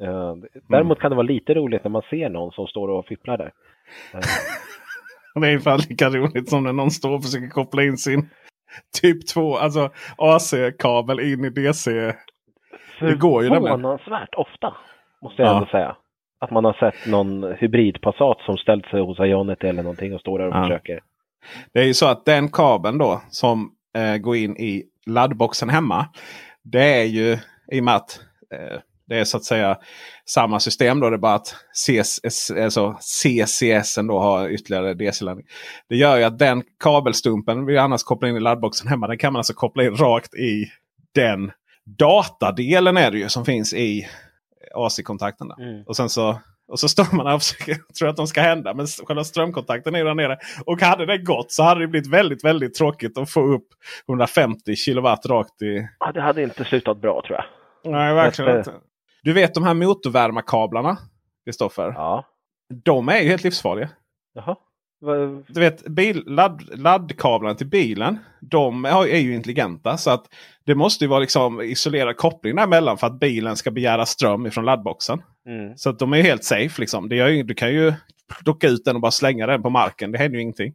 Eh, 0.02 0.36
Däremot 0.70 1.00
kan 1.00 1.12
det 1.12 1.16
vara 1.16 1.28
lite 1.28 1.54
roligt 1.54 1.84
när 1.84 1.92
man 1.92 2.02
ser 2.10 2.30
någon 2.30 2.52
som 2.52 2.68
står 2.68 2.88
och 2.88 3.06
fipplar 3.06 3.38
där. 3.38 3.52
Eh, 4.14 4.20
Det 5.42 5.48
är 5.48 5.50
ungefär 5.52 5.78
lika 5.90 6.10
roligt 6.10 6.50
som 6.50 6.64
när 6.64 6.74
någon 6.74 6.92
står 6.92 7.16
och 7.16 7.24
försöker 7.24 7.50
koppla 7.50 7.84
in 7.84 7.98
sin 7.98 8.30
typ 9.02 9.28
2, 9.28 9.56
alltså 9.58 9.90
AC-kabel 10.18 11.20
in 11.20 11.46
i 11.46 11.50
DC. 11.50 11.92
Det 13.00 13.16
går 13.16 13.44
ju 13.44 13.50
nämligen. 13.50 13.78
Förvånansvärt 13.78 14.36
ofta, 14.36 14.74
måste 15.22 15.42
jag 15.42 15.50
Ja. 15.52 15.56
ändå 15.56 15.66
säga. 15.66 15.96
Att 16.40 16.52
man 16.52 16.66
har 16.66 16.74
sett 16.74 17.08
någon 17.12 17.44
hybridpassat 17.60 18.38
som 18.46 18.58
ställt 18.58 18.86
sig 18.86 19.02
hos 19.02 19.20
Ionity 19.20 19.68
eller 19.68 19.84
någonting 19.84 20.14
och 20.14 20.20
står 20.22 20.40
där 20.40 20.48
och 20.48 20.56
Ja. 20.56 20.62
försöker. 20.64 21.00
Det 21.74 21.80
är 21.80 21.84
ju 21.86 21.94
så 21.94 22.08
att 22.08 22.26
den 22.26 22.52
kabeln 22.52 22.98
då 22.98 23.22
som 23.30 23.72
eh, 23.98 24.18
går 24.18 24.36
in 24.36 24.58
i 24.58 24.84
laddboxen 25.06 25.70
hemma. 25.70 26.06
Det 26.64 27.02
är 27.02 27.06
ju 27.06 27.38
i 27.72 27.80
och 27.80 27.84
med 27.84 27.96
att 27.96 28.20
eh, 28.54 28.80
det 29.10 29.20
är 29.20 29.24
så 29.24 29.38
att 29.38 29.44
säga 29.44 29.78
samma 30.26 30.60
system. 30.60 31.00
Då, 31.00 31.10
det 31.10 31.16
är 31.16 31.18
bara 31.18 31.34
att 31.34 31.56
CCS, 31.74 32.52
alltså 32.52 32.98
CCS 33.00 33.96
då 33.96 34.20
har 34.20 34.50
ytterligare 34.50 34.94
DC-laddning. 34.94 35.46
Det 35.90 35.96
gör 35.96 36.18
ju 36.18 36.24
att 36.24 36.40
den 36.40 36.64
kabelstumpen 36.84 37.66
vi 37.66 37.78
annars 37.78 38.04
kopplar 38.04 38.30
in 38.30 38.36
i 38.36 38.40
laddboxen 38.40 38.88
hemma. 38.88 39.08
Den 39.08 39.18
kan 39.18 39.34
man 39.34 39.40
alltså 39.40 39.54
koppla 39.54 39.84
in 39.84 39.96
rakt 39.96 40.34
i 40.34 40.66
den 41.16 41.52
datadelen 41.98 42.98
är 42.98 43.12
det 43.12 43.18
ju 43.18 43.30
som 43.30 43.46
finns 43.46 43.74
i 43.74 44.08
AC-kontakterna. 44.76 45.56
Mm. 45.60 45.84
Och 45.88 45.96
sen 45.96 46.10
så 46.10 46.40
och 46.70 46.80
så 46.80 46.90
står 46.90 47.16
man 47.16 47.34
och 47.34 47.42
försöker, 47.42 47.76
tror 48.00 48.10
att 48.10 48.18
de 48.18 48.28
ska 48.28 48.42
hända. 48.42 48.74
Men 48.74 48.88
själva 48.88 49.24
strömkontakten 49.24 49.96
är 49.96 50.06
där 50.06 50.14
nere. 50.14 50.38
Och 50.66 50.82
hade 50.82 51.06
det 51.06 51.18
gått 51.18 51.52
så 51.52 51.64
hade 51.64 51.82
det 51.82 51.88
blivit 51.88 52.14
väldigt, 52.14 52.44
väldigt 52.44 52.74
tråkigt 52.74 53.18
att 53.18 53.30
få 53.30 53.42
upp 53.42 53.68
150 54.10 54.76
kilowatt 54.76 55.26
rakt 55.26 55.62
i... 55.62 55.88
Ja, 56.00 56.12
det 56.12 56.22
hade 56.22 56.44
inte 56.44 56.66
slutat 56.66 57.02
bra 57.02 57.22
tror 57.28 57.38
jag. 57.38 57.46
Nej, 57.92 58.14
verkligen 58.14 58.58
inte. 58.58 58.74
Du 59.24 59.34
vet 59.34 59.54
de 59.54 59.64
här 59.64 59.74
motorvärmarkablarna, 59.74 60.98
Kristoffer? 61.46 61.94
Ja. 61.96 62.26
De 62.84 63.10
är 63.10 63.20
ju 63.20 63.30
helt 63.30 63.44
livsfarliga. 63.44 63.90
Jaha. 64.34 64.56
Du 65.48 65.60
vet 65.60 65.86
bil, 65.86 66.24
ladd, 66.26 66.80
laddkablarna 66.80 67.56
till 67.56 67.68
bilen. 67.68 68.20
de 68.42 68.86
är 68.86 69.18
ju 69.18 69.36
intelligenta. 69.36 69.98
Så 69.98 70.10
att 70.10 70.26
det 70.66 70.76
måste 70.76 71.04
ju 71.04 71.10
vara 71.10 71.20
liksom 71.20 71.62
isolerad 71.62 72.18
koppling 72.18 72.56
däremellan 72.56 72.98
för 72.98 73.08
att 73.08 73.20
bilen 73.20 73.56
ska 73.56 73.72
begära 73.72 74.06
ström 74.06 74.46
ifrån 74.46 74.66
laddboxen. 74.66 75.22
Mm. 75.48 75.78
Så 75.78 75.90
att 75.90 76.00
de 76.00 76.14
är 76.14 76.22
helt 76.22 76.44
safe. 76.44 76.82
Liksom. 76.82 77.10
Ju, 77.12 77.44
du 77.44 77.54
kan 77.54 77.74
ju 77.74 77.94
plocka 78.44 78.68
ut 78.68 78.86
den 78.86 78.96
och 78.96 79.02
bara 79.02 79.12
slänga 79.12 79.48
den 79.48 79.62
på 79.62 79.70
marken. 79.70 80.12
Det 80.12 80.18
händer 80.18 80.38
ju 80.38 80.42
ingenting. 80.42 80.74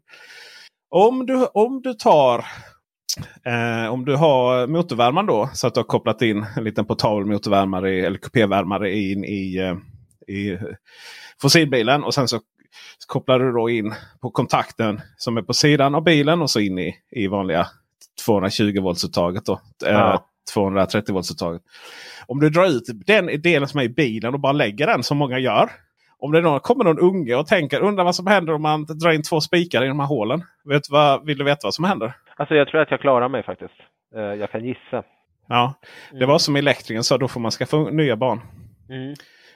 Om 0.90 1.26
du, 1.26 1.46
om 1.46 1.82
du 1.82 1.94
tar 1.94 2.44
Eh, 3.44 3.92
om 3.92 4.04
du 4.04 4.16
har 4.16 4.66
motorvärmaren 4.66 5.26
då 5.26 5.50
så 5.54 5.66
att 5.66 5.74
du 5.74 5.80
har 5.80 5.84
kopplat 5.84 6.22
in 6.22 6.46
en 6.56 6.64
liten 6.64 6.84
portabel 6.84 7.26
motorvärmare 7.26 8.06
eller 8.06 8.18
kupévärmare 8.18 8.94
in 8.94 9.24
i, 9.24 9.56
eh, 9.56 9.76
i 10.34 10.58
fossilbilen. 11.42 12.04
Och 12.04 12.14
sen 12.14 12.28
så 12.28 12.40
kopplar 13.06 13.38
du 13.38 13.52
då 13.52 13.70
in 13.70 13.94
på 14.20 14.30
kontakten 14.30 15.00
som 15.16 15.36
är 15.36 15.42
på 15.42 15.52
sidan 15.52 15.94
av 15.94 16.04
bilen 16.04 16.42
och 16.42 16.50
så 16.50 16.60
in 16.60 16.78
i, 16.78 16.94
i 17.10 17.26
vanliga 17.26 17.66
220 18.24 18.80
voltsuttaget. 18.80 19.44
Då, 19.46 19.52
eh, 19.86 19.92
Ja. 19.92 20.26
230 20.54 21.12
voltsuttaget. 21.14 21.62
Om 22.26 22.40
du 22.40 22.50
drar 22.50 22.66
ut 22.66 22.82
den 23.06 23.42
delen 23.42 23.68
som 23.68 23.80
är 23.80 23.84
i 23.84 23.88
bilen 23.88 24.34
och 24.34 24.40
bara 24.40 24.52
lägger 24.52 24.86
den 24.86 25.02
som 25.02 25.16
många 25.18 25.38
gör. 25.38 25.70
Om 26.18 26.32
det 26.32 26.40
då 26.40 26.58
kommer 26.58 26.84
någon 26.84 26.98
unge 26.98 27.34
och 27.34 27.46
tänker 27.46 27.80
undrar 27.80 28.04
vad 28.04 28.14
som 28.14 28.26
händer 28.26 28.52
om 28.54 28.62
man 28.62 28.84
drar 28.84 29.12
in 29.12 29.22
två 29.22 29.40
spikar 29.40 29.84
i 29.84 29.88
de 29.88 30.00
här 30.00 30.06
hålen. 30.06 30.42
Vet 30.64 30.90
vad, 30.90 31.26
vill 31.26 31.38
du 31.38 31.44
veta 31.44 31.60
vad 31.62 31.74
som 31.74 31.84
händer? 31.84 32.16
Alltså 32.36 32.54
jag 32.54 32.68
tror 32.68 32.80
att 32.80 32.90
jag 32.90 33.00
klarar 33.00 33.28
mig 33.28 33.42
faktiskt. 33.42 33.74
Eh, 34.14 34.22
jag 34.22 34.50
kan 34.50 34.64
gissa. 34.64 35.02
Ja, 35.48 35.74
det 36.12 36.26
var 36.26 36.38
som 36.38 36.56
elektrikern 36.56 37.02
sa, 37.02 37.18
då 37.18 37.28
får 37.28 37.40
man 37.40 37.50
skaffa 37.50 37.76
nya 37.76 38.16
barn. 38.16 38.40
Mm. 38.88 39.14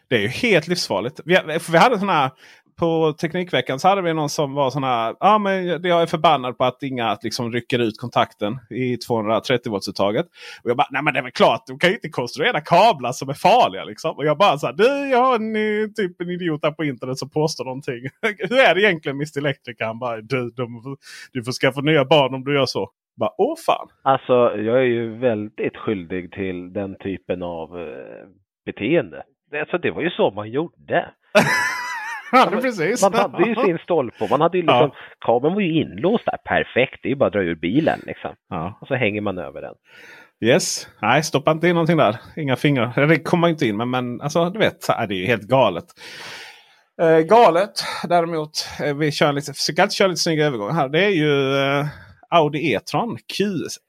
Det 0.08 0.16
är 0.16 0.20
ju 0.20 0.28
helt 0.28 0.68
livsfarligt. 0.68 1.20
Vi, 1.24 1.40
vi 1.70 1.78
hade 1.78 1.98
såna 1.98 2.12
här, 2.12 2.30
på 2.78 3.12
Teknikveckan 3.12 3.78
så 3.78 3.88
hade 3.88 4.02
vi 4.02 4.14
någon 4.14 4.28
som 4.28 4.54
var 4.54 4.70
sån 4.70 4.84
här. 4.84 5.16
Ja, 5.20 5.38
men 5.38 5.66
jag 5.66 6.02
är 6.02 6.06
förbannad 6.06 6.58
på 6.58 6.64
att 6.64 6.82
inga 6.82 7.18
liksom, 7.22 7.52
rycker 7.52 7.78
ut 7.78 7.98
kontakten 7.98 8.58
i 8.70 8.96
230 8.96 9.72
voltsuttaget. 9.72 10.26
Och 10.62 10.70
jag 10.70 10.76
bara, 10.76 10.86
nej 10.90 11.02
men 11.02 11.14
det 11.14 11.20
är 11.20 11.22
väl 11.22 11.32
klart, 11.32 11.62
du 11.66 11.78
kan 11.78 11.90
ju 11.90 11.96
inte 11.96 12.08
konstruera 12.08 12.60
kablar 12.60 13.12
som 13.12 13.28
är 13.28 13.34
farliga. 13.34 13.84
Liksom. 13.84 14.16
Och 14.16 14.24
jag 14.24 14.38
bara 14.38 14.58
så 14.58 14.66
här, 14.66 14.72
du 14.72 15.08
jag 15.10 15.18
har 15.18 15.34
en, 15.34 15.56
eh, 15.56 15.88
typ 15.96 16.20
en 16.20 16.30
idiot 16.30 16.62
där 16.62 16.70
på 16.70 16.84
internet 16.84 17.18
som 17.18 17.30
påstår 17.30 17.64
någonting. 17.64 18.00
Hur 18.50 18.58
är 18.58 18.74
det 18.74 18.82
egentligen 18.82 19.16
Mr 19.16 19.38
Electric? 19.38 19.76
Han 19.80 19.98
bara, 19.98 20.20
du, 20.20 20.50
de, 20.50 20.96
du 21.32 21.44
får 21.44 21.52
skaffa 21.52 21.80
nya 21.80 22.04
barn 22.04 22.34
om 22.34 22.44
du 22.44 22.54
gör 22.54 22.66
så. 22.66 22.90
Bara, 23.16 23.30
åh 23.38 23.56
fan. 23.66 23.88
Alltså 24.02 24.32
jag 24.56 24.78
är 24.78 24.90
ju 24.98 25.18
väldigt 25.18 25.76
skyldig 25.76 26.32
till 26.32 26.72
den 26.72 26.96
typen 26.98 27.42
av 27.42 27.78
eh, 27.78 28.28
beteende. 28.64 29.22
Alltså 29.60 29.78
det 29.78 29.90
var 29.90 30.02
ju 30.02 30.10
så 30.10 30.30
man 30.30 30.50
gjorde. 30.50 31.10
Ja, 32.32 32.46
det 32.50 32.56
precis. 32.60 33.02
Man 33.02 33.14
hade 33.14 33.48
ju 33.48 33.54
sin 33.54 33.78
stolpe 33.78 34.24
och 34.24 34.30
man 34.30 34.40
hade 34.40 34.56
ju 34.58 34.62
liksom, 34.62 34.90
Ja. 34.92 34.94
kabeln 35.26 35.54
var 35.54 35.60
ju 35.60 35.80
inlåst 35.80 36.24
där 36.26 36.36
perfekt. 36.44 37.00
Det 37.02 37.08
är 37.08 37.10
ju 37.10 37.16
bara 37.16 37.26
att 37.26 37.32
dra 37.32 37.42
ur 37.42 37.54
bilen 37.54 38.00
liksom. 38.06 38.30
Ja. 38.50 38.78
Och 38.80 38.86
så 38.88 38.94
hänger 38.94 39.20
man 39.20 39.38
över 39.38 39.62
den. 39.62 39.74
Yes. 40.44 40.88
Nej, 41.02 41.22
stoppa 41.22 41.50
inte 41.50 41.68
in 41.68 41.74
någonting 41.74 41.96
där. 41.96 42.16
Inga 42.36 42.56
fingrar. 42.56 43.06
Det 43.06 43.18
kommer 43.18 43.48
inte 43.48 43.66
in. 43.66 43.76
Men, 43.76 43.90
men 43.90 44.20
alltså, 44.20 44.50
du 44.50 44.58
vet, 44.58 44.86
det 44.86 44.92
är 44.94 45.12
ju 45.12 45.26
helt 45.26 45.42
galet. 45.42 45.84
Eh, 47.02 47.18
galet 47.18 47.70
däremot. 48.08 48.50
Eh, 48.84 48.94
vi 48.96 49.12
kör 49.12 49.32
lite, 49.32 49.52
försöker 49.52 49.82
alltid 49.82 49.92
köra 49.96 50.08
lite 50.08 50.20
snygga 50.20 50.46
övergångar 50.46 50.72
här. 50.74 50.88
Det 50.88 51.04
är 51.04 51.10
ju 51.10 51.56
eh, 51.56 51.86
Audi 52.28 52.72
E-tron. 52.72 53.16
Q, 53.36 53.44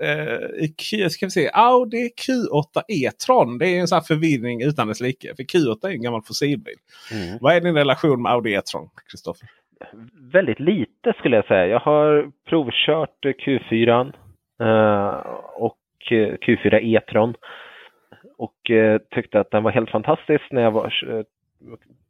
eh, 0.06 0.68
Q, 0.90 1.10
ska 1.10 1.26
vi 1.26 1.30
se. 1.30 1.50
Audi 1.54 2.10
Q8 2.28 2.82
E-tron. 2.88 3.58
Det 3.58 3.68
är 3.68 3.80
en 3.80 3.88
sån 3.88 4.02
förvirring 4.02 4.62
utan 4.62 4.88
dess 4.88 5.02
like. 5.02 5.36
För 5.36 5.44
Q8 5.44 5.88
är 5.88 5.92
en 5.92 6.02
gammal 6.02 6.22
fossilbil. 6.22 6.76
Mm. 7.12 7.38
Vad 7.42 7.56
är 7.56 7.62
din 7.62 7.76
relation 7.76 8.22
med 8.22 8.32
Audi 8.32 8.54
E-tron, 8.54 8.90
Kristoffer? 9.12 9.50
Väldigt 10.34 10.60
lite 10.60 11.14
skulle 11.18 11.36
jag 11.36 11.46
säga. 11.46 11.68
Jag 11.68 11.80
har 11.80 12.32
provkört 12.50 13.26
eh, 13.26 13.30
Q4 13.30 14.14
eh, 14.62 15.20
och 15.56 16.12
eh, 16.12 16.34
Q4 16.34 16.80
E-tron. 16.80 17.34
Och 18.38 18.72
eh, 18.72 19.02
tyckte 19.16 19.40
att 19.40 19.52
den 19.52 19.64
var 19.64 19.72
helt 19.72 19.90
fantastisk 19.90 20.44
när 20.52 20.62
jag 20.62 20.72
var, 20.72 20.86
eh, 21.10 21.24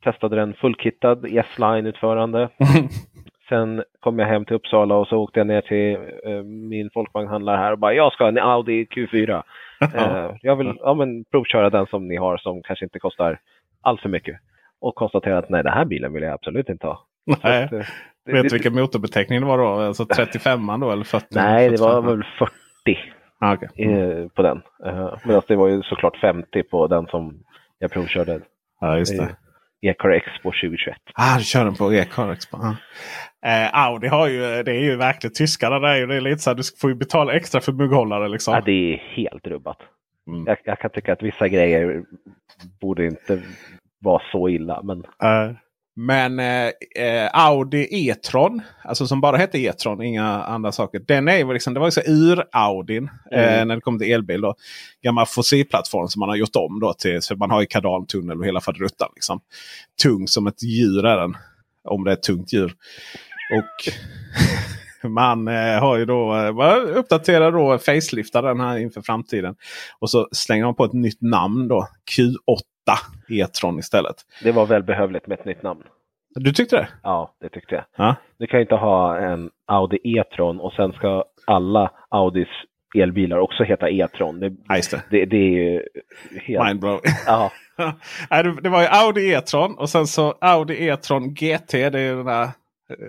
testade 0.04 0.36
den 0.36 0.54
fullkittad 0.54 1.26
S-line-utförande. 1.26 2.50
Sen 3.50 3.84
kom 4.00 4.20
jag 4.20 4.28
hem 4.28 4.46
till 4.46 4.56
Uppsala 4.56 4.96
och 4.96 5.08
så 5.08 5.18
åkte 5.18 5.40
jag 5.40 5.48
ner 5.48 5.62
till 5.62 5.96
eh, 6.32 6.44
min 6.44 6.90
folkvagnhandlare 6.94 7.58
här 7.58 7.72
och 7.72 7.80
bara 7.80 7.94
jag 7.94 8.14
ska 8.14 8.24
ha 8.24 8.30
en 8.30 8.38
Audi 8.38 8.86
Q4. 8.86 9.44
Eh, 9.96 10.32
jag 10.42 10.56
vill 10.56 10.74
ja, 10.80 10.94
men, 10.94 11.26
provköra 11.32 11.70
den 11.70 11.86
som 11.88 12.08
ni 12.08 12.16
har 12.16 12.38
som 12.38 12.62
kanske 12.64 12.86
inte 12.86 13.00
kostar 13.00 13.40
allt 13.82 14.02
för 14.02 14.10
mycket. 14.10 14.36
Och 14.82 14.96
konstatera 14.96 15.38
att 15.38 15.50
nej, 15.50 15.64
den 15.64 15.74
här 15.74 15.86
bilen 15.86 16.14
vill 16.14 16.24
jag 16.24 16.34
absolut 16.34 16.70
inte 16.70 16.88
ha. 16.88 17.06
Nej. 17.44 17.64
att, 17.64 17.74
eh, 17.74 17.80
det- 18.26 18.32
Vet 18.34 18.44
du 18.44 18.50
vilken 18.50 18.76
motorbeteckning 18.76 19.40
det 19.42 19.46
var 19.48 19.58
då? 19.58 19.68
Alltså 19.68 20.06
35 20.16 20.80
då 20.80 20.92
eller 20.92 21.04
40? 21.04 21.26
Nej, 21.32 21.70
det 21.70 21.82
var 21.82 22.02
45? 22.02 22.06
väl 22.20 22.26
40 22.40 22.54
Ah, 23.40 23.54
okej. 23.54 23.94
eh, 23.94 24.28
på 24.28 24.42
den. 24.42 24.58
Uh, 24.86 25.14
Medan 25.26 25.42
det 25.48 25.56
var 25.56 25.68
ju 25.68 25.82
såklart 25.82 26.18
50 26.18 26.64
på 26.64 26.88
den 26.88 27.06
som 27.08 27.40
jag 27.80 27.92
provkörde. 27.92 28.40
Ja, 28.80 28.98
just 28.98 29.18
det. 29.18 29.36
Ecar 29.82 30.10
Expo 30.10 30.52
2021. 30.52 30.98
Ah, 31.14 31.38
du 31.38 31.44
kör 31.44 31.66
den 31.66 31.76
på 31.76 31.94
e-car 31.94 32.32
Expo. 32.32 32.58
Ah. 32.58 32.76
Eh, 33.46 33.76
Audi 33.86 34.08
har 34.08 34.28
ju, 34.28 34.40
det 34.64 34.72
är 34.72 34.82
ju 34.82 34.96
verkligen 34.96 35.34
tyskarna. 35.34 35.80
Det 35.80 35.88
är 35.88 35.96
ju 35.96 36.06
det 36.08 36.16
är 36.16 36.22
lite 36.22 36.38
så 36.42 36.50
här, 36.50 36.58
du 36.58 36.64
får 36.82 36.90
ju 36.90 36.96
betala 36.96 37.34
extra 37.34 37.62
för 37.62 37.72
mugghållare 37.72 38.30
liksom. 38.30 38.54
Ja, 38.54 38.62
det 38.66 38.72
är 38.94 38.98
helt 38.98 39.48
rubbat. 39.48 39.78
Mm. 40.28 40.44
Jag, 40.48 40.58
jag 40.64 40.80
kan 40.80 40.90
tycka 40.92 41.14
att 41.14 41.24
vissa 41.24 41.48
grejer 41.48 42.04
borde 42.82 43.06
inte 43.06 43.42
vara 44.02 44.22
så 44.32 44.50
illa. 44.50 44.82
Men 44.84 45.00
Eh, 45.24 45.52
men 45.96 46.40
eh, 46.40 46.72
eh, 47.06 47.30
Audi 47.34 47.88
E-tron, 47.92 48.62
alltså 48.84 49.08
som 49.08 49.22
bara 49.22 49.38
heter 49.38 49.60
E-tron, 49.60 50.02
inga 50.04 50.26
andra 50.44 50.72
saker. 50.72 51.00
Den 51.08 51.28
är 51.28 51.38
ju 51.38 51.54
liksom, 51.54 51.74
det 51.74 51.80
var 51.80 51.88
ju 51.88 51.92
så 51.92 52.02
ur-Audin 52.02 53.10
eh, 53.32 53.54
Mm. 53.54 53.68
när 53.68 53.76
det 53.76 53.82
kom 53.82 54.00
till 54.00 54.12
elbil. 54.12 54.42
Då. 54.42 54.56
Gammal 55.04 55.26
fossilplattform 55.26 56.08
som 56.08 56.20
man 56.20 56.30
har 56.30 56.36
gjort 56.36 56.56
om 56.56 56.80
då 56.80 56.94
till, 56.94 57.22
så 57.22 57.36
man 57.36 57.52
har 57.52 57.62
ju 57.62 57.66
kardantunnel 57.68 58.40
och 58.40 58.46
hela 58.46 58.62
faderuttan. 58.62 59.10
Liksom. 59.16 59.40
Tung 60.04 60.28
som 60.28 60.48
ett 60.48 60.64
djur 60.64 61.06
är 61.06 61.18
den. 61.18 61.38
Om 61.84 62.04
det 62.04 62.12
är 62.12 62.14
ett 62.14 62.24
tungt 62.24 62.54
djur. 62.54 62.74
Och 63.58 63.94
man 65.10 65.48
eh, 65.48 65.80
har 65.80 65.98
ju 65.98 66.06
då 66.06 66.36
eh, 66.36 66.98
uppdaterar 66.98 67.52
då 67.52 67.78
faceliftar 67.78 68.42
den 68.44 68.60
här 68.60 68.78
inför 68.78 69.02
framtiden. 69.02 69.56
Och 70.00 70.10
så 70.10 70.28
slänger 70.32 70.66
man 70.66 70.76
på 70.76 70.84
ett 70.86 70.94
nytt 70.94 71.22
namn 71.22 71.68
då. 71.68 71.88
Q8 72.18 72.62
E-tron 73.30 73.80
istället. 73.80 74.16
det 74.44 74.52
var 74.52 74.66
välbehövligt 74.66 75.28
med 75.28 75.40
ett 75.40 75.46
nytt 75.46 75.64
namn. 75.64 75.84
Du 76.36 76.54
tyckte 76.54 76.76
det? 76.76 76.88
Ja, 77.04 77.34
det 77.42 77.50
tyckte 77.50 77.76
jag. 77.76 77.84
Ja. 77.98 78.16
Du 78.40 78.48
kan 78.48 78.60
ju 78.60 78.62
inte 78.62 78.76
ha 78.76 79.18
en 79.18 79.50
Audi 79.68 79.98
E-tron 80.04 80.60
och 80.60 80.74
sen 80.74 80.92
ska 80.92 81.24
alla 81.48 81.92
Audis 82.10 82.48
elbilar 82.98 83.38
också 83.38 83.64
heta 83.64 83.90
E-tron. 83.90 84.40
Det, 84.40 84.46
Ja, 84.68 84.76
det. 84.92 85.02
det, 85.10 85.26
det 85.26 85.38
är 85.38 85.50
ju 85.74 85.84
helt... 86.46 86.66
Mindblow. 86.68 87.00
Ja, 87.26 87.52
det- 88.64 88.70
var 88.70 88.82
ju 88.82 88.88
Audi 88.88 89.34
E-tron 89.34 89.76
och 89.78 89.90
sen 89.90 90.08
så 90.08 90.32
Audi 90.42 90.88
E-tron 90.88 91.34
GT. 91.34 91.72
Det 91.72 92.00
är 92.00 92.16
den 92.16 92.26
där 92.26 92.50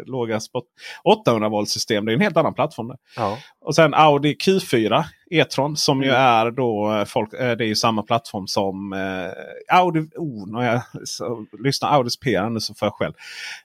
låga 0.06 0.40
spot. 0.40 0.64
800 1.04 1.48
volt 1.48 1.68
system. 1.68 2.04
Det 2.04 2.12
är 2.12 2.14
en 2.14 2.20
helt 2.20 2.36
annan 2.36 2.54
plattform. 2.54 2.92
Ja. 3.16 3.38
Och 3.60 3.74
sen 3.74 3.94
Audi 3.94 4.34
Q4 4.34 5.04
E-tron 5.30 5.76
som 5.76 6.02
ju 6.02 6.08
Mm. 6.08 6.20
är 6.20 6.50
då 6.50 6.92
eh, 6.92 7.04
folk, 7.04 7.32
eh, 7.34 7.56
det 7.56 7.64
är 7.64 7.68
ju 7.68 7.74
samma 7.74 8.02
plattform 8.02 8.46
som 8.46 8.92
eh, 8.92 9.76
Audi. 9.78 10.00
Oh, 10.16 10.52
när 10.52 10.72
jag 10.72 10.82
så, 11.08 11.46
lyssnar 11.64 11.88
Audis 11.90 12.20
PR 12.20 12.50
nu 12.50 12.60
så 12.60 12.74
får 12.74 12.86
jag 12.86 12.94
själv. 12.94 13.12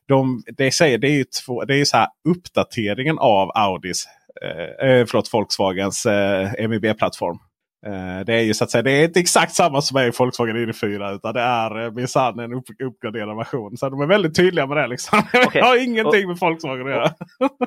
De, 0.08 0.44
det, 0.58 0.72
säger, 0.72 0.98
det 0.98 1.08
är 1.08 1.18
ju 1.18 1.24
två, 1.46 1.66
det 1.66 1.74
är 1.74 1.78
ju 1.78 1.86
så 1.86 1.98
här 1.98 2.08
uppdateringen 2.30 3.18
av 3.20 3.52
Audis, 3.56 4.06
eh, 4.42 4.90
eh, 4.90 5.06
förlåt 5.06 5.34
Volkswagens 5.34 6.06
eh, 6.06 6.68
MEB-plattform. 6.68 7.40
Eh, 7.86 8.26
det 8.26 8.34
är 8.34 8.42
ju 8.42 8.54
så 8.54 8.64
att 8.64 8.72
säga, 8.72 8.82
det 8.82 8.92
är 8.92 9.04
inte 9.04 9.20
exakt 9.20 9.54
samma 9.56 9.82
som 9.82 9.98
är 9.98 10.08
i 10.08 10.12
Volkswagen 10.20 10.58
ID4 10.58 11.16
utan 11.16 11.34
det 11.34 11.42
är 11.42 11.86
eh, 11.86 11.92
minsann 11.92 12.40
en 12.40 12.54
upp, 12.54 12.64
uppgraderad 12.84 13.38
version. 13.38 13.78
Så 13.78 13.90
de 13.90 14.02
är 14.02 14.06
väldigt 14.08 14.36
tydliga 14.36 14.68
med 14.68 14.78
det. 14.78 14.88
Liksom. 14.88 15.20
Okej. 15.46 15.50
Jag 15.54 15.66
har 15.66 15.84
ingenting 15.84 16.28
med 16.28 16.38
Volkswagen 16.38 16.86
att 16.88 16.92
göra. 16.94 17.12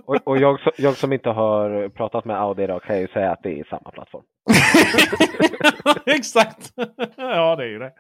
Och, 0.07 0.16
och 0.25 0.39
jag, 0.39 0.61
som- 0.61 0.73
jag 0.77 0.97
som 0.97 1.12
inte 1.12 1.29
har 1.29 1.89
pratat 1.89 2.25
med 2.25 2.37
Audi 2.41 2.62
idag 2.62 2.83
kan 2.83 3.01
ju 3.01 3.09
säga 3.09 3.31
att 3.33 3.43
det 3.43 3.61
är 3.61 3.64
samma 3.64 3.91
plattform. 3.91 4.23
Exakt! 6.07 6.73
ja 7.16 7.57
det 7.57 7.62
är 7.64 7.69
ju 7.69 7.79
det. 7.79 7.91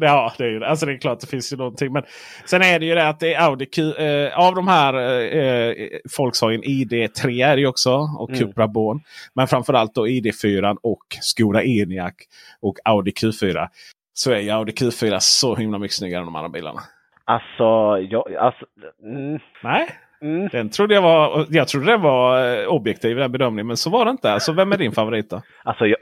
Ja, 0.00 0.32
det 0.38 0.44
är 0.44 0.48
ju 0.50 0.58
det. 0.58 0.68
Alltså 0.68 0.86
det 0.86 0.92
är 0.92 0.96
klart 0.98 1.20
det 1.20 1.26
finns 1.26 1.52
ju 1.52 1.56
någonting. 1.56 1.92
Men 1.92 2.02
sen 2.46 2.62
är 2.62 2.78
det 2.78 2.86
ju 2.86 2.94
det 2.94 3.08
att 3.08 3.20
det 3.20 3.34
är 3.34 3.40
Audi 3.40 3.66
Q, 3.66 3.82
eh, 3.94 4.38
av 4.38 4.54
de 4.54 4.68
här 4.68 4.94
eh, 5.36 5.74
Volkswagen 6.18 6.62
ID3 6.62 7.46
är 7.46 7.56
det 7.56 7.60
ju 7.60 7.66
också. 7.66 7.90
Och 8.18 8.28
Mm. 8.30 8.40
Cupra 8.40 8.68
Born. 8.68 9.00
Men 9.34 9.48
framförallt 9.48 9.94
då 9.94 10.06
ID4 10.06 10.76
och 10.82 11.02
Skoda 11.20 11.57
Enyaq 11.62 12.14
och 12.60 12.78
Audi 12.84 13.10
Q4. 13.10 13.68
Så 14.12 14.32
är 14.32 14.38
ju 14.40 14.50
Audi 14.50 14.72
Q4 14.72 15.16
så 15.20 15.54
himla 15.56 15.78
mycket 15.78 15.96
snyggare 15.96 16.20
än 16.20 16.26
de 16.26 16.36
andra 16.36 16.48
bilarna. 16.48 16.80
Alltså, 17.24 17.64
jag, 18.10 18.34
alltså 18.34 18.66
mm, 19.04 19.38
Nej, 19.62 19.88
mm. 20.22 20.48
den 20.52 20.68
trodde 20.70 20.94
jag 20.94 21.02
var, 21.02 21.46
jag 21.50 21.68
trodde 21.68 21.86
den 21.86 22.00
var 22.02 22.58
eh, 22.58 22.66
objektiv 22.68 23.10
i 23.18 23.20
den 23.20 23.32
bedömningen. 23.32 23.66
Men 23.66 23.76
så 23.76 23.90
var 23.90 24.04
det 24.04 24.10
inte. 24.10 24.32
Alltså 24.32 24.52
vem 24.52 24.72
är 24.72 24.76
din 24.76 24.92
favorit 24.92 25.30
då? 25.30 25.42
Alltså, 25.64 25.86
jag, 25.86 25.98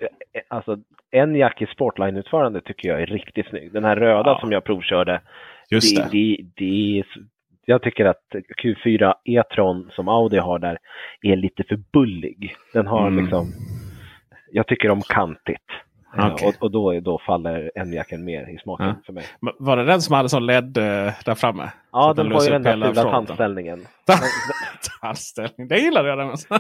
alltså 0.48 0.76
en 1.10 1.34
jack 1.34 1.62
i 1.62 1.66
Sportline-utförande 1.66 2.60
tycker 2.60 2.88
jag 2.88 3.02
är 3.02 3.06
riktigt 3.06 3.46
snygg. 3.48 3.72
Den 3.72 3.84
här 3.84 3.96
röda 3.96 4.30
Ja. 4.30 4.38
som 4.40 4.52
jag 4.52 4.64
provkörde. 4.64 5.20
Just 5.70 5.96
det, 5.96 6.02
det. 6.02 6.08
det, 6.10 6.44
det, 6.56 6.98
är, 6.98 7.06
jag 7.64 7.82
tycker 7.82 8.04
att 8.04 8.22
Q4 8.62 9.14
E-tron 9.24 9.90
som 9.92 10.08
Audi 10.08 10.38
har 10.38 10.58
där 10.58 10.78
är 11.22 11.36
lite 11.36 11.64
för 11.68 11.76
bullig. 11.92 12.54
Den 12.72 12.86
har 12.86 13.06
Mm. 13.08 13.24
liksom, 13.24 13.46
jag 14.56 14.66
tycker 14.66 14.90
om 14.90 15.02
kantigt. 15.02 15.62
Eh, 16.18 16.26
Okej. 16.32 16.48
Och, 16.48 16.54
och 16.62 16.70
då, 16.70 17.00
då 17.00 17.18
faller 17.26 17.70
Enyaqen 17.74 18.24
mer 18.24 18.54
i 18.54 18.58
smaken 18.58 18.86
Ja. 18.86 18.94
för 19.06 19.12
mig. 19.12 19.24
Men 19.40 19.52
Var 19.58 19.76
det 19.76 19.84
den 19.84 20.02
som 20.02 20.14
hade 20.14 20.28
sån 20.28 20.46
LED 20.46 20.76
eh, 20.76 21.12
där 21.24 21.34
framme? 21.34 21.70
Ja, 21.92 22.12
den 22.12 22.26
har 22.26 22.32
löser 22.34 22.46
ju 22.46 22.58
den 22.58 22.62
där 22.80 22.88
fula 22.88 23.02
tandställningen. 23.10 23.86
Tandställning, 25.00 25.68
det 25.68 25.78
gillar 25.78 26.04
jag. 26.04 26.18
Den. 26.18 26.28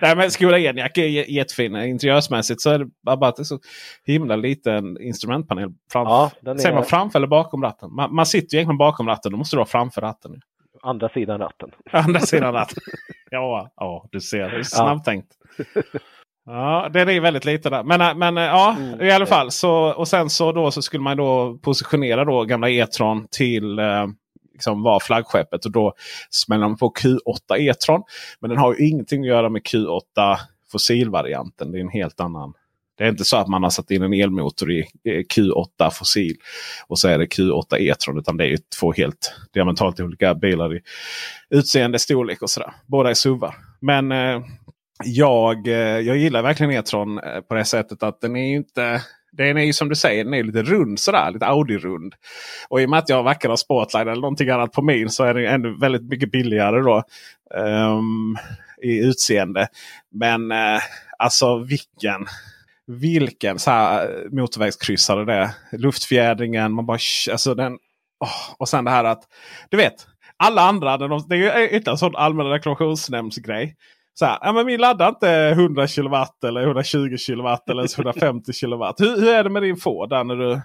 Nej 0.00 0.16
men 0.16 0.30
Skoda 0.30 0.58
Enyaq 0.58 0.98
är 0.98 1.30
jättefin. 1.30 1.76
Interiörsmässigt 1.76 2.60
så 2.60 2.70
är 2.70 2.78
det 2.78 2.86
bara 3.02 3.28
att 3.28 3.36
det 3.36 3.42
är 3.42 3.44
så 3.44 3.58
himla 4.06 4.36
liten 4.36 5.00
instrumentpanel. 5.00 5.68
Fram, 5.92 6.04
Ja, 6.06 6.30
den 6.40 6.58
Säger 6.58 6.70
är 6.70 6.74
man 6.74 6.84
framför 6.84 7.18
eller 7.18 7.26
bakom 7.28 7.62
ratten? 7.62 7.94
Man, 7.94 8.14
man 8.14 8.26
sitter 8.26 8.54
ju 8.54 8.58
egentligen 8.58 8.78
bakom 8.78 9.06
ratten. 9.08 9.32
Då 9.32 9.38
måste 9.38 9.56
du 9.56 9.58
vara 9.58 9.66
framför 9.68 10.00
ratten. 10.00 10.40
andra 10.82 11.08
sidan 11.08 11.38
ratten. 11.40 11.70
Andra 11.90 12.20
sidan 12.20 12.52
ratten. 12.52 12.82
ja, 13.30 13.70
ja, 13.76 14.08
du 14.12 14.20
ser. 14.20 14.50
Det 14.50 14.56
är 14.58 14.62
snabbt 14.62 15.04
tänkt. 15.04 15.32
Ja, 16.52 16.88
den 16.92 17.08
är 17.08 17.20
väldigt 17.20 17.44
lite 17.44 17.70
där. 17.70 17.82
Men, 17.82 18.00
äh, 18.00 18.14
men 18.14 18.38
äh, 18.38 18.44
ja, 18.44 18.76
Mm, 18.78 19.00
i 19.00 19.10
alla 19.10 19.26
fall. 19.26 19.50
Så, 19.50 19.72
och 19.72 20.08
sen 20.08 20.30
så, 20.30 20.52
då, 20.52 20.70
så 20.70 20.82
skulle 20.82 21.02
man 21.02 21.16
då 21.16 21.58
positionera 21.62 22.24
då 22.24 22.44
gamla 22.44 22.70
E-tron 22.70 23.26
till 23.30 23.78
eh, 23.78 24.06
liksom 24.52 24.82
vara 24.82 25.00
flaggskeppet. 25.00 25.64
Och 25.64 25.72
då 25.72 25.94
smäller 26.30 26.68
man 26.68 26.76
på 26.76 26.92
Q8 26.92 27.56
E-tron. 27.58 28.02
Men 28.40 28.50
den 28.50 28.58
har 28.58 28.74
ju 28.74 28.88
ingenting 28.88 29.22
att 29.22 29.28
göra 29.28 29.48
med 29.48 29.62
Q8 29.62 30.36
fossilvarianten. 30.72 31.72
Det 31.72 31.78
är 31.78 31.80
en 31.80 31.88
helt 31.88 32.20
annan. 32.20 32.52
Det 32.98 33.04
är 33.04 33.08
inte 33.08 33.24
så 33.24 33.36
att 33.36 33.48
man 33.48 33.62
har 33.62 33.70
satt 33.70 33.90
in 33.90 34.02
en 34.02 34.12
elmotor 34.12 34.72
i 34.72 34.80
eh, 35.04 35.22
Q8 35.34 35.90
fossil 35.92 36.36
och 36.86 36.98
så 36.98 37.08
är 37.08 37.18
det 37.18 37.26
Q8 37.26 37.76
E-tron. 37.78 38.18
Utan 38.18 38.36
det 38.36 38.44
är 38.44 38.48
ju 38.48 38.58
två 38.80 38.92
helt 38.92 39.34
diametralt 39.54 40.00
olika 40.00 40.34
bilar 40.34 40.76
i 40.76 40.80
utseende, 41.50 41.98
storlek 41.98 42.42
och 42.42 42.50
sådär. 42.50 42.72
Båda 42.86 43.10
är 43.10 43.14
SUVar. 43.14 43.54
Men 43.80 44.12
eh, 44.12 44.40
jag, 45.04 45.68
eh, 45.68 45.74
jag 45.74 46.16
gillar 46.16 46.42
verkligen 46.42 46.72
E-tron 46.72 47.18
eh, 47.18 47.40
på 47.40 47.54
det 47.54 47.64
sättet 47.64 48.02
att 48.02 48.20
den 48.20 48.36
är 48.36 48.48
ju 48.48 48.56
inte... 48.56 49.02
Den 49.32 49.56
är 49.56 49.64
ju 49.64 49.72
som 49.72 49.88
du 49.88 49.94
säger, 49.94 50.24
den 50.24 50.34
är 50.34 50.42
lite 50.42 50.62
rund 50.62 51.00
sådär. 51.00 51.30
Lite 51.30 51.46
Audi-rund. 51.46 52.12
Och 52.68 52.80
i 52.80 52.86
och 52.86 52.90
med 52.90 52.98
att 52.98 53.08
jag 53.08 53.22
verkar 53.22 53.48
ha 53.48 53.56
Sportline 53.56 54.08
eller 54.08 54.20
någonting 54.20 54.50
annat 54.50 54.72
på 54.72 54.82
min 54.82 55.10
så 55.10 55.24
är 55.24 55.34
den 55.34 55.46
ännu 55.46 55.76
väldigt 55.80 56.02
mycket 56.02 56.32
billigare 56.32 56.80
då. 56.80 57.02
Um, 57.54 58.38
I 58.82 58.98
utseende. 58.98 59.68
Men 60.10 60.52
uh, 60.52 60.80
alltså 61.18 61.58
vilken 61.58 62.26
vilken 62.86 63.58
så 63.58 63.70
här 63.70 64.28
motorvägskryssare 64.32 65.24
det 65.24 65.34
är. 65.34 65.50
Luftfjädringen, 65.72 66.72
man 66.72 66.86
bara... 66.86 66.98
Alltså 67.30 67.54
den, 67.54 67.72
oh, 68.20 68.54
och 68.58 68.68
sen 68.68 68.84
det 68.84 68.90
här 68.90 69.04
att... 69.04 69.22
Du 69.68 69.76
vet, 69.76 70.06
alla 70.36 70.62
andra, 70.62 70.96
de, 70.96 71.24
det 71.28 71.34
är 71.34 71.38
ju 71.38 71.66
ytterligare 71.66 71.90
en 71.90 71.98
sån 71.98 72.16
allmän 72.16 72.46
reklamationsnämndsgrej. 72.46 73.76
Så 74.20 74.26
här, 74.26 74.38
ja, 74.40 74.52
men 74.52 74.66
vi 74.66 74.78
laddar 74.78 75.08
inte 75.08 75.28
100 75.30 75.86
kilowatt 75.86 76.44
eller 76.44 76.62
120 76.62 77.16
kilowatt 77.16 77.70
eller 77.70 77.80
ens 77.82 77.98
150 77.98 78.52
kilowatt. 78.52 79.00
Hur, 79.00 79.20
hur 79.20 79.34
är 79.34 79.44
det 79.44 79.50
med 79.50 79.62
din 79.62 79.76
Ford 79.76 80.08
där 80.08 80.24
när 80.24 80.36
du 80.36 80.60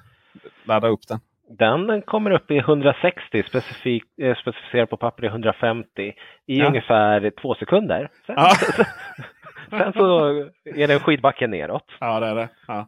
laddar 0.65 0.89
upp 0.89 1.07
den? 1.07 1.19
Den 1.59 2.01
kommer 2.01 2.31
upp 2.31 2.51
i 2.51 2.57
160, 2.57 3.43
specifik, 3.47 4.03
eh, 4.21 4.35
specificerat 4.35 4.89
på 4.89 4.97
papper 4.97 5.23
i 5.23 5.27
150 5.27 5.87
i 6.01 6.13
Ja. 6.45 6.67
ungefär 6.67 7.31
två 7.41 7.55
sekunder. 7.55 8.09
Sen, 8.25 8.35
Ja. 8.37 8.51
sen 9.77 9.93
så 9.93 10.29
är 10.75 10.87
det 10.87 10.93
en 10.93 10.99
skidbacke 10.99 11.47
neråt. 11.47 11.85
Ja, 11.99 12.19
det 12.19 12.27
är 12.27 12.35
det. 12.35 12.49
Ja. 12.67 12.87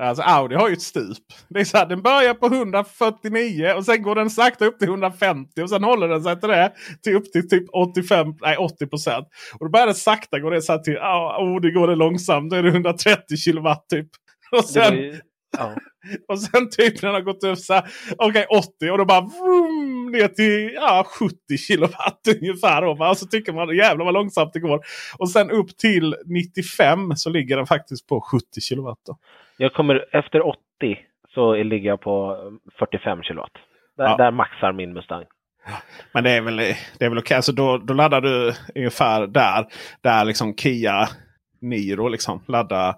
Alltså 0.00 0.22
Audi 0.22 0.54
har 0.54 0.68
ju 0.68 0.72
ett 0.72 0.82
stup. 0.82 1.18
Det 1.48 1.60
är 1.60 1.64
så 1.64 1.76
här, 1.76 1.86
den 1.86 2.02
börjar 2.02 2.34
på 2.34 2.46
149 2.46 3.72
och 3.76 3.84
sen 3.84 4.02
går 4.02 4.14
den 4.14 4.30
sakta 4.30 4.64
upp 4.64 4.78
till 4.78 4.88
150 4.88 5.62
och 5.62 5.70
sen 5.70 5.84
håller 5.84 6.08
den 6.08 6.22
sig 6.22 6.40
till 6.40 6.48
det. 6.48 6.72
Till 7.02 7.16
upp 7.16 7.32
till 7.32 7.48
typ 7.48 7.64
85, 7.72 8.34
nej 8.40 8.56
80 8.56 8.86
procent. 8.86 9.28
Och 9.58 9.66
då 9.66 9.70
börjar 9.70 9.86
det 9.86 9.94
sakta 9.94 10.38
gå 10.38 10.50
det 10.50 10.62
så 10.62 10.72
här 10.72 10.78
till, 10.78 10.96
oh, 10.96 11.60
det 11.60 11.70
går 11.70 11.88
det 11.88 11.94
långsamt. 11.94 12.50
Då 12.50 12.56
är 12.56 12.62
det 12.62 12.68
130 12.68 13.36
kilowatt 13.36 13.88
typ. 13.88 14.08
Och 14.52 14.62
Det 14.62 14.68
sen, 14.68 14.96
ju, 14.96 15.20
ja. 15.58 15.74
och 16.28 16.40
sen 16.40 16.70
typ 16.70 17.00
den 17.00 17.14
har 17.14 17.20
gått 17.20 17.44
upp 17.44 17.58
så 17.58 17.74
här, 17.74 17.84
okej 18.18 18.46
80 18.50 18.90
och 18.90 18.98
då 18.98 19.04
bara 19.04 19.20
vroom, 19.20 20.10
ner 20.12 20.28
till 20.28 20.72
ja, 20.74 21.06
70 21.18 21.58
kilowatt 21.58 22.20
ungefär. 22.40 22.84
Och 22.84 23.16
så 23.18 23.26
tycker 23.26 23.52
man 23.52 23.76
jävlar 23.76 24.04
vad 24.04 24.14
långsamt 24.14 24.52
det 24.52 24.60
går. 24.60 24.80
Och 25.18 25.30
sen 25.30 25.50
upp 25.50 25.76
till 25.76 26.16
95 26.26 27.16
så 27.16 27.30
ligger 27.30 27.56
den 27.56 27.66
faktiskt 27.66 28.06
på 28.06 28.20
70 28.20 28.60
kilowatt. 28.60 28.98
Då. 29.06 29.18
Jag 29.56 29.72
kommer 29.74 30.04
efter 30.12 30.46
80 30.46 30.58
så 31.34 31.54
ligger 31.54 31.88
jag 31.88 32.00
på 32.00 32.36
45 32.78 33.22
kilowatt. 33.22 33.52
Där, 33.96 34.04
Ja. 34.04 34.16
där 34.16 34.30
maxar 34.30 34.72
min 34.72 34.92
Mustang. 34.92 35.24
Men 36.12 36.24
det 36.24 36.30
är 36.30 36.40
väl, 36.40 36.56
det 36.56 37.04
är 37.04 37.08
väl 37.08 37.18
okej. 37.18 37.36
Alltså 37.36 37.52
då, 37.52 37.78
då 37.78 37.94
laddar 37.94 38.20
du 38.20 38.52
ungefär 38.74 39.26
där. 39.26 39.66
Där 40.00 40.24
liksom 40.24 40.54
Kia 40.56 41.08
Niro 41.60 42.08
liksom 42.08 42.42
laddar. 42.48 42.94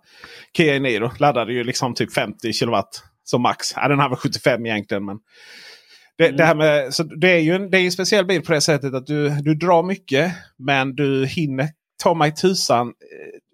Kia 0.57 0.79
Niro 0.79 1.11
laddade 1.19 1.53
ju 1.53 1.65
liksom 1.65 1.95
typ 1.95 2.13
50 2.13 2.53
kilowatt 2.53 3.03
som 3.25 3.43
max. 3.43 3.73
Ja, 3.77 3.89
den 3.89 3.99
har 3.99 4.09
väl 4.09 4.19
75 4.19 4.67
egentligen. 4.67 5.05
Men 5.05 5.19
det, 6.19 6.31
det, 6.31 6.45
här 6.45 6.55
med, 6.55 6.95
så 6.95 7.03
det 7.03 7.31
är 7.31 7.39
ju 7.39 7.55
en, 7.55 7.71
det 7.71 7.79
är 7.79 7.85
en 7.85 7.93
speciell 7.93 8.25
bil 8.25 8.43
på 8.43 8.53
det 8.53 8.61
sättet 8.61 8.95
att 8.95 9.07
du, 9.07 9.29
du 9.29 9.55
drar 9.55 9.83
mycket. 9.83 10.33
Men 10.59 10.95
du 10.95 11.27
hinner 11.27 11.69
ta 12.03 12.15
mig 12.15 12.35
tusan. 12.35 12.93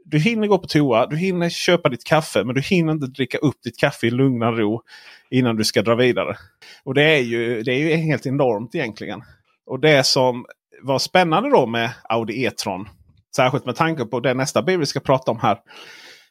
Du 0.05 0.19
hinner 0.19 0.47
gå 0.47 0.59
på 0.59 0.67
toa, 0.67 1.07
du 1.07 1.17
hinner 1.17 1.49
köpa 1.49 1.89
ditt 1.89 2.05
kaffe. 2.05 2.45
Men 2.45 2.55
du 2.55 2.61
hinner 2.61 2.93
inte 2.93 3.07
dricka 3.07 3.39
upp 3.39 3.63
ditt 3.65 3.79
kaffe 3.79 4.07
i 4.07 4.11
lugn 4.11 4.43
och 4.43 4.59
ro. 4.59 4.83
Innan 5.31 5.57
du 5.57 5.65
ska 5.65 5.83
dra 5.83 5.95
vidare. 5.95 6.37
Och 6.85 6.95
det 6.95 7.03
är 7.03 7.23
ju, 7.23 7.63
det 7.63 7.73
är 7.73 7.79
ju 7.79 7.97
helt 7.97 8.27
enormt 8.27 8.75
egentligen. 8.75 9.23
Och 9.67 9.81
det 9.81 10.07
som 10.07 10.47
var 10.83 10.99
spännande 10.99 11.51
då 11.51 11.67
med 11.67 11.91
Audi 12.09 12.45
E-tron. 12.45 12.89
Särskilt 13.37 13.67
med 13.67 13.77
tanke 13.77 14.05
på 14.05 14.21
det 14.21 14.35
nästa 14.35 14.63
bil 14.63 14.79
vi 14.79 14.87
ska 14.87 15.01
prata 15.01 15.31
om 15.31 15.39
här. 15.39 15.59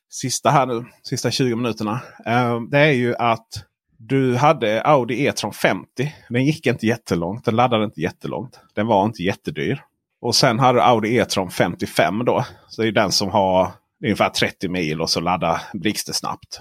Sista 0.09 0.49
här 0.49 0.65
nu, 0.65 0.85
sista 1.03 1.31
20 1.31 1.55
minuterna. 1.55 2.01
eh, 2.25 2.61
det 2.71 2.79
är 2.79 2.91
ju 2.91 3.15
att 3.15 3.47
du 3.97 4.35
hade 4.35 4.81
Audi 4.81 5.25
E-tron 5.25 5.53
50. 5.53 6.13
Den 6.29 6.45
gick 6.45 6.67
inte 6.67 6.87
jättelångt. 6.87 7.45
Den 7.45 7.55
laddade 7.55 7.83
inte 7.83 8.01
jättelångt. 8.01 8.59
Den 8.75 8.87
var 8.87 9.05
inte 9.05 9.23
jättedyr. 9.23 9.81
Och 10.21 10.35
sen 10.35 10.59
hade 10.59 10.79
du 10.79 10.81
Audi 10.81 11.17
E-tron 11.17 11.51
55 11.51 12.25
då. 12.25 12.45
Så 12.69 12.81
det 12.81 12.87
är 12.87 12.91
den 12.91 13.11
som 13.11 13.29
har 13.29 13.71
ungefär 14.03 14.29
30 14.29 14.69
mil 14.69 15.01
och 15.01 15.09
så 15.09 15.19
laddar 15.19 15.61
blixtsnabbt. 15.73 16.59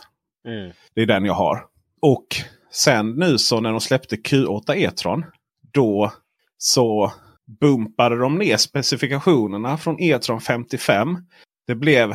Mm. 0.48 0.72
Det 0.94 1.02
är 1.02 1.06
den 1.06 1.24
jag 1.24 1.34
har. 1.34 1.64
Och 2.02 2.26
sen 2.72 3.10
nu 3.10 3.38
så 3.38 3.60
när 3.60 3.70
de 3.70 3.80
släppte 3.80 4.16
Q8 4.16 4.74
E-tron. 4.74 5.24
Då 5.72 6.12
så 6.58 7.12
bumpade 7.60 8.18
de 8.18 8.38
ner 8.38 8.56
specifikationerna 8.56 9.78
från 9.78 10.00
E-tron 10.00 10.40
55. 10.40 11.18
Det 11.66 11.74
blev 11.74 12.14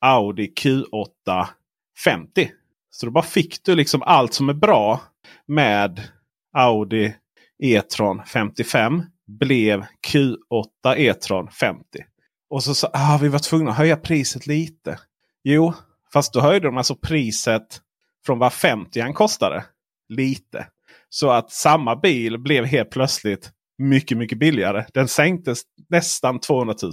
Audi 0.00 0.52
Q8 0.60 1.46
50. 2.04 2.50
Så 2.90 3.06
då 3.06 3.12
bara 3.12 3.24
fick 3.24 3.64
du 3.64 3.74
liksom 3.74 4.02
allt 4.02 4.34
som 4.34 4.48
är 4.48 4.54
bra 4.54 5.00
med 5.46 6.08
Audi 6.52 7.14
E-tron 7.62 8.22
55. 8.26 9.02
Blev 9.26 9.84
Q8 10.08 10.96
E-tron 10.96 11.50
50. 11.50 11.84
Och 12.50 12.62
så 12.62 12.74
sa 12.74 12.90
ah, 12.92 13.18
vi 13.22 13.28
var 13.28 13.38
tvungna 13.38 13.70
att 13.70 13.76
höja 13.76 13.96
priset 13.96 14.46
lite. 14.46 14.98
Jo, 15.44 15.74
fast 16.12 16.32
då 16.32 16.40
höjde 16.40 16.66
de 16.66 16.76
alltså 16.76 16.96
priset 16.96 17.80
från 18.26 18.38
vad 18.38 18.52
50 18.52 19.12
kostade. 19.12 19.64
Lite. 20.08 20.66
Så 21.08 21.30
att 21.30 21.52
samma 21.52 21.96
bil 21.96 22.38
blev 22.38 22.64
helt 22.64 22.90
plötsligt 22.90 23.50
mycket, 23.78 24.18
mycket 24.18 24.38
billigare. 24.38 24.84
Den 24.94 25.08
sänktes 25.08 25.62
nästan 25.88 26.40
200 26.40 26.74
000. 26.82 26.92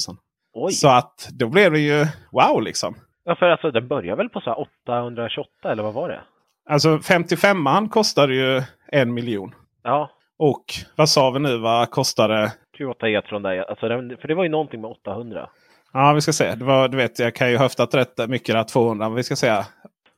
Oj! 0.54 0.72
Så 0.72 0.88
att 0.90 1.28
då 1.32 1.48
blev 1.50 1.72
det 1.72 1.80
ju 1.80 2.06
wow 2.32 2.62
liksom. 2.62 2.96
Ja, 3.24 3.36
för 3.36 3.46
alltså 3.46 3.72
den 3.72 3.88
börjar 3.88 4.16
väl 4.16 4.30
på 4.30 4.42
så 4.42 4.50
här 4.50 4.60
828 4.60 5.72
eller 5.72 5.84
vad 5.84 5.94
var 5.94 6.10
det? 6.10 6.22
Alltså 6.70 6.98
55an 6.98 7.90
kostade 7.90 8.36
ju 8.36 8.64
en 8.92 9.14
miljon. 9.14 9.56
Ja, 9.84 10.10
Och 10.38 10.64
vad 10.96 11.10
sa 11.10 11.32
vi 11.32 11.40
nu? 11.40 11.58
Vad 11.58 11.92
kostade? 11.92 12.52
Q8 12.80 13.06
E-tron 13.08 13.42
där. 13.42 13.70
Alltså 13.70 13.88
den, 13.88 14.18
för 14.22 14.28
det 14.28 14.36
var 14.36 14.44
ju 14.44 14.50
någonting 14.50 14.82
med 14.82 14.90
800. 14.92 15.50
Ja, 15.94 16.14
vi 16.14 16.22
ska 16.22 16.34
se. 16.34 16.56
Det 16.56 16.66
var, 16.66 16.88
du 16.88 16.98
vet, 16.98 17.20
jag 17.20 17.36
kan 17.36 17.52
ju 17.52 17.58
höftat 17.58 17.94
rätt 17.94 18.30
mycket 18.30 18.56
där. 18.56 18.64
200. 18.64 19.10
Men 19.10 19.16
vi 19.16 19.24
ska 19.24 19.36
säga. 19.36 19.66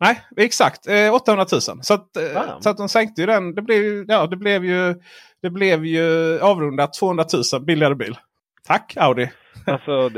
Nej, 0.02 0.22
exakt. 0.38 0.88
Eh, 0.88 1.14
800 1.14 1.46
000. 1.52 1.62
Så 1.62 1.94
att, 1.94 2.18
eh, 2.18 2.38
Ah. 2.38 2.62
så 2.62 2.70
att 2.70 2.78
de 2.78 2.90
sänkte 2.90 3.22
ju 3.22 3.28
den. 3.28 3.56
Det 3.56 3.62
blev, 3.62 4.06
ja, 4.08 4.28
det 4.28 4.36
blev 4.38 4.66
ju, 4.66 4.96
det 5.42 5.50
blev 5.50 5.86
ju 5.86 6.40
avrundat 6.40 6.94
200 6.94 7.26
000 7.54 7.66
billigare 7.66 7.96
bil. 7.96 8.18
Tack 8.68 8.94
Audi! 8.98 9.32
Alltså, 9.66 10.10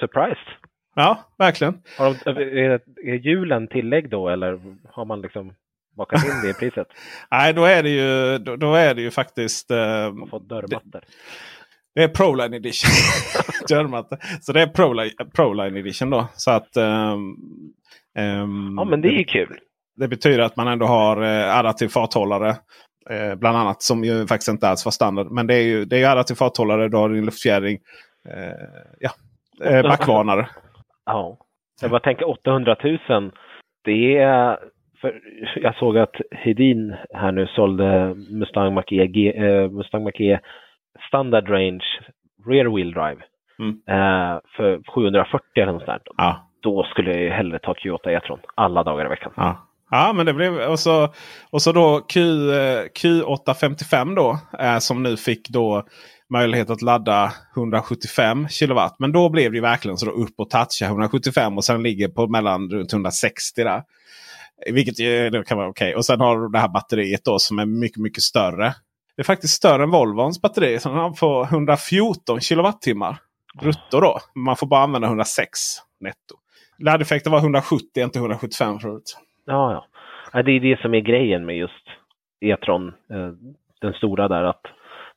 surprised. 0.00 0.46
Ja, 0.94 1.18
verkligen. 1.38 1.82
Har 1.98 2.16
de, 2.24 2.30
är, 2.60 2.80
är 3.08 3.14
julen 3.14 3.68
tillägg 3.68 4.10
då 4.10 4.28
eller 4.28 4.60
har 4.92 5.04
man 5.04 5.20
liksom 5.20 5.52
bakat 5.96 6.24
in 6.24 6.40
det 6.42 6.50
i 6.50 6.54
priset? 6.54 6.86
Nej, 7.30 7.52
då 7.52 7.64
är 7.64 7.82
det 7.82 7.90
ju, 7.90 8.38
då, 8.38 8.56
då 8.56 8.74
är 8.74 8.94
det 8.94 9.02
ju 9.02 9.10
faktiskt... 9.10 9.70
Eh, 9.70 10.06
Och 10.22 10.28
fått 10.30 10.48
dörrmattor? 10.48 11.00
det 11.94 12.02
är 12.02 12.08
Proline 12.08 12.54
Edition. 12.54 12.90
Så 14.40 14.52
det 14.52 14.62
är 14.62 14.66
Proline, 14.66 15.12
Proline 15.34 15.76
Edition 15.76 16.10
då. 16.10 16.28
Så 16.34 16.50
att... 16.50 16.76
ehm, 16.76 17.36
Ja, 18.76 18.84
men 18.84 19.00
det 19.00 19.08
är 19.08 19.18
ju 19.18 19.24
kul. 19.24 19.58
Det 19.96 20.08
betyder 20.08 20.38
att 20.38 20.56
man 20.56 20.68
ändå 20.68 20.86
har 20.86 21.22
eh, 21.22 21.58
adaptiv 21.58 21.88
farthållare. 21.88 22.48
Eh, 23.10 23.34
bland 23.34 23.56
annat 23.58 23.82
som 23.82 24.04
ju 24.04 24.26
faktiskt 24.26 24.48
inte 24.48 24.68
alls 24.68 24.84
var 24.84 24.92
standard. 24.92 25.30
Men 25.30 25.46
det 25.46 25.54
är 25.54 25.62
ju, 25.62 25.84
det 25.84 25.96
är 25.96 26.00
ju 26.00 26.06
adaptiv 26.06 26.34
farthållare, 26.34 26.88
du 26.88 26.96
har 26.96 27.08
din 27.08 27.24
luftfjädring. 27.24 27.78
Eh, 28.28 28.66
ja, 29.00 29.10
eh, 29.64 29.82
backvarnare. 29.82 30.48
Ja. 31.06 31.38
Jag 31.82 31.90
bara 31.90 32.00
tänker 32.00 32.28
800 32.28 32.76
000. 33.08 33.32
Det 33.84 34.16
är... 34.18 34.58
För 35.00 35.20
jag 35.56 35.76
såg 35.76 35.98
att 35.98 36.14
Hedin 36.30 36.94
här 37.14 37.32
nu 37.32 37.46
sålde 37.46 38.14
Mustang 38.30 38.74
Mach-E 38.74 39.32
eh, 39.36 39.70
Mustang 39.70 40.04
Mach-E 40.04 40.38
Standard 41.08 41.48
Range 41.48 41.84
Rear 42.46 42.76
Wheel 42.76 42.92
Drive 42.92 43.22
Mm. 43.58 43.80
för 44.56 44.82
740 44.94 45.46
eller 45.56 45.72
något 45.72 45.84
sånt. 45.84 46.02
Ja. 46.16 46.50
Då 46.66 46.84
skulle 46.90 47.10
jag 47.10 47.22
ju 47.22 47.30
hellre 47.30 47.58
ta 47.58 47.72
Q8 47.72 48.08
E-tron 48.08 48.38
alla 48.54 48.82
dagar 48.82 49.06
i 49.06 49.08
veckan. 49.08 49.32
Ja. 49.36 49.68
Ja, 49.90 50.12
men 50.12 50.26
det 50.26 50.32
blev 50.32 50.58
och 50.58 50.78
så, 50.78 51.08
och 51.50 51.62
så 51.62 51.72
då 51.72 52.00
Q, 52.00 52.20
eh, 52.52 52.84
Q855 53.00 54.14
då. 54.14 54.38
Eh, 54.58 54.78
som 54.78 55.02
nu 55.02 55.16
fick 55.16 55.48
då 55.48 55.86
möjlighet 56.32 56.70
att 56.70 56.82
ladda 56.82 57.32
175 57.56 58.48
kilowatt. 58.48 58.96
Men 58.98 59.12
då 59.12 59.28
blev 59.28 59.50
det 59.50 59.56
ju 59.56 59.62
verkligen 59.62 59.96
så 59.96 60.06
då 60.06 60.12
upp 60.12 60.34
och 60.38 60.50
toucha 60.50 60.86
175 60.86 61.56
och 61.56 61.64
sen 61.64 61.82
ligger 61.82 62.08
på 62.08 62.26
mellan 62.26 62.70
runt 62.70 62.92
160 62.92 63.64
där. 63.64 63.82
Vilket 64.72 65.00
ju 65.00 65.26
eh, 65.26 65.42
kan 65.42 65.58
vara 65.58 65.68
okej. 65.68 65.94
Och 65.94 66.04
sen 66.04 66.20
har 66.20 66.40
du 66.40 66.48
det 66.48 66.58
här 66.58 66.68
batteriet 66.68 67.24
då 67.24 67.38
som 67.38 67.58
är 67.58 67.66
mycket, 67.66 67.98
mycket 67.98 68.22
större. 68.22 68.74
Det 69.16 69.22
är 69.22 69.24
faktiskt 69.24 69.54
större 69.54 69.82
än 69.82 69.90
Volvons 69.90 70.42
batteri. 70.42 70.78
Så 70.78 70.88
den 70.88 70.98
har 70.98 71.10
på 71.10 71.42
114 71.50 72.40
kilowattimmar 72.40 73.18
brutto 73.60 74.00
då. 74.00 74.20
Man 74.34 74.56
får 74.56 74.66
bara 74.66 74.82
använda 74.82 75.08
106 75.08 75.58
netto. 76.00 76.36
Laddeffekten 76.78 77.32
var 77.32 77.38
170, 77.38 78.02
inte 78.02 78.18
175 78.18 78.78
förut. 78.78 79.18
Ja, 79.46 79.86
ja. 80.32 80.42
Det 80.42 80.52
är 80.52 80.60
det 80.60 80.80
som 80.80 80.94
är 80.94 81.00
grejen 81.00 81.46
med 81.46 81.56
just 81.56 81.84
E-tron, 82.40 82.88
eh, 82.88 83.30
den 83.80 83.92
stora 83.92 84.28
där, 84.28 84.42
att 84.42 84.62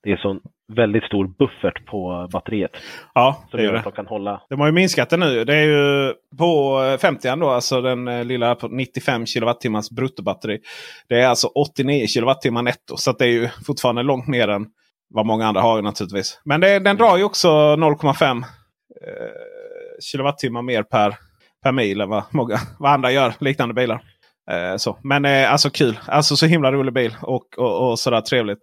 det 0.03 0.11
är 0.11 0.17
så 0.17 0.39
väldigt 0.75 1.03
stor 1.03 1.27
buffert 1.27 1.85
på 1.85 2.27
batteriet. 2.31 2.71
Ja, 3.13 3.43
det 3.51 3.63
gör 3.63 3.73
det. 3.73 3.81
de 3.83 3.91
kan 3.91 4.07
hålla. 4.07 4.41
De 4.49 4.59
har 4.59 4.67
ju 4.67 4.73
minskat 4.73 5.09
det 5.09 5.17
nu. 5.17 5.43
Det 5.45 5.55
är 5.55 5.65
ju 5.65 6.13
på 6.37 6.81
eh, 6.83 6.97
50 6.97 7.35
då, 7.35 7.49
alltså 7.49 7.81
den 7.81 8.07
eh, 8.07 8.25
lilla 8.25 8.55
på 8.55 8.67
95 8.67 9.25
kilowattimmars 9.25 9.89
bruttobatteri. 9.89 10.59
Det 11.09 11.21
är 11.21 11.27
alltså 11.27 11.47
89 11.47 12.07
kilowattimmar 12.07 12.61
netto. 12.61 12.97
Så 12.97 13.11
det 13.11 13.25
är 13.25 13.29
ju 13.29 13.49
fortfarande 13.65 14.03
långt 14.03 14.27
mer 14.27 14.47
än 14.47 14.67
vad 15.09 15.25
många 15.25 15.47
andra 15.47 15.61
har 15.61 15.81
naturligtvis. 15.81 16.41
Men 16.45 16.61
det, 16.61 16.79
den 16.79 16.97
drar 16.97 17.17
ju 17.17 17.23
också 17.23 17.47
0,5 17.47 18.37
eh, 18.37 18.43
kilowattimmar 20.01 20.61
mer 20.61 20.83
per, 20.83 21.15
per 21.63 21.71
mil 21.71 22.01
än 22.01 22.09
vad, 22.09 22.23
många, 22.31 22.59
vad 22.79 22.91
andra 22.91 23.11
gör. 23.11 23.33
Liknande 23.39 23.73
bilar. 23.73 24.01
Eh, 24.51 24.77
så. 24.77 24.97
Men 25.03 25.25
eh, 25.25 25.51
alltså 25.51 25.69
kul. 25.69 25.99
Alltså 26.05 26.35
så 26.35 26.45
himla 26.45 26.71
rolig 26.71 26.93
bil 26.93 27.15
och, 27.21 27.45
och, 27.57 27.89
och 27.89 27.99
sådär 27.99 28.21
trevligt. 28.21 28.59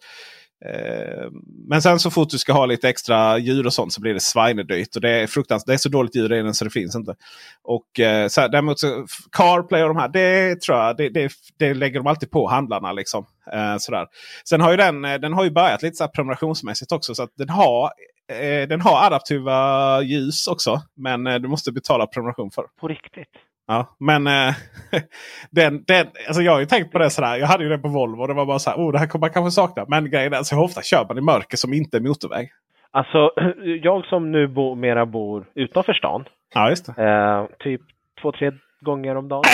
Eh, 0.64 1.30
men 1.68 1.82
sen 1.82 1.98
så 1.98 2.10
fort 2.10 2.30
du 2.30 2.38
ska 2.38 2.52
ha 2.52 2.66
lite 2.66 2.88
extra 2.88 3.38
djur 3.38 3.66
och 3.66 3.72
sånt 3.72 3.92
så 3.92 4.00
blir 4.00 4.14
det 4.14 4.20
svinedyrt. 4.20 4.96
Och 4.96 5.02
det 5.02 5.10
är 5.10 5.26
fruktansvärt. 5.26 5.66
Det 5.66 5.72
är 5.72 5.78
så 5.78 5.88
dåligt 5.88 6.16
ljud 6.16 6.32
i 6.32 6.36
den 6.36 6.54
så 6.54 6.64
det 6.64 6.70
finns 6.70 6.96
inte. 6.96 7.14
Och 7.62 8.00
eh, 8.00 8.28
så 8.28 8.40
här, 8.40 8.48
däremot 8.48 8.78
så 8.78 9.06
CarPlay 9.32 9.82
och 9.82 9.88
de 9.88 9.96
här. 9.96 10.08
Det 10.08 10.60
tror 10.60 10.78
jag. 10.78 10.96
Det, 10.96 11.08
det, 11.08 11.32
det 11.58 11.74
lägger 11.74 12.00
de 12.00 12.06
alltid 12.06 12.30
på 12.30 12.48
handlarna. 12.48 12.92
Liksom. 12.92 13.26
Eh, 13.52 13.76
sådär. 13.78 14.06
Sen 14.48 14.60
har 14.60 14.70
ju 14.70 14.76
den, 14.76 15.04
eh, 15.04 15.14
den 15.14 15.32
har 15.32 15.44
ju 15.44 15.50
börjat 15.50 15.82
lite 15.82 15.96
så 15.96 16.04
här 16.04 16.08
prenumerationsmässigt 16.08 16.92
också. 16.92 17.14
Så 17.14 17.22
att 17.22 17.32
den 17.36 17.48
har, 17.48 17.90
eh, 18.32 18.68
den 18.68 18.80
har 18.80 19.06
adaptiva 19.06 20.02
ljus 20.02 20.46
också. 20.46 20.82
Men 20.96 21.26
eh, 21.26 21.34
du 21.34 21.48
måste 21.48 21.72
betala 21.72 22.06
prenumeration 22.06 22.50
för. 22.50 22.64
På 22.80 22.88
riktigt? 22.88 23.28
Ja, 23.66 23.96
men 23.98 24.26
eh, 24.26 24.54
den, 25.50 25.84
den, 25.86 26.06
alltså 26.26 26.42
jag 26.42 26.52
har 26.52 26.60
ju 26.60 26.66
tänkt 26.66 26.92
på 26.92 26.98
det 26.98 27.10
sådär. 27.10 27.36
Jag 27.36 27.46
hade 27.46 27.64
ju 27.64 27.70
den 27.70 27.82
på 27.82 27.88
Volvo 27.88 28.20
och 28.22 28.28
det 28.28 28.34
var 28.34 28.46
bara 28.46 28.58
så 28.58 28.70
här. 28.70 28.76
Oh, 28.76 28.92
det 28.92 28.98
här 28.98 29.06
kommer 29.06 29.20
man 29.26 29.32
kanske 29.32 29.50
sakna. 29.50 29.84
Men 29.88 30.10
grejen 30.10 30.32
är 30.32 30.38
att 30.38 30.46
så 30.46 30.62
ofta 30.64 30.82
kör 30.82 31.06
man 31.08 31.18
i 31.18 31.20
mörker 31.20 31.56
som 31.56 31.72
inte 31.72 31.96
är 31.96 32.00
motorväg. 32.00 32.48
Alltså, 32.90 33.30
jag 33.82 34.04
som 34.04 34.32
nu 34.32 34.46
bo, 34.48 34.74
mera 34.74 35.06
bor 35.06 35.46
utanför 35.54 35.92
stan, 35.92 36.24
Ja, 36.54 36.70
just 36.70 36.86
det. 36.96 37.04
eh, 37.04 37.46
typ 37.58 37.80
två, 38.22 38.32
tre 38.32 38.50
gånger 38.80 39.16
om 39.16 39.28
dagen. 39.28 39.44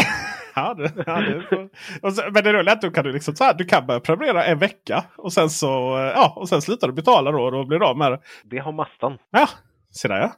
Ja, 0.54 0.74
det, 0.74 0.92
ja, 1.06 1.20
det, 1.20 1.68
och 2.02 2.12
så, 2.12 2.22
men 2.30 2.44
det 2.44 2.52
roliga 2.52 2.72
är 2.72 2.76
att 2.76 2.80
du 2.80 2.90
kan, 2.90 3.04
du 3.04 3.12
liksom, 3.12 3.34
så 3.34 3.44
här, 3.44 3.54
du 3.54 3.64
kan 3.64 3.86
börja 3.86 4.00
prenumerera 4.00 4.44
en 4.44 4.58
vecka. 4.58 5.04
Och 5.16 5.32
sen 5.32 5.50
så 5.50 5.98
eh, 5.98 6.04
ja, 6.04 6.32
och 6.36 6.48
sen 6.48 6.62
slutar 6.62 6.86
du 6.88 6.92
betala 6.94 7.30
då 7.32 7.42
och 7.42 7.52
då 7.52 7.64
blir 7.64 7.78
du 7.78 7.84
av 7.86 7.96
med 7.98 8.12
det. 8.12 8.18
Det 8.44 8.58
har 8.58 8.72
Mastan. 8.72 9.18
Ja, 9.30 9.48
se 9.90 10.08
där 10.08 10.18
ja. 10.20 10.32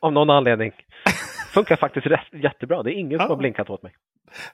Av 0.00 0.12
någon 0.12 0.30
anledning. 0.30 0.72
Funkar 1.58 1.76
faktiskt 1.76 2.06
rätt, 2.06 2.42
jättebra. 2.42 2.82
Det 2.82 2.90
är 2.90 2.94
ingen 2.94 3.18
som 3.18 3.28
har 3.28 3.36
blinkat 3.36 3.70
åt 3.70 3.82
mig. 3.82 3.92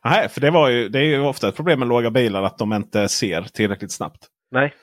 Nej, 0.05 0.29
för 0.29 0.41
det, 0.41 0.51
var 0.51 0.69
ju, 0.69 0.89
det 0.89 0.99
är 0.99 1.03
ju 1.05 1.21
ofta 1.21 1.49
ett 1.49 1.57
problem 1.57 1.79
med 1.79 1.89
låga 1.89 2.11
bilar 2.11 2.43
att 2.43 2.59
de 2.59 2.73
inte 2.73 3.09
ser 3.09 3.43
tillräckligt 3.43 3.93
snabbt. 3.93 4.27
Nej. 4.51 4.75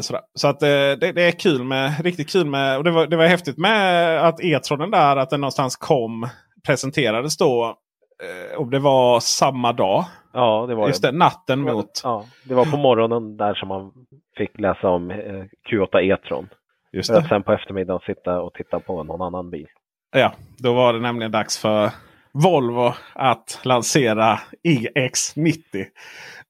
Sådär. 0.00 0.22
Så 0.34 0.48
att 0.48 0.62
eh, 0.62 0.68
det, 0.68 1.12
det 1.12 1.22
är 1.22 1.30
kul 1.40 1.64
med, 1.64 2.04
riktigt 2.04 2.32
kul 2.32 2.46
med, 2.46 2.78
och 2.78 2.84
det 2.84 2.90
var, 2.90 3.06
det 3.06 3.16
var 3.16 3.26
häftigt 3.26 3.58
med 3.58 4.20
att 4.26 4.40
E-tronen 4.44 4.90
där, 4.90 5.16
att 5.16 5.30
den 5.30 5.40
någonstans 5.40 5.76
kom, 5.76 6.28
presenterades 6.66 7.36
då. 7.36 7.76
Eh, 8.22 8.58
och 8.58 8.70
det 8.70 8.78
var 8.78 9.20
samma 9.20 9.72
dag. 9.72 10.04
Ja, 10.32 10.66
det 10.68 10.74
var 10.74 10.86
Just 10.88 11.02
det, 11.02 11.12
natten 11.12 11.58
det. 11.58 11.66
var- 11.66 11.74
mot. 11.74 12.00
Ja, 12.04 12.24
det 12.44 12.54
var 12.54 12.64
på 12.64 12.76
morgonen 12.76 13.36
där 13.36 13.54
som 13.54 13.68
man 13.68 13.92
fick 14.36 14.60
läsa 14.60 14.88
om 14.88 15.10
eh, 15.10 15.44
Q8 15.70 16.00
E-tron. 16.00 16.48
Just 16.92 17.14
det. 17.14 17.24
sen 17.28 17.42
på 17.42 17.52
eftermiddagen 17.52 18.00
sitta 18.06 18.40
och 18.40 18.54
titta 18.54 18.80
på 18.80 19.02
någon 19.02 19.22
annan 19.22 19.50
bil. 19.50 19.66
Ja, 20.12 20.32
då 20.58 20.74
var 20.74 20.92
det 20.92 21.00
nämligen 21.00 21.32
dags 21.32 21.58
för 21.58 21.90
Volvo 22.32 22.92
att 23.14 23.60
lansera 23.64 24.38
EX90. 24.68 25.86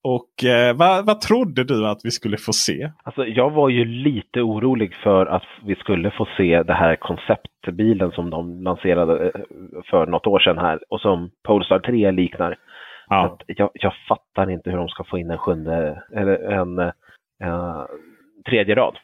Och 0.02 0.44
eh, 0.44 0.76
vad, 0.76 1.06
vad 1.06 1.20
trodde 1.20 1.64
du 1.64 1.86
att 1.86 2.00
vi 2.04 2.10
skulle 2.10 2.36
få 2.36 2.52
se? 2.52 2.90
Alltså, 3.02 3.26
jag 3.26 3.50
var 3.50 3.68
ju 3.68 3.84
lite 3.84 4.42
orolig 4.42 4.94
för 4.94 5.26
att 5.26 5.42
vi 5.64 5.74
skulle 5.74 6.10
få 6.10 6.28
se 6.36 6.62
det 6.62 6.74
här 6.74 6.96
konceptbilen 6.96 8.10
som 8.10 8.30
de 8.30 8.62
lanserade 8.62 9.24
eh, 9.24 9.40
för 9.90 10.06
något 10.06 10.26
år 10.26 10.38
sedan 10.38 10.58
här 10.58 10.80
och 10.88 11.00
som 11.00 11.30
Polestar 11.44 11.78
3 11.78 12.10
liknar. 12.10 12.58
Ja. 13.08 13.38
Jag, 13.46 13.70
jag 13.74 13.92
fattar 14.08 14.50
inte 14.50 14.70
hur 14.70 14.78
de 14.78 14.88
ska 14.88 15.04
få 15.04 15.18
in 15.18 15.30
en 15.30 15.38
sjunde, 15.38 16.02
eller 16.12 16.52
en 16.52 16.78
eh, 16.78 17.84
tredje 18.48 18.74
rad, 18.74 18.98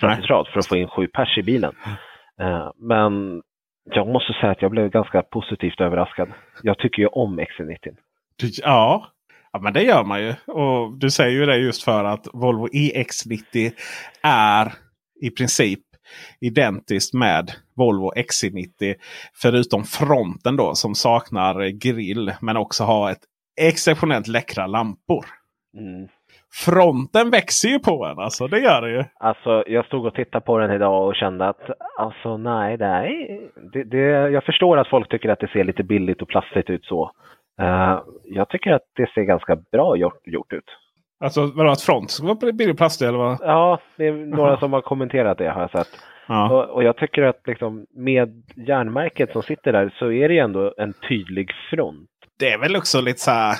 sätesrad 0.00 0.48
för 0.48 0.58
att 0.58 0.66
få 0.66 0.76
in 0.76 0.88
sju 0.88 1.06
pers 1.06 1.38
i 1.38 1.42
bilen. 1.42 1.72
Eh, 2.40 2.70
men 2.76 3.42
jag 3.96 4.08
måste 4.08 4.32
säga 4.32 4.52
att 4.52 4.62
jag 4.62 4.70
blev 4.70 4.90
ganska 4.90 5.22
positivt 5.22 5.80
överraskad. 5.80 6.28
Jag 6.62 6.78
tycker 6.78 7.02
ju 7.02 7.06
om 7.06 7.40
XC90. 7.40 7.96
Du, 8.36 8.50
ja. 8.62 9.12
ja, 9.52 9.58
men 9.58 9.72
det 9.72 9.82
gör 9.82 10.04
man 10.04 10.22
ju. 10.22 10.34
Och 10.46 10.98
du 10.98 11.10
säger 11.10 11.40
ju 11.40 11.46
det 11.46 11.56
just 11.56 11.82
för 11.82 12.04
att 12.04 12.26
Volvo 12.32 12.68
EX90 12.68 13.72
är 14.22 14.72
i 15.20 15.30
princip 15.30 15.80
identiskt 16.40 17.14
med 17.14 17.52
Volvo 17.76 18.12
XC90. 18.16 18.94
Förutom 19.34 19.84
fronten 19.84 20.56
då 20.56 20.74
som 20.74 20.94
saknar 20.94 21.68
grill 21.68 22.32
men 22.40 22.56
också 22.56 22.84
har 22.84 23.10
ett 23.10 23.22
exceptionellt 23.60 24.26
läckra 24.26 24.66
lampor. 24.66 25.26
Mm. 25.78 26.08
Fronten 26.52 27.30
växer 27.30 27.68
ju 27.68 27.78
på 27.78 28.04
en 28.04 28.18
alltså, 28.18 28.46
det 28.46 28.58
gör 28.58 28.82
det 28.82 28.90
ju. 28.90 29.04
Alltså, 29.20 29.64
jag 29.66 29.86
stod 29.86 30.06
och 30.06 30.14
tittade 30.14 30.44
på 30.44 30.58
den 30.58 30.70
idag 30.70 31.06
och 31.06 31.14
kände 31.14 31.48
att 31.48 31.70
alltså 31.98 32.36
nej, 32.36 32.74
är, 32.74 33.40
det, 33.72 33.84
det 33.84 34.30
Jag 34.30 34.44
förstår 34.44 34.78
att 34.78 34.88
folk 34.88 35.08
tycker 35.08 35.28
att 35.28 35.40
det 35.40 35.48
ser 35.52 35.64
lite 35.64 35.82
billigt 35.82 36.22
och 36.22 36.28
plastigt 36.28 36.70
ut 36.70 36.84
så. 36.84 37.10
Eh, 37.60 38.00
jag 38.24 38.48
tycker 38.48 38.72
att 38.72 38.82
det 38.96 39.10
ser 39.14 39.22
ganska 39.22 39.56
bra 39.72 39.96
gjort, 39.96 40.26
gjort 40.26 40.52
ut. 40.52 40.64
Alltså 41.24 41.46
vadå 41.54 41.70
att 41.70 41.82
front 41.82 42.10
ska 42.10 42.26
vara 42.26 42.52
billig 42.52 42.76
plastig 42.76 43.08
eller 43.08 43.18
vad? 43.18 43.38
Ja, 43.40 43.80
det 43.96 44.06
är 44.06 44.12
några 44.12 44.56
som 44.56 44.72
har 44.72 44.80
kommenterat 44.80 45.38
det 45.38 45.50
har 45.50 45.60
jag 45.60 45.70
sett. 45.70 45.88
Ja. 46.28 46.50
Och, 46.50 46.74
och 46.74 46.84
jag 46.84 46.96
tycker 46.96 47.22
att 47.22 47.46
liksom, 47.46 47.86
med 47.96 48.42
järnmärket 48.56 49.32
som 49.32 49.42
sitter 49.42 49.72
där 49.72 49.94
så 49.98 50.12
är 50.12 50.28
det 50.28 50.38
ändå 50.38 50.74
en 50.78 50.92
tydlig 51.08 51.50
front. 51.70 52.08
Det 52.38 52.50
är 52.50 52.58
väl 52.58 52.76
också 52.76 53.00
lite 53.00 53.18
så 53.18 53.30
här. 53.30 53.56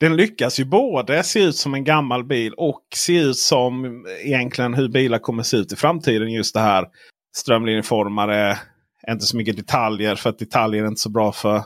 Den 0.00 0.16
lyckas 0.16 0.60
ju 0.60 0.64
både 0.64 1.22
se 1.22 1.42
ut 1.42 1.56
som 1.56 1.74
en 1.74 1.84
gammal 1.84 2.24
bil 2.24 2.52
och 2.52 2.82
se 2.94 3.18
ut 3.18 3.38
som 3.38 4.04
egentligen 4.24 4.74
hur 4.74 4.88
bilar 4.88 5.18
kommer 5.18 5.42
se 5.42 5.56
ut 5.56 5.72
i 5.72 5.76
framtiden. 5.76 6.32
Just 6.32 6.54
det 6.54 6.60
här 6.60 6.84
strömlinjeformade, 7.36 8.58
inte 9.10 9.24
så 9.24 9.36
mycket 9.36 9.56
detaljer 9.56 10.16
för 10.16 10.30
att 10.30 10.38
detaljer 10.38 10.82
är 10.82 10.88
inte 10.88 11.00
så 11.00 11.10
bra 11.10 11.32
för 11.32 11.62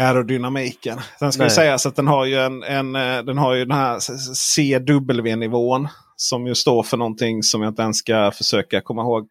aerodynamiken. 0.00 0.98
Sen 1.18 1.32
ska 1.32 1.42
Nej. 1.42 1.48
det 1.48 1.54
sägas 1.54 1.86
att 1.86 1.96
den 1.96 2.06
har 2.06 2.24
ju, 2.24 2.38
en, 2.38 2.62
en, 2.62 2.96
eh, 2.96 3.18
den, 3.18 3.38
har 3.38 3.54
ju 3.54 3.64
den 3.64 3.76
här 3.76 3.98
CW-nivån. 4.34 5.88
Som 6.22 6.46
ju 6.46 6.54
står 6.54 6.82
för 6.82 6.96
någonting 6.96 7.42
som 7.42 7.62
jag 7.62 7.70
inte 7.70 7.82
ens 7.82 7.96
ska 7.96 8.30
försöka 8.30 8.80
komma 8.80 9.02
ihåg. 9.02 9.28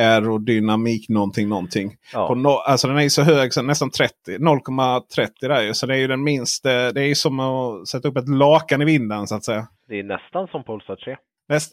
Aerodynamik 0.00 1.08
någonting 1.08 1.48
någonting. 1.48 1.94
Ja. 2.12 2.34
No, 2.34 2.48
alltså 2.48 2.88
den 2.88 2.98
är 2.98 3.02
ju 3.02 3.10
så 3.10 3.22
hög 3.22 3.52
så 3.52 3.62
nästan 3.62 3.90
30. 3.90 4.12
0,30 4.26 5.28
där 5.40 5.62
ju. 5.62 5.74
Så 5.74 5.86
det 5.86 5.94
är 5.94 5.98
ju 5.98 6.06
den 6.06 6.22
minsta. 6.22 6.92
Det 6.92 7.00
är 7.00 7.06
ju 7.06 7.14
som 7.14 7.40
att 7.40 7.88
sätta 7.88 8.08
upp 8.08 8.16
ett 8.16 8.28
lakan 8.28 8.82
i 8.82 8.84
vinden 8.84 9.26
så 9.26 9.34
att 9.34 9.44
säga. 9.44 9.66
Det 9.88 9.98
är 9.98 10.04
nästan 10.04 10.48
som 10.48 10.64
Polestar 10.64 10.96
3. 10.96 11.16
Näst... 11.48 11.72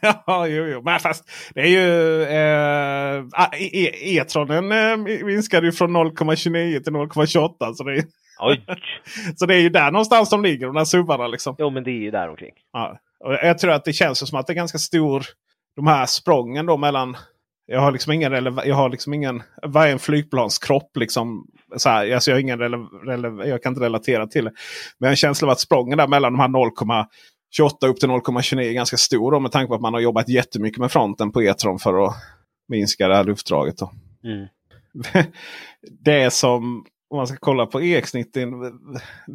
ja, 0.26 0.46
jo, 0.46 0.64
jo. 0.66 0.82
Men 0.82 1.00
fast 1.00 1.24
det 1.54 1.60
är 1.60 1.66
ju... 1.66 2.22
Eh, 2.22 3.24
ah, 3.32 3.48
e- 3.56 3.70
e- 3.72 4.16
E-tronen 4.18 4.72
eh, 4.72 5.24
minskade 5.24 5.66
ju 5.66 5.72
från 5.72 5.96
0,29 5.96 6.82
till 6.82 6.92
0,28. 6.92 7.74
Så 7.74 7.84
det 7.84 7.92
är, 7.96 8.04
Oj! 8.40 8.64
Så 9.36 9.46
det 9.46 9.54
är 9.54 9.60
ju 9.60 9.68
där 9.68 9.90
någonstans 9.90 10.30
de 10.30 10.42
ligger, 10.42 10.66
de 10.66 10.74
där 10.74 10.84
subbarna. 10.84 11.26
Liksom. 11.26 11.56
Jo, 11.58 11.70
men 11.70 11.84
det 11.84 11.90
är 11.90 12.02
ju 12.02 12.10
där 12.10 12.28
omkring. 12.28 12.54
Ja. 12.72 12.98
Och 13.20 13.32
jag 13.32 13.58
tror 13.58 13.72
att 13.72 13.84
det 13.84 13.92
känns 13.92 14.28
som 14.28 14.38
att 14.38 14.46
det 14.46 14.52
är 14.52 14.54
ganska 14.54 14.78
stor, 14.78 15.24
de 15.76 15.86
här 15.86 16.06
sprången 16.06 16.66
då 16.66 16.76
mellan 16.76 17.16
jag 17.70 17.80
har 17.80 17.92
liksom 17.92 18.12
ingen, 18.12 18.32
jag 18.64 18.74
har 18.74 18.88
liksom 18.88 19.14
ingen 19.14 19.42
vad 19.62 19.88
är 19.88 19.92
en 19.92 19.98
flygplanskropp? 19.98 20.96
Liksom, 20.96 21.46
så 21.76 21.88
här, 21.88 22.14
alltså 22.14 22.30
jag, 22.30 22.36
har 22.36 22.40
ingen 22.40 22.60
jag 23.48 23.62
kan 23.62 23.72
inte 23.72 23.84
relatera 23.84 24.26
till 24.26 24.44
det. 24.44 24.50
Men 24.98 25.06
jag 25.06 25.06
har 25.06 25.10
en 25.10 25.16
känsla 25.16 25.48
av 25.48 25.52
att 25.52 25.60
sprången 25.60 25.98
där 25.98 26.06
mellan 26.06 26.32
de 26.32 26.40
här 26.40 26.48
0,28 26.48 27.86
upp 27.86 28.00
till 28.00 28.08
0,29 28.08 28.60
är 28.60 28.72
ganska 28.72 28.96
stor. 28.96 29.32
Då, 29.32 29.40
med 29.40 29.52
tanke 29.52 29.68
på 29.68 29.74
att 29.74 29.80
man 29.80 29.94
har 29.94 30.00
jobbat 30.00 30.28
jättemycket 30.28 30.78
med 30.78 30.92
fronten 30.92 31.32
på 31.32 31.42
E-tron 31.42 31.78
för 31.78 32.04
att 32.04 32.14
minska 32.68 33.08
det 33.08 33.16
här 33.16 33.24
luftdraget. 33.24 33.78
Då. 33.78 33.92
Mm. 34.24 34.46
det 36.04 36.32
som, 36.32 36.84
om 37.10 37.16
man 37.16 37.26
ska 37.26 37.36
kolla 37.40 37.66
på 37.66 37.80
EX90. 37.80 38.72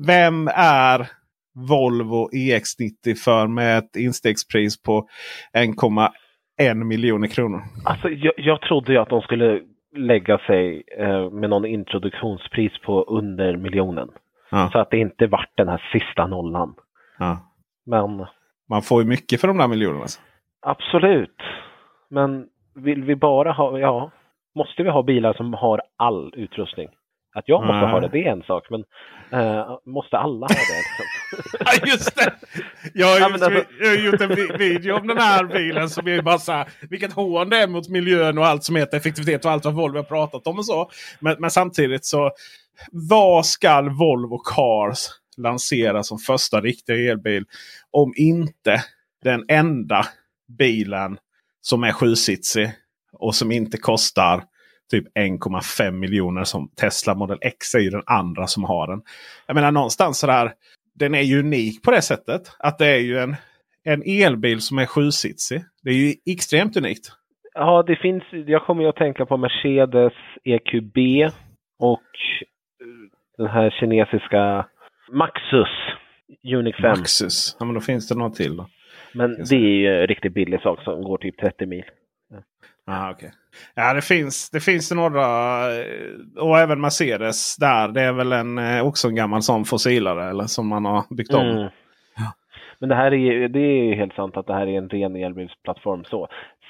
Vem 0.07 0.47
är 0.55 1.07
Volvo 1.55 2.29
EX90 2.31 3.15
för 3.23 3.47
med 3.47 3.77
ett 3.77 3.95
instegspris 3.95 4.81
på 4.81 5.07
1,1 5.57 6.83
miljoner 6.83 7.27
kronor? 7.27 7.61
Alltså, 7.85 8.09
jag, 8.09 8.33
jag 8.37 8.61
trodde 8.61 8.91
ju 8.91 8.97
att 8.97 9.09
de 9.09 9.21
skulle 9.21 9.61
lägga 9.95 10.37
sig 10.37 10.83
eh, 10.97 11.29
med 11.29 11.49
någon 11.49 11.65
introduktionspris 11.65 12.71
på 12.85 13.03
under 13.03 13.57
miljonen. 13.57 14.09
Ja. 14.51 14.69
Så 14.71 14.79
att 14.79 14.89
det 14.89 14.97
inte 14.97 15.27
vart 15.27 15.57
den 15.57 15.67
här 15.67 15.89
sista 15.91 16.27
nollan. 16.27 16.75
Ja. 17.19 17.37
Men 17.85 18.25
Man 18.69 18.81
får 18.81 19.01
ju 19.01 19.07
mycket 19.07 19.41
för 19.41 19.47
de 19.47 19.57
där 19.57 19.67
miljonerna. 19.67 20.01
Alltså. 20.01 20.21
absolut. 20.61 21.37
Men 22.09 22.47
vill 22.75 23.03
vi 23.03 23.15
bara 23.15 23.51
ha, 23.51 23.79
ja, 23.79 24.11
måste 24.55 24.83
vi 24.83 24.89
ha 24.89 25.03
bilar 25.03 25.33
som 25.33 25.53
har 25.53 25.81
all 25.97 26.33
utrustning? 26.37 26.89
Att 27.33 27.43
jag 27.47 27.61
måste 27.61 27.73
Nej. 27.81 27.91
ha 27.91 27.99
det, 27.99 28.07
det 28.07 28.23
är 28.27 28.31
en 28.31 28.43
sak. 28.43 28.63
Men 28.69 28.83
eh, 29.41 29.77
måste 29.85 30.17
alla 30.17 30.47
ha 30.47 30.47
det? 30.47 30.77
Liksom? 30.77 31.05
Ja 31.65 31.87
just 31.87 32.15
det! 32.15 32.33
Jag 32.93 33.07
har, 33.07 33.19
Ja, 33.19 33.29
men 33.29 33.43
alltså- 33.43 33.63
jag 33.79 33.89
har 33.89 33.95
gjort 33.95 34.21
en 34.21 34.29
vi- 34.35 34.57
video 34.57 34.95
om 34.95 35.07
den 35.07 35.17
här 35.17 35.43
bilen 35.43 35.89
som 35.89 36.07
är 36.07 36.21
bara 36.21 36.39
så 36.39 36.51
här, 36.51 36.67
vilket 36.89 37.13
hån 37.13 37.49
det 37.49 37.57
är 37.57 37.67
mot 37.67 37.89
miljön 37.89 38.37
och 38.37 38.45
allt 38.45 38.63
som 38.63 38.75
heter 38.75 38.97
effektivitet 38.97 39.45
och 39.45 39.51
allt 39.51 39.65
vad 39.65 39.73
Volvo 39.73 39.97
har 39.97 40.03
pratat 40.03 40.47
om 40.47 40.57
och 40.57 40.65
så. 40.65 40.89
Men, 41.19 41.35
men 41.39 41.51
samtidigt 41.51 42.05
så, 42.05 42.31
vad 42.91 43.45
ska 43.45 43.81
Volvo 43.81 44.37
Cars 44.37 45.07
lansera 45.37 46.03
som 46.03 46.17
första 46.17 46.61
riktiga 46.61 47.11
elbil 47.11 47.45
om 47.91 48.13
inte 48.15 48.83
den 49.23 49.45
enda 49.47 50.05
bilen 50.57 51.17
som 51.61 51.83
är 51.83 51.91
sjusitsig 51.91 52.71
och 53.13 53.35
som 53.35 53.51
inte 53.51 53.77
kostar 53.77 54.43
typ 54.93 55.17
1,5 55.17 55.91
miljoner 55.91 56.43
som 56.43 56.69
Tesla 56.81 57.15
Model 57.15 57.37
X 57.41 57.75
är 57.75 57.79
ju 57.79 57.89
den 57.89 58.03
andra 58.05 58.47
som 58.47 58.63
har 58.63 58.87
den. 58.87 59.01
Jag 59.47 59.55
menar 59.55 59.71
någonstans 59.71 60.19
sådär. 60.19 60.51
Den 60.95 61.15
är 61.15 61.21
ju 61.21 61.39
unik 61.39 61.83
på 61.83 61.91
det 61.91 62.01
sättet 62.01 62.41
att 62.59 62.77
det 62.77 62.87
är 62.87 62.99
ju 62.99 63.17
en, 63.17 63.35
en 63.83 64.03
elbil 64.05 64.61
som 64.61 64.77
är 64.77 64.85
sjusitsig. 64.85 65.61
Det 65.83 65.89
är 65.89 65.95
ju 65.95 66.13
extremt 66.25 66.77
unikt. 66.77 67.05
Ja, 67.53 67.83
det 67.87 67.95
finns, 67.95 68.23
jag 68.31 68.65
kommer 68.65 68.83
ju 68.83 68.89
att 68.89 68.95
tänka 68.95 69.25
på 69.25 69.37
Mercedes 69.37 70.13
EQB 70.43 70.97
och 71.79 72.09
eh, 72.81 72.87
den 73.37 73.47
här 73.47 73.69
kinesiska 73.79 74.65
Maxus 75.11 75.73
Uniq 76.57 76.75
5. 76.75 76.89
Maxus. 76.89 77.55
Ja, 77.59 77.65
men 77.65 77.75
då 77.75 77.81
finns 77.81 78.07
det 78.07 78.15
något 78.15 78.35
till 78.35 78.57
då. 78.57 78.67
Men 79.13 79.35
det 79.49 79.55
är 79.55 79.59
ju 79.59 80.01
en 80.01 80.07
riktigt 80.07 80.33
billig 80.33 80.61
sak 80.61 80.83
som 80.83 81.03
går 81.03 81.17
typ 81.17 81.37
30 81.37 81.65
mil. 81.65 81.83
Aha, 82.87 83.11
okay. 83.11 83.29
Ja, 83.75 83.93
det 83.93 84.01
finns 84.01 84.49
det 84.49 84.59
finns 84.59 84.91
några. 84.91 85.21
eh, 85.75 85.85
Och 86.37 86.59
även 86.59 86.81
Mercedes 86.81 87.57
där. 87.57 87.87
Det 87.87 88.01
är 88.01 88.13
väl 88.13 88.31
en, 88.31 88.57
eh, 88.57 88.87
också 88.87 89.07
en 89.07 89.15
gammal 89.15 89.41
sån 89.41 89.65
fossilare 89.65 90.29
eller 90.29 90.43
som 90.43 90.67
man 90.67 90.85
har 90.85 91.15
byggt 91.15 91.33
om. 91.33 91.47
Mm. 91.47 91.69
Men 92.79 92.89
det 92.89 92.95
här 92.95 93.13
är 93.13 93.47
det 93.47 93.59
är 93.59 93.95
helt 93.95 94.13
sant 94.13 94.37
att 94.37 94.47
det 94.47 94.53
här 94.53 94.67
är 94.67 94.77
en 94.77 94.89
ren 94.89 95.15
elbilsplattform 95.15 96.03
så. 96.03 96.27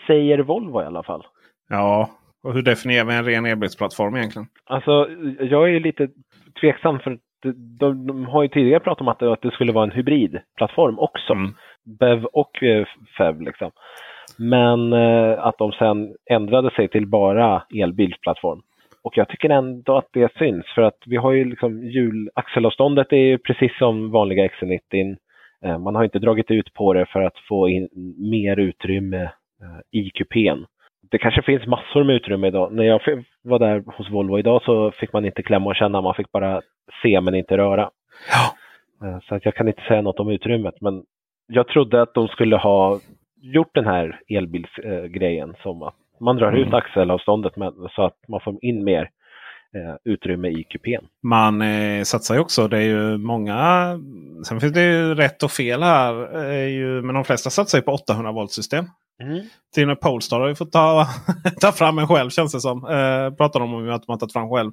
Säger 0.07 0.39
Volvo 0.39 0.81
i 0.81 0.85
alla 0.85 1.03
fall. 1.03 1.23
Ja, 1.69 2.09
och 2.43 2.53
hur 2.53 2.61
definierar 2.61 3.05
vi 3.05 3.15
en 3.15 3.25
ren 3.25 3.45
elbilsplattform 3.45 4.15
egentligen? 4.15 4.47
Alltså, 4.65 5.07
jag 5.39 5.63
är 5.63 5.67
ju 5.67 5.79
lite 5.79 6.07
tveksam 6.61 6.99
för 6.99 7.17
de, 7.43 7.51
de, 7.79 8.07
de 8.07 8.25
har 8.25 8.43
ju 8.43 8.49
tidigare 8.49 8.79
pratat 8.79 9.01
om 9.01 9.07
att 9.07 9.19
det, 9.19 9.33
att 9.33 9.41
det 9.41 9.51
skulle 9.51 9.71
vara 9.71 9.83
en 9.83 9.91
hybridplattform 9.91 10.99
också. 10.99 11.33
Mm. 11.33 11.53
BEV 11.99 12.25
och 12.25 12.63
eh, 12.63 12.87
FEV 13.17 13.41
liksom. 13.41 13.71
Men 14.37 14.93
eh, 14.93 15.45
att 15.45 15.57
de 15.57 15.71
sen 15.71 16.15
ändrade 16.29 16.71
sig 16.71 16.87
till 16.87 17.07
bara 17.07 17.63
elbilsplattform. 17.75 18.61
Och 19.03 19.17
jag 19.17 19.29
tycker 19.29 19.49
ändå 19.49 19.97
att 19.97 20.07
det 20.13 20.37
syns 20.37 20.65
för 20.75 20.81
att 20.81 20.97
vi 21.05 21.15
har 21.15 21.31
ju 21.31 21.45
liksom 21.45 21.83
hjulaxelavståndet 21.83 23.13
är 23.13 23.17
ju 23.17 23.37
precis 23.37 23.77
som 23.77 24.11
vanliga 24.11 24.47
XC90. 24.47 25.17
Eh, 25.65 25.79
man 25.79 25.95
har 25.95 26.03
inte 26.03 26.19
dragit 26.19 26.51
ut 26.51 26.73
på 26.73 26.93
det 26.93 27.05
för 27.05 27.21
att 27.21 27.37
få 27.49 27.69
in 27.69 27.89
mer 28.17 28.59
utrymme 28.59 29.23
eh, 29.23 29.99
i 29.99 30.09
kupén. 30.09 30.65
Det 31.11 31.17
kanske 31.17 31.41
finns 31.41 31.67
massor 31.67 32.03
med 32.03 32.15
utrymme 32.15 32.47
idag. 32.47 32.73
När 32.73 32.83
jag 32.83 33.01
var 33.43 33.59
där 33.59 33.83
hos 33.97 34.09
Volvo 34.11 34.39
idag 34.39 34.61
så 34.63 34.91
fick 34.91 35.13
man 35.13 35.25
inte 35.25 35.43
klämma 35.43 35.69
och 35.69 35.75
känna, 35.75 36.01
man 36.01 36.13
fick 36.13 36.31
bara 36.31 36.61
se 37.03 37.21
men 37.21 37.35
inte 37.35 37.57
röra. 37.57 37.89
Eh, 39.03 39.19
Så 39.29 39.35
att 39.35 39.45
jag 39.45 39.55
kan 39.55 39.67
inte 39.67 39.81
säga 39.87 40.01
något 40.01 40.19
om 40.19 40.29
utrymmet 40.29 40.81
men 40.81 41.03
jag 41.47 41.67
trodde 41.67 42.01
att 42.01 42.13
de 42.13 42.27
skulle 42.27 42.55
ha 42.57 42.99
gjort 43.43 43.71
den 43.73 43.85
här 43.85 44.19
elbilsgrejen 44.29 45.55
som 45.63 45.83
att 45.83 45.95
man 46.19 46.35
drar 46.35 46.51
ut 46.51 46.67
Mm. 46.67 46.73
axelavståndet 46.73 47.55
men, 47.55 47.73
så 47.95 48.05
att 48.05 48.17
man 48.27 48.41
får 48.41 48.65
in 48.65 48.83
mer 48.83 49.01
eh, 49.75 49.95
utrymme 50.13 50.47
i 50.47 50.63
kupén. 50.63 51.05
Man 51.23 51.61
eh, 51.61 52.03
satsar 52.03 52.35
ju 52.35 52.41
också. 52.41 52.67
Det 52.67 52.77
är 52.77 52.81
ju 52.81 53.17
många. 53.17 53.89
Sen 54.47 54.59
finns 54.59 54.73
det 54.73 54.83
ju 54.83 55.15
rätt 55.15 55.43
och 55.43 55.51
fel 55.51 55.83
här. 55.83 56.13
Är 56.37 56.67
ju, 56.67 57.01
men 57.01 57.15
de 57.15 57.23
flesta 57.23 57.49
satsar 57.49 57.77
ju 57.77 57.81
på 57.81 57.91
800 57.91 58.31
volt 58.31 58.51
system. 58.51 58.85
Till 59.73 59.83
och 59.83 59.87
med 59.87 59.99
Polestar 59.99 60.39
har 60.39 60.47
ju 60.47 60.55
fått 60.55 60.71
ta, 60.71 61.07
ta 61.61 61.71
fram 61.71 61.99
en 61.99 62.07
själv 62.07 62.29
känns 62.29 62.51
det 62.53 62.59
som. 62.59 62.77
Eh, 62.77 63.35
pratar 63.37 63.59
de 63.59 63.73
om 63.73 63.89
att 63.89 64.07
man 64.07 64.19
tagit 64.19 64.33
fram 64.33 64.49
själv 64.49 64.71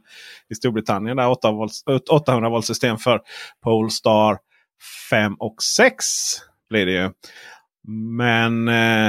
i 0.51 0.55
Storbritannien. 0.55 1.17
Där 1.17 1.31
8 1.31 1.51
volts, 1.51 1.85
800 2.11 2.49
volt 2.49 2.65
system 2.65 2.97
för 2.97 3.21
Polestar 3.65 4.39
5 5.11 5.35
och 5.35 5.55
6 5.77 6.05
blir 6.71 6.87
det 6.87 6.93
ju. 6.93 7.11
Men 7.93 8.69
eh, 8.69 9.07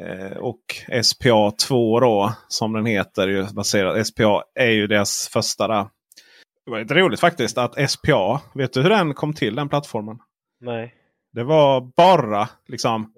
eh, 0.00 0.36
och 0.38 0.62
SPA 1.02 1.50
2 1.68 2.00
då 2.00 2.34
som 2.48 2.72
den 2.72 2.86
heter. 2.86 3.28
Ju 3.28 3.46
baserad, 3.54 4.06
SPA 4.06 4.42
är 4.54 4.70
ju 4.70 4.86
deras 4.86 5.28
första 5.28 5.68
där. 5.68 5.86
Det 6.64 6.70
var 6.70 6.80
lite 6.80 6.94
roligt 6.94 7.20
faktiskt 7.20 7.58
att 7.58 7.90
SPA, 7.90 8.40
vet 8.54 8.72
du 8.72 8.82
hur 8.82 8.90
den 8.90 9.14
kom 9.14 9.34
till 9.34 9.54
den 9.54 9.68
plattformen? 9.68 10.18
Nej. 10.60 10.94
Det 11.32 11.44
var 11.44 11.92
bara 11.96 12.48
liksom 12.68 13.12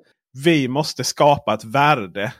vi 0.45 0.69
måste 0.69 1.05
skapa 1.05 1.55
ett 1.55 1.65
värde 1.65 2.33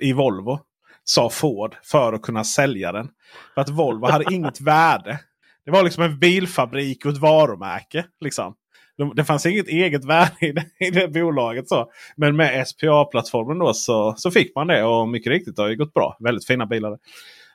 i 0.00 0.12
Volvo. 0.12 0.58
Sa 1.04 1.30
Ford 1.30 1.76
för 1.82 2.12
att 2.12 2.22
kunna 2.22 2.44
sälja 2.44 2.92
den. 2.92 3.08
För 3.54 3.60
att 3.60 3.68
Volvo 3.68 4.06
hade 4.06 4.34
inget 4.34 4.60
värde. 4.60 5.20
Det 5.64 5.70
var 5.70 5.82
liksom 5.82 6.02
en 6.04 6.18
bilfabrik 6.18 7.04
och 7.04 7.12
ett 7.12 7.18
varumärke. 7.18 8.04
Liksom. 8.20 8.54
De- 9.00 9.12
Det 9.16 9.24
fanns 9.24 9.46
inget 9.46 9.68
eget 9.68 10.04
värde 10.04 10.32
i 10.40 10.52
det, 10.52 10.64
i 10.86 10.90
det 10.90 11.08
bolaget. 11.08 11.68
Så. 11.68 11.90
Men 12.16 12.36
med 12.36 12.68
SPA-plattformen 12.68 13.58
då 13.58 13.74
så, 13.74 14.14
så 14.16 14.30
fick 14.30 14.54
man 14.54 14.66
det. 14.66 14.84
Och 14.84 15.08
mycket 15.08 15.30
riktigt 15.32 15.56
det 15.56 15.62
har 15.62 15.68
ju 15.68 15.76
gått 15.76 15.94
bra. 15.94 16.16
Väldigt 16.20 16.46
fina 16.46 16.66
bilar. 16.66 16.98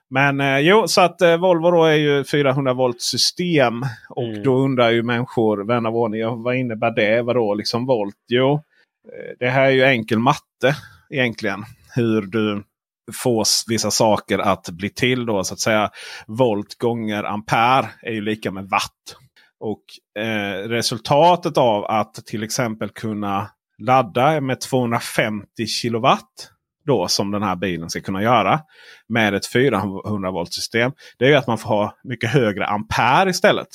Men 0.09 0.41
eh, 0.41 0.59
jo, 0.59 0.87
så 0.87 1.01
att 1.01 1.21
eh, 1.21 1.37
Volvo 1.37 1.71
då 1.71 1.83
är 1.85 1.95
ju 1.95 2.23
400 2.23 2.73
volt 2.73 3.01
system. 3.01 3.81
Och 4.09 4.23
då 4.43 4.55
undrar 4.57 4.89
ju 4.91 5.03
människor, 5.03 5.63
vän 5.67 5.85
av 5.85 5.95
ordning, 5.95 6.21
ja, 6.21 6.35
vad 6.35 6.55
innebär 6.55 6.91
det? 6.91 7.21
Vadå 7.21 7.53
liksom 7.53 7.85
volt? 7.85 8.15
Jo, 8.27 8.53
eh, 8.53 9.35
det 9.39 9.49
här 9.49 9.65
är 9.65 9.69
ju 9.71 9.83
enkel 9.83 10.19
matte 10.19 10.75
egentligen. 11.09 11.63
Hur 11.95 12.21
du 12.21 12.63
får 13.13 13.69
vissa 13.69 13.91
saker 13.91 14.39
att 14.39 14.69
bli 14.69 14.89
till 14.89 15.25
då 15.25 15.43
så 15.43 15.53
att 15.53 15.59
säga. 15.59 15.89
Volt 16.27 16.75
gånger 16.77 17.23
ampere 17.23 17.85
är 18.01 18.11
ju 18.11 18.21
lika 18.21 18.51
med 18.51 18.65
watt. 18.69 19.17
Och 19.65 20.21
eh, 20.23 20.67
resultatet 20.67 21.57
av 21.57 21.85
att 21.85 22.13
till 22.13 22.43
exempel 22.43 22.89
kunna 22.89 23.49
ladda 23.77 24.41
med 24.41 24.61
250 24.61 25.65
kilowatt. 25.67 26.51
Då 26.85 27.07
som 27.07 27.31
den 27.31 27.43
här 27.43 27.55
bilen 27.55 27.89
ska 27.89 28.01
kunna 28.01 28.23
göra. 28.23 28.59
Med 29.07 29.33
ett 29.33 29.47
400 29.47 30.31
volt 30.31 30.53
system. 30.53 30.91
Det 31.17 31.25
är 31.25 31.29
ju 31.29 31.35
att 31.35 31.47
man 31.47 31.57
får 31.57 31.69
ha 31.69 31.95
mycket 32.03 32.29
högre 32.29 32.65
ampere 32.65 33.29
istället. 33.29 33.67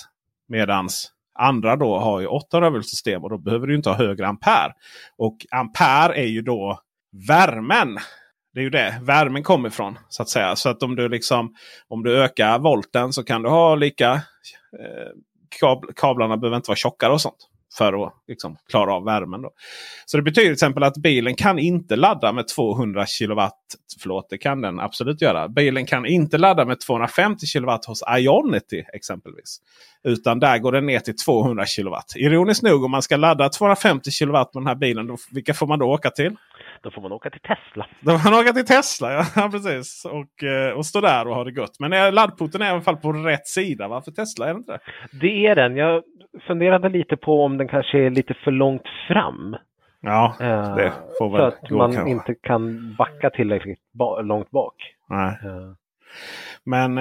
Medans 0.49 1.11
andra 1.39 1.77
då 1.77 1.99
har 1.99 2.21
ju 2.21 2.27
800 2.27 2.71
volt 2.71 2.89
system 2.89 3.25
och 3.25 3.31
då 3.31 3.39
behöver 3.39 3.67
du 3.67 3.77
inte 3.77 3.89
ha 3.89 3.97
högre 3.97 4.27
ampere. 4.27 4.73
Och 5.19 5.37
ampere 5.51 6.15
är 6.15 6.29
ju 6.29 6.43
då 6.43 6.81
värmen. 7.29 7.99
Det 8.55 8.61
är 8.61 8.65
ju 8.65 8.71
det 8.71 9.01
värmen 9.03 9.43
kommer 9.43 9.69
ifrån. 9.69 9.99
Så 10.09 10.23
att 10.23 10.29
säga. 10.29 10.57
Så 10.57 10.69
att 10.69 10.83
om 10.83 10.97
du 10.97 11.09
liksom 11.09 11.55
om 11.89 12.03
du 12.03 12.23
ökar 12.23 12.59
volten 12.59 13.13
så 13.13 13.25
kan 13.25 13.43
du 13.43 13.49
ha 13.49 13.75
lika 13.75 14.13
eh, 14.13 15.11
kab 15.61 15.97
kablarna 15.97 16.37
behöver 16.37 16.57
inte 16.57 16.71
vara 16.71 16.77
tjockare 16.77 17.13
och 17.13 17.21
sånt. 17.21 17.47
för 17.79 18.07
att 18.07 18.15
liksom, 18.29 18.57
klara 18.69 18.95
av 18.95 19.05
värmen. 19.05 19.43
Då. 19.43 19.51
Så 20.07 20.17
det 20.17 20.23
betyder 20.23 20.47
till 20.47 20.53
exempel 20.53 20.83
att 20.83 20.97
bilen 20.97 21.35
kan 21.35 21.59
inte 21.59 21.97
ladda 21.97 22.33
med 22.33 22.49
200 22.49 23.07
kilowatt. 23.07 23.59
Förlåt, 24.03 24.31
det 24.31 24.39
kan 24.39 24.61
den 24.61 24.81
absolut 24.81 25.23
göra. 25.23 25.49
Bilen 25.49 25.87
kan 25.87 26.07
inte 26.07 26.39
ladda 26.39 26.65
med 26.65 26.81
250 26.81 27.47
kilowatt 27.47 27.85
hos 27.85 28.03
Ionity 28.19 28.85
exempelvis. 28.95 29.61
Utan 30.05 30.41
där 30.41 30.59
går 30.59 30.73
den 30.73 30.87
ner 30.87 31.01
till 31.01 31.17
200 31.17 31.67
kilowatt. 31.67 32.13
Ironiskt 32.17 32.63
nog 32.63 32.85
om 32.85 32.91
man 32.91 33.03
ska 33.03 33.17
ladda 33.17 33.49
250 33.49 34.11
kilowatt 34.11 34.55
med 34.55 34.63
den 34.63 34.69
här 34.69 34.75
bilen. 34.75 35.07
Då, 35.07 35.17
vilka 35.31 35.55
får 35.55 35.67
man 35.67 35.79
då 35.79 35.87
åka 35.87 36.11
till? 36.11 36.37
Då 36.83 36.91
får 36.91 37.03
man 37.03 37.13
åka 37.13 37.31
till 37.31 37.41
Tesla. 37.41 37.87
Då 38.01 38.19
får 38.19 38.31
man 38.31 38.41
åka 38.41 38.53
till 38.53 38.67
Tesla, 38.67 39.13
ja 39.37 39.49
precis. 39.53 40.05
Och, 40.05 40.45
eh, 40.45 40.73
och 40.73 40.87
stå 40.87 41.01
där 41.01 41.29
och 41.29 41.35
ha 41.35 41.45
det 41.45 41.53
gott. 41.53 41.77
Men 41.81 41.93
eh, 41.93 42.13
laddporten 42.13 42.63
är 42.63 42.67
i 42.67 42.69
alla 42.69 42.81
fall 42.81 42.97
på 42.97 43.13
rätt 43.13 43.47
sida. 43.47 43.89
Varför 43.89 44.11
Tesla 44.11 44.49
är 44.49 44.55
det 44.55 44.59
inte 44.59 44.73
det? 44.73 44.79
Det 45.21 45.47
är 45.47 45.57
den. 45.57 45.77
Jag 45.77 46.03
funderade 46.47 46.89
lite 46.89 47.17
på 47.17 47.45
om 47.45 47.59
den 47.59 47.69
kanske 47.69 47.99
är 47.99 48.11
lite 48.11 48.35
för 48.35 48.51
långt 48.51 48.83
fram. 49.09 49.57
Ja, 50.03 50.35
Eh, 50.41 50.75
det 50.77 50.93
får 51.19 51.29
så 51.29 51.29
väl 51.29 51.41
att 51.47 51.69
gå 51.69 51.77
man 51.77 51.93
kanske. 51.93 52.11
inte 52.11 52.35
kan 52.35 52.95
backa 52.99 53.31
tillräckligt 53.31 53.93
ba- 53.93 54.21
långt 54.21 54.51
bak. 54.51 54.75
Nej. 55.09 55.39
Eh, 55.45 55.73
Men 56.65 56.97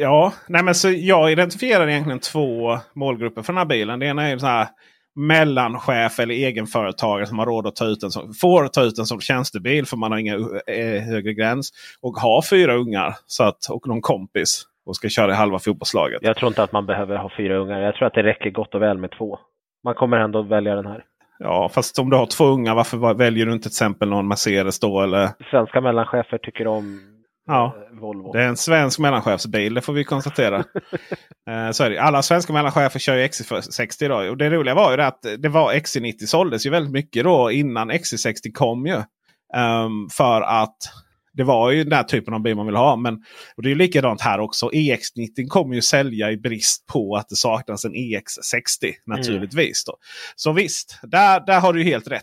ja, 0.00 0.32
nej 0.48 0.62
men 0.64 0.74
så 0.74 0.90
jag 0.90 1.32
identifierar 1.32 1.88
egentligen 1.88 2.18
två 2.20 2.78
målgrupper 2.94 3.42
för 3.42 3.52
den 3.52 3.58
här 3.58 3.64
bilen. 3.66 3.98
Det 3.98 4.06
ena 4.06 4.28
är 4.28 4.38
sån 4.38 4.48
här 4.48 4.66
mellanchef 5.14 6.18
eller 6.20 6.34
egenföretagare 6.34 7.26
som 7.26 7.38
har 7.38 7.46
råd 7.46 7.66
att 7.66 7.76
ta 7.76 7.84
ut 7.84 8.00
den 8.00 8.10
som, 8.10 8.34
får 8.34 8.68
ta 8.68 8.82
ut 8.82 8.96
den 8.96 9.06
som 9.06 9.20
tjänstebil 9.20 9.86
för 9.86 9.96
man 9.96 10.12
har 10.12 10.18
inga 10.18 10.34
eh, 10.66 11.02
högre 11.02 11.34
gräns. 11.34 11.70
Och 12.02 12.12
har 12.12 12.42
fyra 12.42 12.74
ungar 12.74 13.14
så 13.26 13.44
att, 13.44 13.68
och 13.70 13.88
någon 13.88 14.00
kompis 14.00 14.66
och 14.86 14.96
ska 14.96 15.08
köra 15.08 15.32
i 15.32 15.34
halva 15.34 15.58
fotbollslaget. 15.58 16.18
Jag 16.22 16.36
tror 16.36 16.48
inte 16.48 16.62
att 16.62 16.72
man 16.72 16.86
behöver 16.86 17.16
ha 17.16 17.30
fyra 17.36 17.56
ungar. 17.56 17.80
Jag 17.80 17.94
tror 17.94 18.06
att 18.06 18.14
det 18.14 18.22
räcker 18.22 18.50
gott 18.50 18.74
och 18.74 18.82
väl 18.82 18.98
med 18.98 19.10
två. 19.18 19.38
Man 19.84 19.94
kommer 19.94 20.16
ändå 20.16 20.40
att 20.40 20.48
välja 20.48 20.74
den 20.74 20.86
här. 20.86 21.04
Ja, 21.38 21.68
fast 21.68 21.98
om 21.98 22.10
du 22.10 22.16
har 22.16 22.26
två 22.26 22.44
ungar, 22.44 22.74
varför 22.74 23.14
väljer 23.14 23.46
du 23.46 23.52
inte 23.52 23.62
till 23.62 23.70
exempel 23.70 24.08
någon 24.08 24.28
Mercedes 24.28 24.80
då? 24.80 25.00
Eller? 25.00 25.28
Svenska 25.50 25.80
mellanchefer 25.80 26.38
tycker 26.38 26.66
om 26.66 27.11
Ja, 27.52 27.76
eh, 27.76 28.00
Volvo. 28.00 28.32
det 28.32 28.42
är 28.42 28.48
en 28.48 28.56
svensk 28.56 28.98
mellanchefsbil, 28.98 29.74
det 29.74 29.80
får 29.80 29.92
vi 29.92 30.04
konstatera. 30.04 30.56
eh, 31.50 31.70
så 31.72 31.84
är 31.84 31.90
det. 31.90 31.98
Alla 31.98 32.22
svenska 32.22 32.52
mellanchefer 32.52 32.98
kör 32.98 33.16
ju 33.16 33.26
XC60 33.26 34.04
idag. 34.04 34.30
Och 34.30 34.36
det 34.36 34.50
roliga 34.50 34.74
var 34.74 34.90
ju 34.90 34.96
det 34.96 35.06
att 35.06 35.26
det 35.38 35.48
var 35.48 35.72
XC90 35.72 36.26
såldes 36.26 36.66
ju 36.66 36.70
väldigt 36.70 36.92
mycket 36.92 37.24
då 37.24 37.50
innan 37.50 37.92
XC60 37.92 38.52
kom 38.52 38.86
ju. 38.86 39.02
Ehm, 39.56 40.08
för 40.10 40.42
att 40.42 40.76
det 41.32 41.44
var 41.44 41.70
ju 41.70 41.84
den 41.84 41.92
här 41.92 42.02
typen 42.02 42.34
av 42.34 42.42
bil 42.42 42.56
man 42.56 42.66
vill 42.66 42.76
ha. 42.76 42.96
Men, 42.96 43.14
och 43.56 43.62
det 43.62 43.68
är 43.68 43.70
ju 43.70 43.76
likadant 43.76 44.20
här 44.20 44.40
också. 44.40 44.68
EX90 44.68 45.48
kommer 45.48 45.74
ju 45.74 45.82
sälja 45.82 46.30
i 46.30 46.36
brist 46.36 46.86
på 46.86 47.16
att 47.16 47.28
det 47.28 47.36
saknas 47.36 47.84
en 47.84 47.94
EX60 47.94 48.92
naturligtvis. 49.06 49.84
Då. 49.84 49.96
Så 50.36 50.52
visst, 50.52 50.98
där, 51.02 51.46
där 51.46 51.60
har 51.60 51.72
du 51.72 51.82
helt 51.82 52.08
rätt. 52.08 52.22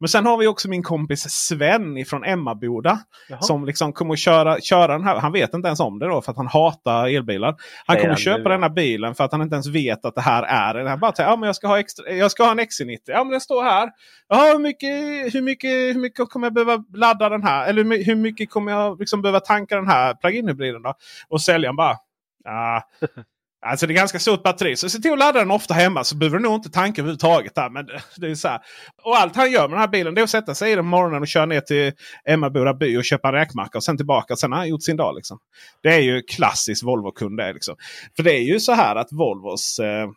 Men 0.00 0.08
sen 0.08 0.26
har 0.26 0.36
vi 0.36 0.46
också 0.46 0.68
min 0.68 0.82
kompis 0.82 1.20
Sven 1.28 2.04
från 2.04 2.24
Emmaboda. 2.24 2.98
Jaha. 3.28 3.40
Som 3.40 3.64
liksom 3.64 3.92
kommer 3.92 4.12
att 4.12 4.18
köra, 4.18 4.60
köra 4.60 4.92
den 4.92 5.04
här. 5.04 5.16
Han 5.16 5.32
vet 5.32 5.54
inte 5.54 5.66
ens 5.66 5.80
om 5.80 5.98
det 5.98 6.06
då 6.06 6.22
för 6.22 6.30
att 6.30 6.36
han 6.36 6.46
hatar 6.46 7.06
elbilar. 7.08 7.54
Han 7.86 7.96
kommer 7.96 8.10
att 8.10 8.20
köpa 8.20 8.48
den 8.48 8.62
här 8.62 8.70
bilen 8.70 9.14
för 9.14 9.24
att 9.24 9.32
han 9.32 9.42
inte 9.42 9.54
ens 9.54 9.66
vet 9.66 10.04
att 10.04 10.14
det 10.14 10.20
här 10.20 10.42
är 10.42 10.74
den. 10.74 10.86
Han 10.86 11.00
bara 11.00 11.12
säger 11.12 11.30
ja, 11.30 11.36
men 11.36 11.46
jag, 11.46 11.56
ska 11.56 11.66
ha 11.66 11.78
extra, 11.78 12.10
jag 12.10 12.30
ska 12.30 12.44
ha 12.44 12.50
en 12.50 12.60
XC90. 12.60 12.98
Ja 13.06 13.24
men 13.24 13.30
den 13.30 13.40
står 13.40 13.62
här. 13.62 13.90
Ja, 14.28 14.50
hur, 14.52 14.58
mycket, 14.58 15.34
hur, 15.34 15.42
mycket, 15.42 15.70
hur 15.70 16.00
mycket 16.00 16.28
kommer 16.28 16.46
jag 16.46 16.54
behöva 16.54 16.84
ladda 16.94 17.28
den 17.28 17.42
här? 17.42 17.68
Eller 17.68 17.82
hur 17.82 17.88
my- 17.88 18.02
hur 18.02 18.14
mycket 18.40 18.52
kommer 18.52 18.72
jag 18.72 18.98
liksom 19.00 19.22
behöva 19.22 19.40
tanka 19.40 19.76
den 19.76 19.88
här 19.88 20.14
plug-in 20.14 20.48
hybriden 20.48 20.82
då? 20.82 20.94
Och 21.28 21.42
säljaren 21.42 21.76
bara. 21.76 21.96
Ah, 22.44 22.80
Alltså 23.66 23.86
det 23.86 23.92
är 23.92 23.94
ganska 23.96 24.18
stort 24.18 24.42
batteri. 24.42 24.76
Så 24.76 24.88
se 24.88 24.98
till 24.98 25.12
att 25.12 25.18
ladda 25.18 25.38
den 25.38 25.50
ofta 25.50 25.74
hemma 25.74 26.04
så 26.04 26.16
behöver 26.16 26.38
du 26.38 26.42
nog 26.44 26.54
inte 26.54 26.70
tanka 26.70 27.02
överhuvudtaget. 27.02 27.54
Där. 27.54 27.70
Men 27.70 27.86
det- 28.16 28.26
är 28.26 28.34
så 28.34 28.48
här. 28.48 28.60
Och 29.02 29.16
allt 29.16 29.36
han 29.36 29.50
gör 29.50 29.60
med 29.62 29.70
den 29.70 29.78
här 29.80 29.88
bilen 29.88 30.14
det 30.14 30.20
är 30.20 30.22
att 30.22 30.30
sätta 30.30 30.54
sig 30.54 30.72
i 30.72 30.74
den 30.76 30.86
morgonen 30.86 31.20
och 31.22 31.28
köra 31.28 31.46
ner 31.46 31.60
till 31.60 31.92
Emmaboda 32.28 32.74
by 32.74 32.96
och 32.96 33.04
köpa 33.04 33.28
en 33.28 33.34
räkmacka. 33.34 33.78
Och 33.78 33.84
sen 33.84 33.96
tillbaka. 33.96 34.36
Sen 34.36 34.52
har 34.52 34.58
han 34.58 34.68
gjort 34.68 34.82
sin 34.82 34.96
dag. 34.96 35.14
Liksom. 35.16 35.38
Det 35.82 35.88
är 35.94 36.00
ju 36.00 36.22
klassisk 36.22 36.84
Volvo-kund. 36.84 37.40
Liksom. 37.54 37.76
För 38.16 38.22
det 38.22 38.32
är 38.32 38.42
ju 38.42 38.60
så 38.60 38.72
här 38.72 38.96
att 38.96 39.08
Volvos, 39.12 39.78
eh, 39.78 40.08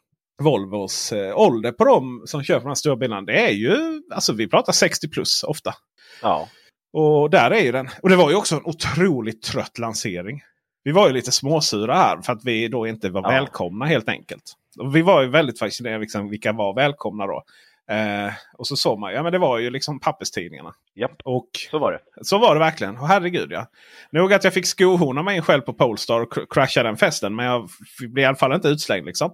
Volvos 0.42 1.12
eh, 1.12 1.38
ålder 1.40 1.72
på 1.72 1.86
de 1.86 2.24
som 2.26 2.44
köper 2.44 2.62
de 2.62 2.68
här 2.68 2.76
stora 2.76 2.96
bilarna. 2.96 3.22
Det 3.22 3.48
är 3.48 3.52
ju, 3.52 4.02
alltså 4.14 4.34
vi 4.34 4.48
pratar 4.50 4.74
60 4.74 5.10
plus 5.10 5.44
ofta. 5.44 5.74
Ja. 6.22 6.48
Och 6.94 7.30
där 7.30 7.52
är 7.52 7.60
ju 7.62 7.72
den. 7.72 7.89
Och 8.02 8.10
det 8.10 8.16
var 8.16 8.30
ju 8.30 8.36
också 8.36 8.56
en 8.56 8.66
otroligt 8.66 9.41
trött 9.44 9.78
lansering. 9.80 10.41
Vi 10.84 10.91
var 10.91 11.08
ju 11.08 11.14
lite 11.14 11.32
småsura 11.32 11.96
här 11.96 12.22
för 12.22 12.34
att 12.34 12.46
vi 12.46 12.68
då 12.68 12.88
inte 12.88 13.10
var 13.10 13.22
Ja. 13.22 13.30
välkomna 13.30 13.86
helt 13.86 14.10
enkelt. 14.10 14.44
Och 14.80 14.96
vi 14.96 15.02
var 15.02 15.22
ju 15.22 15.30
väldigt 15.30 15.60
fascinerade 15.60 16.00
liksom, 16.00 16.30
vilka 16.30 16.52
var 16.54 16.74
välkomna 16.76 17.26
då. 17.28 17.44
Eh, 17.89 18.34
och 18.64 18.68
så 18.68 18.76
såg 18.76 18.99
man, 18.99 19.14
ja 19.14 19.24
men 19.24 19.32
det 19.32 19.38
var 19.39 19.57
ju 19.59 19.70
liksom 19.70 19.99
papperstidningarna. 19.99 20.74
Japp, 20.95 21.11
Och 21.24 21.47
så 21.72 21.80
var 21.80 21.91
det. 21.91 21.99
så 22.26 22.38
var 22.38 22.53
det 22.55 22.59
verkligen. 22.59 22.97
Och 22.97 23.07
herregud 23.07 23.51
ja. 23.51 23.66
Nog 24.11 24.34
att 24.34 24.43
jag 24.43 24.53
fick 24.53 24.66
skohorna 24.66 25.24
mig 25.24 25.41
själv 25.41 25.61
på 25.61 25.74
Polestar 25.74 26.20
och 26.22 26.34
cr- 26.34 26.45
crasha 26.49 26.84
den 26.84 26.97
festen. 26.97 27.36
Men 27.36 27.45
jag 27.45 27.70
blev 27.99 28.24
i 28.24 28.26
alla 28.26 28.36
fall 28.38 28.53
inte 28.53 28.68
utslängd 28.68 29.05
liksom. 29.05 29.32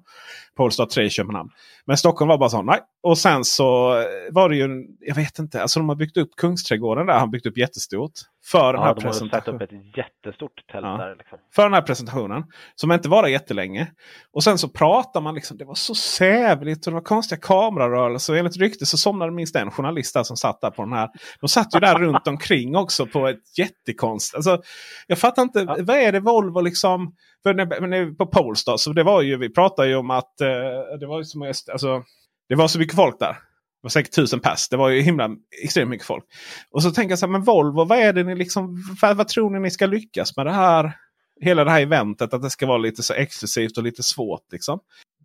Polestar 0.57 0.85
3 0.85 1.03
i 1.03 1.09
Köpenhamn. 1.09 1.49
Men 1.85 1.97
Stockholm 1.97 2.29
var 2.29 2.37
bara 2.37 2.49
så 2.49 2.61
nej. 2.61 2.79
Och 3.03 3.17
sen 3.17 3.43
så 3.45 3.89
var 4.31 4.49
det 4.49 4.55
ju, 4.55 4.85
jag 4.99 5.15
vet 5.15 5.39
inte, 5.39 5.61
alltså 5.61 5.79
de 5.79 5.89
har 5.89 5.95
byggt 5.95 6.17
upp 6.17 6.29
Kungsträdgården 6.37 7.05
där. 7.07 7.13
Han 7.19 7.31
byggt 7.31 7.45
upp 7.45 7.57
jättestort. 7.57 8.11
För 8.45 8.73
den 8.73 8.81
här 8.81 8.87
Ja, 8.89 8.93
de 8.93 9.05
har 9.05 9.11
satt 9.13 9.21
upp 9.23 9.31
presentationen. 9.31 9.61
ett 9.91 9.97
jättestort 9.97 10.51
tält 10.71 10.85
Ja. 10.85 10.97
där. 10.97 11.15
Liksom. 11.15 11.37
För 11.55 11.63
den 11.63 11.73
här 11.73 11.81
presentationen. 11.81 12.43
Som 12.75 12.91
inte 12.91 13.09
var 13.09 13.27
jättelänge. 13.27 13.87
Och 14.33 14.43
sen 14.43 14.57
så 14.57 14.69
pratar 14.69 15.21
man 15.21 15.35
liksom. 15.35 15.57
Det 15.57 15.65
var 15.65 15.75
så 15.75 15.95
sävligt 15.95 16.87
och 16.87 16.91
det 16.91 16.95
var 16.95 17.01
konstiga 17.01 17.39
kamerarörelser. 17.41 18.33
Enligt 18.35 18.57
rykte 18.57 18.85
så 18.85 18.97
somnade 18.97 19.18
minst 19.31 19.55
en 19.55 19.71
journalist 19.71 20.13
där 20.13 20.23
som 20.23 20.37
satt 20.37 20.61
där 20.61 20.71
på 20.71 20.81
den 20.83 20.93
här. 20.93 21.09
De 21.41 21.47
satt 21.47 21.75
ju 21.75 21.79
där 21.79 21.99
runt 21.99 22.27
omkring 22.27 22.75
också 22.75 23.05
på 23.05 23.27
ett 23.27 23.57
jättekonst. 23.57 24.35
Alltså, 24.35 24.61
jag 25.07 25.17
fattar 25.17 25.41
inte. 25.41 25.59
Ja. 25.59 25.77
Vad 25.79 25.97
är 25.97 26.11
det 26.11 26.19
Volvo 26.19 26.61
liksom? 26.61 27.15
För 27.43 27.53
när, 27.53 27.87
när, 27.87 28.15
på 28.15 28.25
Polestar 28.25 28.77
så 28.77 28.93
det 28.93 29.03
var 29.03 29.21
ju. 29.21 29.37
Vi 29.37 29.49
pratade 29.49 29.87
ju 29.87 29.95
om 29.95 30.09
att 30.09 30.41
eh, 30.41 30.97
det 30.99 31.07
var 31.07 31.17
ju 31.17 31.23
som 31.23 31.41
alltså, 31.41 32.03
Det 32.49 32.55
var 32.55 32.67
så 32.67 32.79
mycket 32.79 32.95
folk 32.95 33.19
där. 33.19 33.33
Det 33.81 33.83
var 33.85 33.89
säkert 33.89 34.15
tusen 34.15 34.39
pass. 34.39 34.69
Det 34.69 34.77
var 34.77 34.89
ju 34.89 35.01
himla 35.01 35.29
extremt 35.63 35.89
mycket 35.89 36.07
folk. 36.07 36.23
Och 36.71 36.83
så 36.83 36.91
tänker 36.91 37.11
jag 37.11 37.19
så 37.19 37.25
här, 37.25 37.31
men 37.31 37.43
Volvo, 37.43 37.85
vad 37.85 37.97
är 37.97 38.13
det 38.13 38.23
ni 38.23 38.35
liksom, 38.35 38.83
vad, 39.01 39.17
vad 39.17 39.27
tror 39.27 39.49
ni 39.49 39.59
ni 39.59 39.71
ska 39.71 39.85
lyckas 39.85 40.37
med 40.37 40.45
det 40.45 40.51
här? 40.51 40.93
Hela 41.41 41.63
det 41.63 41.71
här 41.71 41.81
eventet, 41.81 42.33
att 42.33 42.41
det 42.41 42.49
ska 42.49 42.65
vara 42.65 42.77
lite 42.77 43.03
så 43.03 43.13
exklusivt 43.13 43.77
och 43.77 43.83
lite 43.83 44.03
svårt. 44.03 44.51
Liksom. 44.51 44.79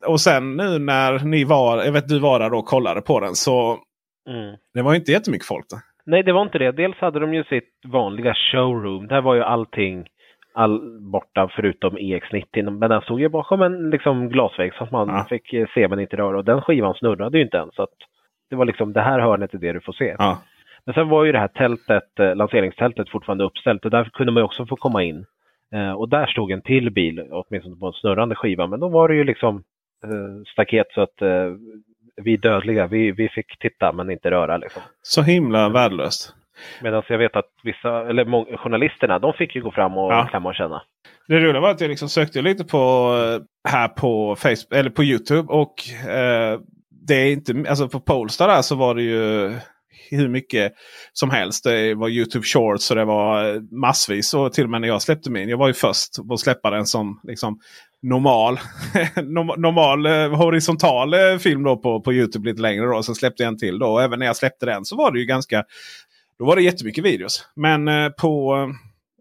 Och 0.08 0.20
sen 0.20 0.56
nu 0.56 0.78
när 0.78 1.24
ni 1.24 1.44
var, 1.44 1.84
jag 1.84 1.92
vet 1.92 2.08
du 2.08 2.18
var 2.18 2.38
där 2.38 2.50
då 2.50 2.58
och 2.58 2.66
kollade 2.66 3.00
på 3.00 3.20
den 3.20 3.34
så 3.34 3.78
Mm. 4.30 4.56
det 4.74 4.82
var 4.82 4.94
inte 4.94 5.12
jättemycket 5.12 5.46
folk. 5.46 5.64
Då. 5.70 5.76
Nej, 6.06 6.22
det 6.22 6.32
var 6.32 6.42
inte 6.42 6.58
det. 6.58 6.72
Dels 6.72 6.96
hade 6.96 7.20
de 7.20 7.34
ju 7.34 7.44
sitt 7.44 7.68
vanliga 7.86 8.34
showroom. 8.34 9.06
Där 9.06 9.20
var 9.20 9.34
ju 9.34 9.42
allting 9.42 10.06
all, 10.54 10.98
borta 11.00 11.48
förutom 11.56 11.96
EX90. 11.98 12.70
Men 12.70 12.90
den 12.90 13.00
stod 13.00 13.20
ju 13.20 13.28
bakom 13.28 13.62
en 13.62 13.90
liksom, 13.90 14.28
glasvägg 14.28 14.74
så 14.74 14.84
att 14.84 14.90
man 14.90 15.08
Ja. 15.08 15.26
fick 15.28 15.52
eh, 15.52 15.66
se 15.74 15.88
men 15.88 16.00
inte 16.00 16.16
röra. 16.16 16.38
Och 16.38 16.44
den 16.44 16.60
skivan 16.62 16.94
snurrade 16.94 17.38
ju 17.38 17.44
inte 17.44 17.56
ens. 17.56 17.74
Så 17.74 17.82
att 17.82 17.94
det 18.50 18.56
var 18.56 18.64
liksom 18.64 18.92
det 18.92 19.00
här 19.00 19.20
hörnet 19.20 19.54
är 19.54 19.58
det 19.58 19.72
du 19.72 19.80
får 19.80 19.92
se. 19.92 20.16
Ja. 20.18 20.38
Men 20.84 20.94
sen 20.94 21.08
var 21.08 21.24
ju 21.24 21.32
det 21.32 21.38
här 21.38 21.48
tältet, 21.48 22.18
eh, 22.20 22.34
lanseringstältet 22.36 23.10
fortfarande 23.10 23.44
uppställt 23.44 23.84
och 23.84 23.90
där 23.90 24.04
kunde 24.04 24.32
man 24.32 24.40
ju 24.40 24.44
också 24.44 24.66
få 24.66 24.76
komma 24.76 25.02
in. 25.02 25.24
Eh, 25.74 25.92
och 25.92 26.08
där 26.08 26.26
stod 26.26 26.50
en 26.50 26.62
till 26.62 26.90
bil, 26.90 27.28
åtminstone 27.30 27.76
på 27.76 27.86
en 27.86 27.92
snurrande 27.92 28.34
skiva. 28.34 28.66
Men 28.66 28.80
då 28.80 28.88
var 28.88 29.08
det 29.08 29.14
ju 29.14 29.24
liksom 29.24 29.62
staket 30.52 30.86
så 30.94 31.00
att 31.00 31.22
eh, 31.22 31.52
vi 32.16 32.36
dödliga, 32.36 32.86
vi, 32.86 33.10
vi 33.12 33.28
fick 33.28 33.58
titta 33.58 33.92
men 33.92 34.10
inte 34.10 34.30
röra 34.30 34.56
liksom. 34.56 34.82
Så 35.02 35.22
himla 35.22 35.68
värdelöst. 35.68 36.34
Medan 36.82 37.02
jag 37.08 37.18
vet 37.18 37.36
att 37.36 37.50
vissa, 37.62 38.08
eller 38.08 38.56
journalisterna, 38.56 39.18
de 39.18 39.32
fick 39.32 39.54
ju 39.54 39.62
gå 39.62 39.70
fram 39.70 39.98
och 39.98 40.12
Ja. 40.12 40.26
klämma 40.30 40.48
och 40.48 40.54
känna. 40.54 40.82
Det 41.28 41.40
roliga 41.40 41.60
var 41.60 41.70
att 41.70 41.80
jag 41.80 41.88
liksom 41.88 42.08
sökte 42.08 42.42
lite 42.42 42.64
på 42.64 42.78
eh, 43.66 43.70
här 43.70 43.88
på 43.88 44.36
Facebook 44.36 44.72
eller 44.78 44.90
på 44.90 45.04
Youtube. 45.04 45.52
Och 45.52 45.74
eh, 46.08 46.60
det 47.06 47.14
är 47.14 47.32
inte, 47.32 47.64
alltså 47.68 47.88
på 47.88 48.00
Polestar 48.00 48.48
där 48.48 48.62
så 48.62 48.74
var 48.76 48.94
det 48.94 49.02
ju 49.02 49.52
hur 50.10 50.28
mycket 50.28 50.72
som 51.12 51.30
helst. 51.30 51.64
Det 51.64 51.94
var 51.94 52.08
Youtube 52.08 52.44
Shorts 52.44 52.90
och 52.90 52.96
det 52.96 53.04
var 53.04 53.60
massvis. 53.80 54.34
Och 54.34 54.52
till 54.52 54.64
och 54.64 54.70
med 54.70 54.80
när 54.80 54.88
jag 54.88 55.02
släppte 55.02 55.30
min. 55.30 55.48
Jag 55.48 55.58
var 55.58 55.68
ju 55.68 55.74
först 55.74 56.16
på 56.28 56.34
att 56.34 56.40
släppa 56.40 56.70
den 56.70 56.86
som 56.86 57.20
liksom 57.22 57.58
normal, 58.02 58.60
normal 59.56 60.06
eh, 60.06 60.36
horisontal 60.36 61.14
eh, 61.14 61.38
film 61.38 61.62
då 61.62 61.76
på, 61.76 62.00
på 62.00 62.12
Youtube 62.12 62.50
lite 62.50 62.62
längre. 62.62 62.86
Då. 62.86 63.02
Sen 63.02 63.14
släppte 63.14 63.42
jag 63.42 63.48
en 63.48 63.58
till 63.58 63.78
då. 63.78 63.86
Och 63.86 64.02
även 64.02 64.18
när 64.18 64.26
jag 64.26 64.36
släppte 64.36 64.66
den 64.66 64.84
så 64.84 64.96
var 64.96 65.12
det 65.12 65.18
ju 65.18 65.24
ganska 65.24 65.64
då 66.38 66.44
var 66.44 66.56
det 66.56 66.62
jättemycket 66.62 67.04
videos. 67.04 67.48
Men 67.56 67.88
eh, 67.88 68.08
på 68.08 68.54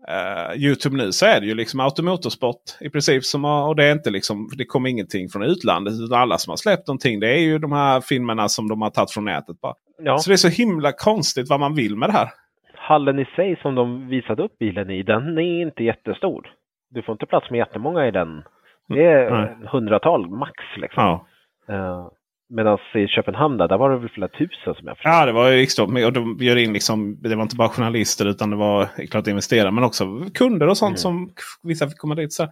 eh, 0.08 0.62
Youtube 0.64 0.98
nu 0.98 1.12
så 1.12 1.26
är 1.26 1.42
det 1.42 1.48
ju 1.48 1.56
liksom 1.56 1.80
automotorsport 1.80 2.62
i 2.82 2.90
princip. 2.90 3.26
Som 3.26 3.46
och 3.46 3.76
det 3.76 3.86
är 3.86 3.92
inte 3.92 4.10
liksom, 4.10 4.50
det 4.58 4.66
kommer 4.66 4.90
ingenting 4.90 5.30
från 5.30 5.44
utlandet. 5.44 5.94
Utan 5.94 6.22
alla 6.22 6.38
som 6.38 6.50
har 6.50 6.58
släppt 6.58 6.88
någonting 6.88 7.20
det 7.20 7.30
är 7.30 7.40
ju 7.40 7.60
de 7.60 7.72
här 7.72 8.02
filmerna 8.02 8.50
som 8.50 8.70
de 8.70 8.82
har 8.82 8.90
tagit 8.90 9.12
från 9.12 9.26
nätet. 9.26 9.62
bara. 9.62 9.74
Ja, 9.98 10.18
Så 10.18 10.30
det 10.30 10.34
är 10.36 10.38
så 10.38 10.48
himla 10.64 10.92
konstigt 10.92 11.50
vad 11.50 11.60
man 11.60 11.76
vill 11.76 11.96
med 11.96 12.10
det 12.10 12.14
här. 12.14 12.28
hallen 12.76 13.20
i 13.20 13.26
sig 13.26 13.60
som 13.62 13.76
de 13.76 14.08
visade 14.08 14.44
upp 14.44 14.58
bilen 14.60 14.90
i, 14.90 15.04
den 15.04 15.38
är 15.38 15.62
inte 15.62 15.84
jättestor. 15.84 16.52
Du 16.90 17.02
får 17.02 17.14
inte 17.14 17.26
plats 17.26 17.50
med 17.50 17.58
jättemånga 17.58 18.08
i 18.08 18.12
den. 18.12 18.44
Det 18.88 19.06
är 19.06 19.32
Nej. 19.32 19.56
hundratal 19.72 20.30
max 20.30 20.54
liksom. 20.78 21.04
Ja. 21.04 21.26
Eh, 21.74 22.08
Medan 22.56 22.78
i 22.96 23.08
Köpenhamn 23.08 23.58
där, 23.58 23.68
där 23.68 23.78
var 23.78 23.90
det 23.90 23.98
väl 23.98 24.10
flera 24.10 24.28
tusen 24.28 24.74
som 24.76 24.88
jag 24.88 24.98
förstod. 24.98 25.12
Ja, 25.14 25.26
det 25.26 25.32
var 25.32 25.50
ju 25.50 25.62
extremt. 25.62 26.06
Och 26.06 26.14
de 26.14 26.38
bjöd 26.38 26.58
in 26.58 26.74
liksom, 26.74 27.18
det 27.22 27.36
var 27.36 27.44
inte 27.44 27.56
bara 27.56 27.70
journalister 27.70 28.26
utan 28.30 28.50
det 28.50 28.56
var 28.56 28.88
klart 29.12 29.28
investerare 29.28 29.72
men 29.72 29.84
också 29.84 30.06
kunder 30.34 30.68
och 30.68 30.78
sånt 30.78 30.90
Mm. 30.90 30.98
som 30.98 31.30
vissa 31.64 31.88
fick 31.88 31.98
komma 31.98 32.16
dit. 32.16 32.34
Så, 32.34 32.48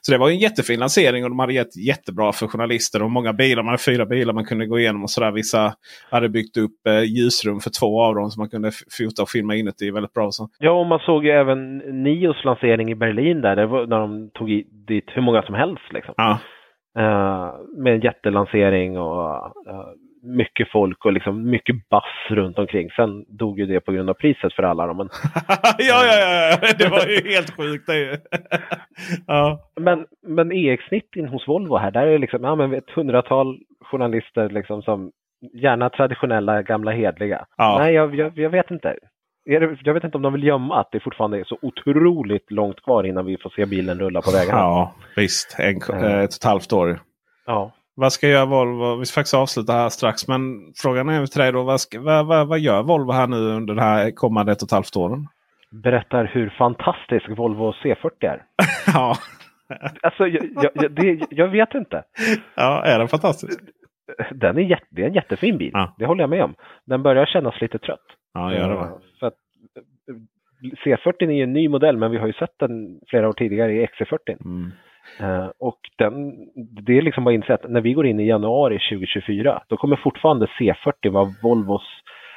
så 0.00 0.12
det 0.12 0.18
var 0.18 0.30
en 0.30 0.38
jättefin 0.38 0.80
lansering 0.80 1.24
och 1.24 1.30
de 1.30 1.38
hade 1.38 1.52
gett 1.52 1.76
jättebra 1.86 2.32
för 2.32 2.46
journalister. 2.46 3.02
Och 3.02 3.10
många 3.10 3.32
bilar, 3.32 3.62
man 3.62 3.70
hade 3.70 3.82
fyra 3.82 4.06
bilar 4.06 4.34
man 4.34 4.44
kunde 4.44 4.66
gå 4.66 4.78
igenom 4.78 5.02
och 5.02 5.10
sådär. 5.10 5.30
Vissa 5.32 5.72
hade 6.10 6.28
byggt 6.28 6.56
upp 6.56 6.86
eh, 6.86 7.02
ljusrum 7.02 7.60
för 7.60 7.70
två 7.80 8.02
av 8.02 8.14
dem 8.14 8.30
så 8.30 8.40
man 8.40 8.48
kunde 8.50 8.70
fota 8.98 9.22
och 9.22 9.28
filma 9.28 9.54
inuti 9.54 9.90
väldigt 9.90 10.12
bra. 10.12 10.30
Så. 10.30 10.48
Ja, 10.58 10.70
och 10.70 10.86
man 10.86 10.98
såg 10.98 11.24
ju 11.24 11.30
även 11.30 11.78
Nios 11.78 12.44
lansering 12.44 12.90
i 12.90 12.94
Berlin 12.94 13.40
där, 13.40 13.66
var, 13.66 13.86
när 13.86 13.98
de 14.00 14.30
tog 14.34 14.48
dit 14.88 15.04
hur 15.14 15.22
många 15.22 15.42
som 15.42 15.54
helst. 15.54 15.82
Liksom. 15.92 16.14
Ja. 16.16 16.38
Eh, 16.98 17.54
med 17.76 17.94
en 17.94 18.00
jättelansering 18.00 18.98
och 18.98 19.34
eh, 19.68 19.86
mycket 20.22 20.70
folk 20.70 21.04
och 21.04 21.12
liksom 21.12 21.50
mycket 21.50 21.88
bass 21.88 22.28
runt 22.28 22.58
omkring. 22.58 22.90
Sen 22.90 23.24
dog 23.28 23.58
ju 23.58 23.66
det 23.66 23.80
på 23.80 23.92
grund 23.92 24.10
av 24.10 24.14
priset 24.14 24.52
för 24.52 24.62
alla. 24.62 24.86
Dem, 24.86 24.96
men, 24.96 25.08
ja, 25.78 26.04
ja, 26.06 26.56
ja, 26.62 26.72
det 26.78 26.88
var 26.88 27.06
ju 27.06 27.30
helt 27.32 27.56
sjukt. 27.56 27.86
Det 27.86 28.20
ja. 29.26 29.70
men, 29.80 30.06
men 30.26 30.52
EX90 30.52 31.26
hos 31.26 31.48
Volvo 31.48 31.76
här, 31.76 31.90
där 31.90 32.06
är 32.06 32.12
det 32.12 32.18
liksom, 32.18 32.44
ja, 32.44 32.54
men 32.54 32.74
ett 32.74 32.90
hundratal 32.90 33.58
journalister 33.80 34.48
liksom 34.48 34.82
som 34.82 35.10
gärna 35.52 35.90
traditionella, 35.90 36.62
gamla, 36.62 36.90
hedliga. 36.90 37.46
Ja. 37.56 37.76
Nej, 37.78 37.94
jag, 37.94 38.14
jag, 38.14 38.38
jag 38.38 38.50
vet 38.50 38.70
inte. 38.70 38.96
Det, 39.44 39.78
jag 39.84 39.94
vet 39.94 40.04
inte 40.04 40.16
om 40.16 40.22
de 40.22 40.32
vill 40.32 40.44
gömma 40.44 40.80
att 40.80 40.88
det 40.92 41.00
fortfarande 41.00 41.40
är 41.40 41.44
så 41.44 41.58
otroligt 41.62 42.50
långt 42.50 42.82
kvar 42.82 43.04
innan 43.04 43.26
vi 43.26 43.36
får 43.36 43.50
se 43.50 43.66
bilen 43.66 43.98
rulla 43.98 44.22
på 44.22 44.30
vägarna. 44.30 44.58
ja, 44.58 44.94
visst. 45.16 45.56
En, 45.58 45.76
eh, 45.76 46.18
ett 46.18 46.30
och 46.30 46.34
ett 46.34 46.44
halvt 46.44 46.72
år. 46.72 47.00
Ja. 47.46 47.72
Vad 47.94 48.12
ska 48.12 48.28
göra 48.28 48.46
Volvo? 48.46 48.96
Vi 48.96 49.06
ska 49.06 49.20
faktiskt 49.20 49.34
avsluta 49.34 49.72
här 49.72 49.88
strax. 49.88 50.28
Men 50.28 50.72
frågan 50.76 51.08
är 51.08 51.26
till 51.26 51.40
dig 51.40 51.52
då. 51.52 51.62
Vad, 51.62 51.80
ska, 51.80 52.00
vad, 52.00 52.26
vad, 52.26 52.48
vad 52.48 52.58
gör 52.58 52.82
Volvo 52.82 53.12
här 53.12 53.26
nu 53.26 53.36
under 53.36 53.74
det 53.74 53.82
här 53.82 54.10
kommande 54.10 54.52
ett 54.52 54.62
och 54.62 54.68
ett 54.68 54.72
halvt 54.72 54.96
åren? 54.96 55.28
Berättar 55.70 56.30
hur 56.34 56.54
fantastisk 56.58 57.28
Volvo 57.28 57.72
C40 57.72 58.10
är. 58.20 58.42
ja. 58.86 59.16
Alltså, 60.02 60.26
jag, 60.26 60.70
jag, 60.74 60.92
det, 60.92 61.26
jag 61.30 61.48
vet 61.48 61.74
inte. 61.74 62.02
ja, 62.54 62.82
är 62.84 62.98
den 62.98 63.08
fantastisk? 63.08 63.60
Den 64.30 64.58
är, 64.58 64.62
jätte, 64.62 64.86
det 64.90 65.02
är 65.02 65.06
en 65.06 65.14
jättefin 65.14 65.58
bil. 65.58 65.70
Ja. 65.72 65.94
Det 65.98 66.06
håller 66.06 66.22
jag 66.22 66.30
med 66.30 66.44
om. 66.44 66.54
Den 66.84 67.02
börjar 67.02 67.26
kännas 67.26 67.60
lite 67.60 67.78
trött. 67.78 68.06
Ja, 68.34 68.54
gör 68.54 68.68
det 68.68 68.74
va? 68.74 68.84
Eh, 68.84 69.18
För 69.20 69.26
att 69.26 69.34
eh, 69.76 70.14
C40 70.84 71.28
är 71.28 71.30
ju 71.30 71.42
en 71.42 71.52
ny 71.52 71.68
modell 71.68 71.96
men 71.96 72.10
vi 72.10 72.18
har 72.18 72.26
ju 72.26 72.32
sett 72.32 72.58
den 72.58 73.00
flera 73.08 73.28
år 73.28 73.32
tidigare 73.32 73.72
i 73.72 73.86
XC40. 73.86 74.44
Mm. 74.44 74.72
Eh, 75.20 75.50
och 75.58 75.78
den, 75.98 76.32
det 76.84 76.98
är 76.98 77.02
liksom 77.02 77.24
bara 77.24 77.34
insett 77.34 77.68
när 77.68 77.80
vi 77.80 77.92
går 77.92 78.06
in 78.06 78.20
i 78.20 78.26
januari 78.28 78.78
2024 78.90 79.62
då 79.68 79.76
kommer 79.76 79.96
fortfarande 79.96 80.46
C40 80.46 81.10
vara 81.10 81.28
Volvos 81.42 81.82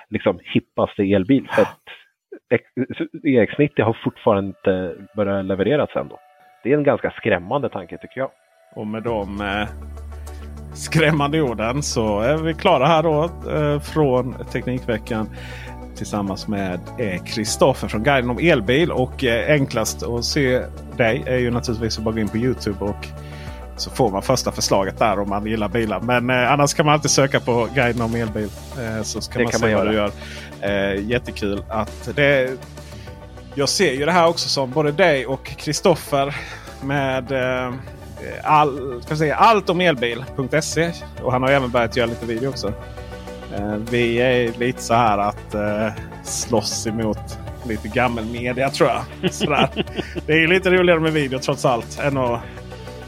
liksom 0.09 0.39
hippaste 0.43 1.03
elbil. 1.03 1.47
För 1.51 1.61
att 1.61 1.79
EX90 3.23 3.81
har 3.81 3.97
fortfarande 4.03 4.47
inte 4.47 4.95
börjat 5.15 5.45
levereras 5.45 5.89
ändå. 5.95 6.19
Det 6.63 6.73
är 6.73 6.77
en 6.77 6.83
ganska 6.83 7.11
skrämmande 7.11 7.69
tanke 7.69 7.97
tycker 7.97 8.19
jag. 8.19 8.31
Och 8.75 8.87
med 8.87 9.03
de 9.03 9.41
eh, 9.41 9.67
skrämmande 10.73 11.41
orden 11.41 11.83
så 11.83 12.19
är 12.19 12.37
vi 12.37 12.53
klara 12.53 12.87
här 12.87 13.03
då 13.03 13.23
eh, 13.51 13.79
från 13.79 14.35
Teknikveckan. 14.51 15.29
Tillsammans 15.95 16.47
med 16.47 16.79
eh, 16.97 17.23
Kristoffer 17.23 17.87
från 17.87 18.03
Guiden 18.03 18.29
om 18.29 18.37
elbil. 18.37 18.91
Och 18.91 19.23
eh, 19.23 19.51
enklast 19.53 20.03
att 20.03 20.25
se 20.25 20.61
dig 20.97 21.23
är 21.25 21.37
ju 21.37 21.51
naturligtvis 21.51 21.97
att 21.97 22.03
bara 22.03 22.13
gå 22.13 22.19
in 22.19 22.27
på 22.27 22.37
Youtube. 22.37 22.85
och 22.85 23.07
så 23.77 23.89
får 23.89 24.11
man 24.11 24.21
första 24.21 24.51
förslaget 24.51 24.99
där 24.99 25.19
om 25.19 25.29
man 25.29 25.45
gillar 25.45 25.67
bilar. 25.69 25.99
Men 25.99 26.29
eh, 26.29 26.51
annars 26.51 26.73
kan 26.73 26.85
man 26.85 26.93
alltid 26.93 27.11
söka 27.11 27.39
på 27.39 27.67
Guiden 27.75 28.01
om 28.01 28.15
elbil. 28.15 28.49
Eh, 28.79 29.03
så 29.03 29.21
ska 29.21 29.37
Det 29.39 29.43
man 29.43 29.51
kan 29.51 29.59
se 29.59 29.67
man 29.67 29.75
vad 29.75 29.87
du 29.87 29.93
gör. 29.97 30.11
göra. 30.61 30.91
Eh, 30.93 31.05
jättekul 31.09 31.63
att 31.69 32.09
det 32.15 32.51
jag 33.55 33.69
ser 33.69 33.93
ju 33.93 34.05
det 34.05 34.11
här 34.11 34.27
också 34.27 34.49
som 34.49 34.71
både 34.71 34.91
dig 34.91 35.25
och 35.25 35.45
Kristoffer 35.45 36.35
med 36.83 37.31
eh, 37.31 37.73
all, 38.43 39.01
ska 39.05 39.15
säga, 39.15 39.35
allt 39.35 39.69
om 39.69 39.81
elbil.se. 39.81 40.91
Och 41.23 41.31
han 41.31 41.41
har 41.41 41.49
även 41.49 41.71
börjat 41.71 41.97
göra 41.97 42.07
lite 42.07 42.25
video 42.25 42.49
också. 42.49 42.73
Eh, 43.57 43.75
vi 43.91 44.17
är 44.17 44.59
lite 44.59 44.81
så 44.81 44.93
här 44.93 45.17
att 45.17 45.55
eh, 45.55 45.89
slåss 46.23 46.87
emot 46.87 47.37
lite 47.67 47.87
gammal 47.87 48.25
media 48.25 48.69
tror 48.69 48.89
jag. 48.89 49.31
Sådär. 49.33 49.85
det 50.25 50.33
är 50.33 50.47
lite 50.47 50.69
roligare 50.69 50.99
med 50.99 51.13
video 51.13 51.39
trots 51.39 51.65
allt. 51.65 51.99
Än 51.99 52.17
att, 52.17 52.41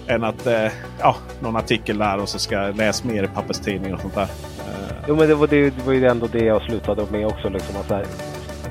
än 0.07 0.23
att 0.23 0.47
eh, 0.47 0.67
ja, 0.99 1.15
någon 1.39 1.55
artikel 1.55 1.97
där 1.97 2.17
och 2.17 2.29
så 2.29 2.39
ska 2.39 2.57
läsa 2.57 3.07
mer 3.07 3.23
i 3.23 3.27
papperstidning 3.27 3.93
och 3.93 4.01
sånt 4.01 4.15
där. 4.15 4.23
Eh, 4.23 4.95
Jo 5.07 5.15
men 5.15 5.27
det 5.27 5.35
var, 5.35 5.47
det, 5.47 5.69
det 5.69 5.85
var 5.85 5.93
ju 5.93 6.05
ändå 6.05 6.27
det 6.27 6.45
jag 6.45 6.61
slutade 6.61 7.05
med 7.11 7.25
också. 7.27 7.49
Liksom, 7.49 7.75
att 7.77 7.89
här, 7.89 8.05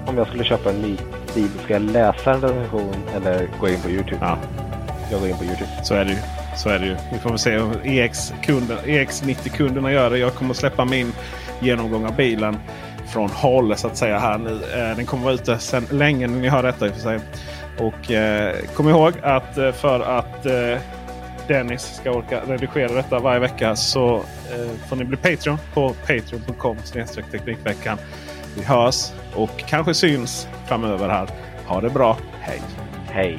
om 0.06 0.16
jag 0.18 0.26
skulle 0.26 0.44
köpa 0.44 0.70
en 0.70 0.82
ny 0.82 0.96
bil, 1.34 1.48
ska 1.64 1.72
jag 1.72 1.82
läsa 1.82 2.32
en 2.32 2.40
recension 2.40 2.94
eller 3.16 3.48
gå 3.60 3.68
in 3.68 3.80
på 3.80 3.90
Youtube? 3.90 4.18
Ja. 4.20 4.38
Jag 5.10 5.20
går 5.20 5.28
in 5.28 5.36
på 5.36 5.44
Youtube. 5.44 5.70
Så 5.82 5.94
är 5.94 6.04
det 6.04 6.10
ju. 6.10 6.18
Så 6.56 6.68
är 6.68 6.78
det 6.78 6.86
ju. 6.86 6.96
Vi 7.12 7.18
får 7.18 7.30
väl 7.30 7.38
se 7.38 7.58
hur 7.58 7.86
EX-kunden, 7.86 8.78
EX90-kunderna 8.84 9.92
gör 9.92 10.10
det. 10.10 10.18
Jag 10.18 10.34
kommer 10.34 10.50
att 10.50 10.56
släppa 10.56 10.84
min 10.84 11.12
genomgång 11.60 12.06
av 12.06 12.16
bilen 12.16 12.56
från 13.06 13.30
håll 13.30 13.76
så 13.76 13.86
att 13.86 13.96
säga 13.96 14.18
här 14.18 14.38
nu. 14.38 14.50
Eh, 14.74 14.96
Den 14.96 15.06
kommer 15.06 15.24
vara 15.24 15.34
ute 15.34 15.58
sedan 15.58 15.86
länge 15.90 16.26
när 16.26 16.40
ni 16.40 16.48
hör 16.48 16.62
detta 16.62 16.86
i 16.86 16.90
och 16.90 16.94
för 16.94 17.00
sig. 17.00 17.20
Och 17.78 18.10
eh, 18.10 18.54
kom 18.74 18.88
ihåg 18.88 19.12
att 19.22 19.58
eh, 19.58 19.72
för 19.72 20.00
att 20.18 20.46
eh, 20.46 20.78
Dennis 21.48 21.82
ska 21.82 22.10
orka 22.10 22.40
redigera 22.48 22.92
detta 22.92 23.18
varje 23.18 23.40
vecka 23.40 23.76
så 23.76 24.14
eh, 24.16 24.88
får 24.88 24.96
ni 24.96 25.04
bli 25.04 25.16
Patreon 25.16 25.58
på 25.74 25.88
patreon.com 26.06 26.76
teknikveckan. 27.32 27.98
Vi 28.56 28.64
hörs 28.64 29.12
och 29.34 29.50
kanske 29.56 29.94
syns 29.94 30.48
framöver 30.66 31.08
här. 31.08 31.28
Ha 31.66 31.80
det 31.80 31.90
bra. 31.90 32.16
Hej! 32.40 32.60
Hej! 33.10 33.38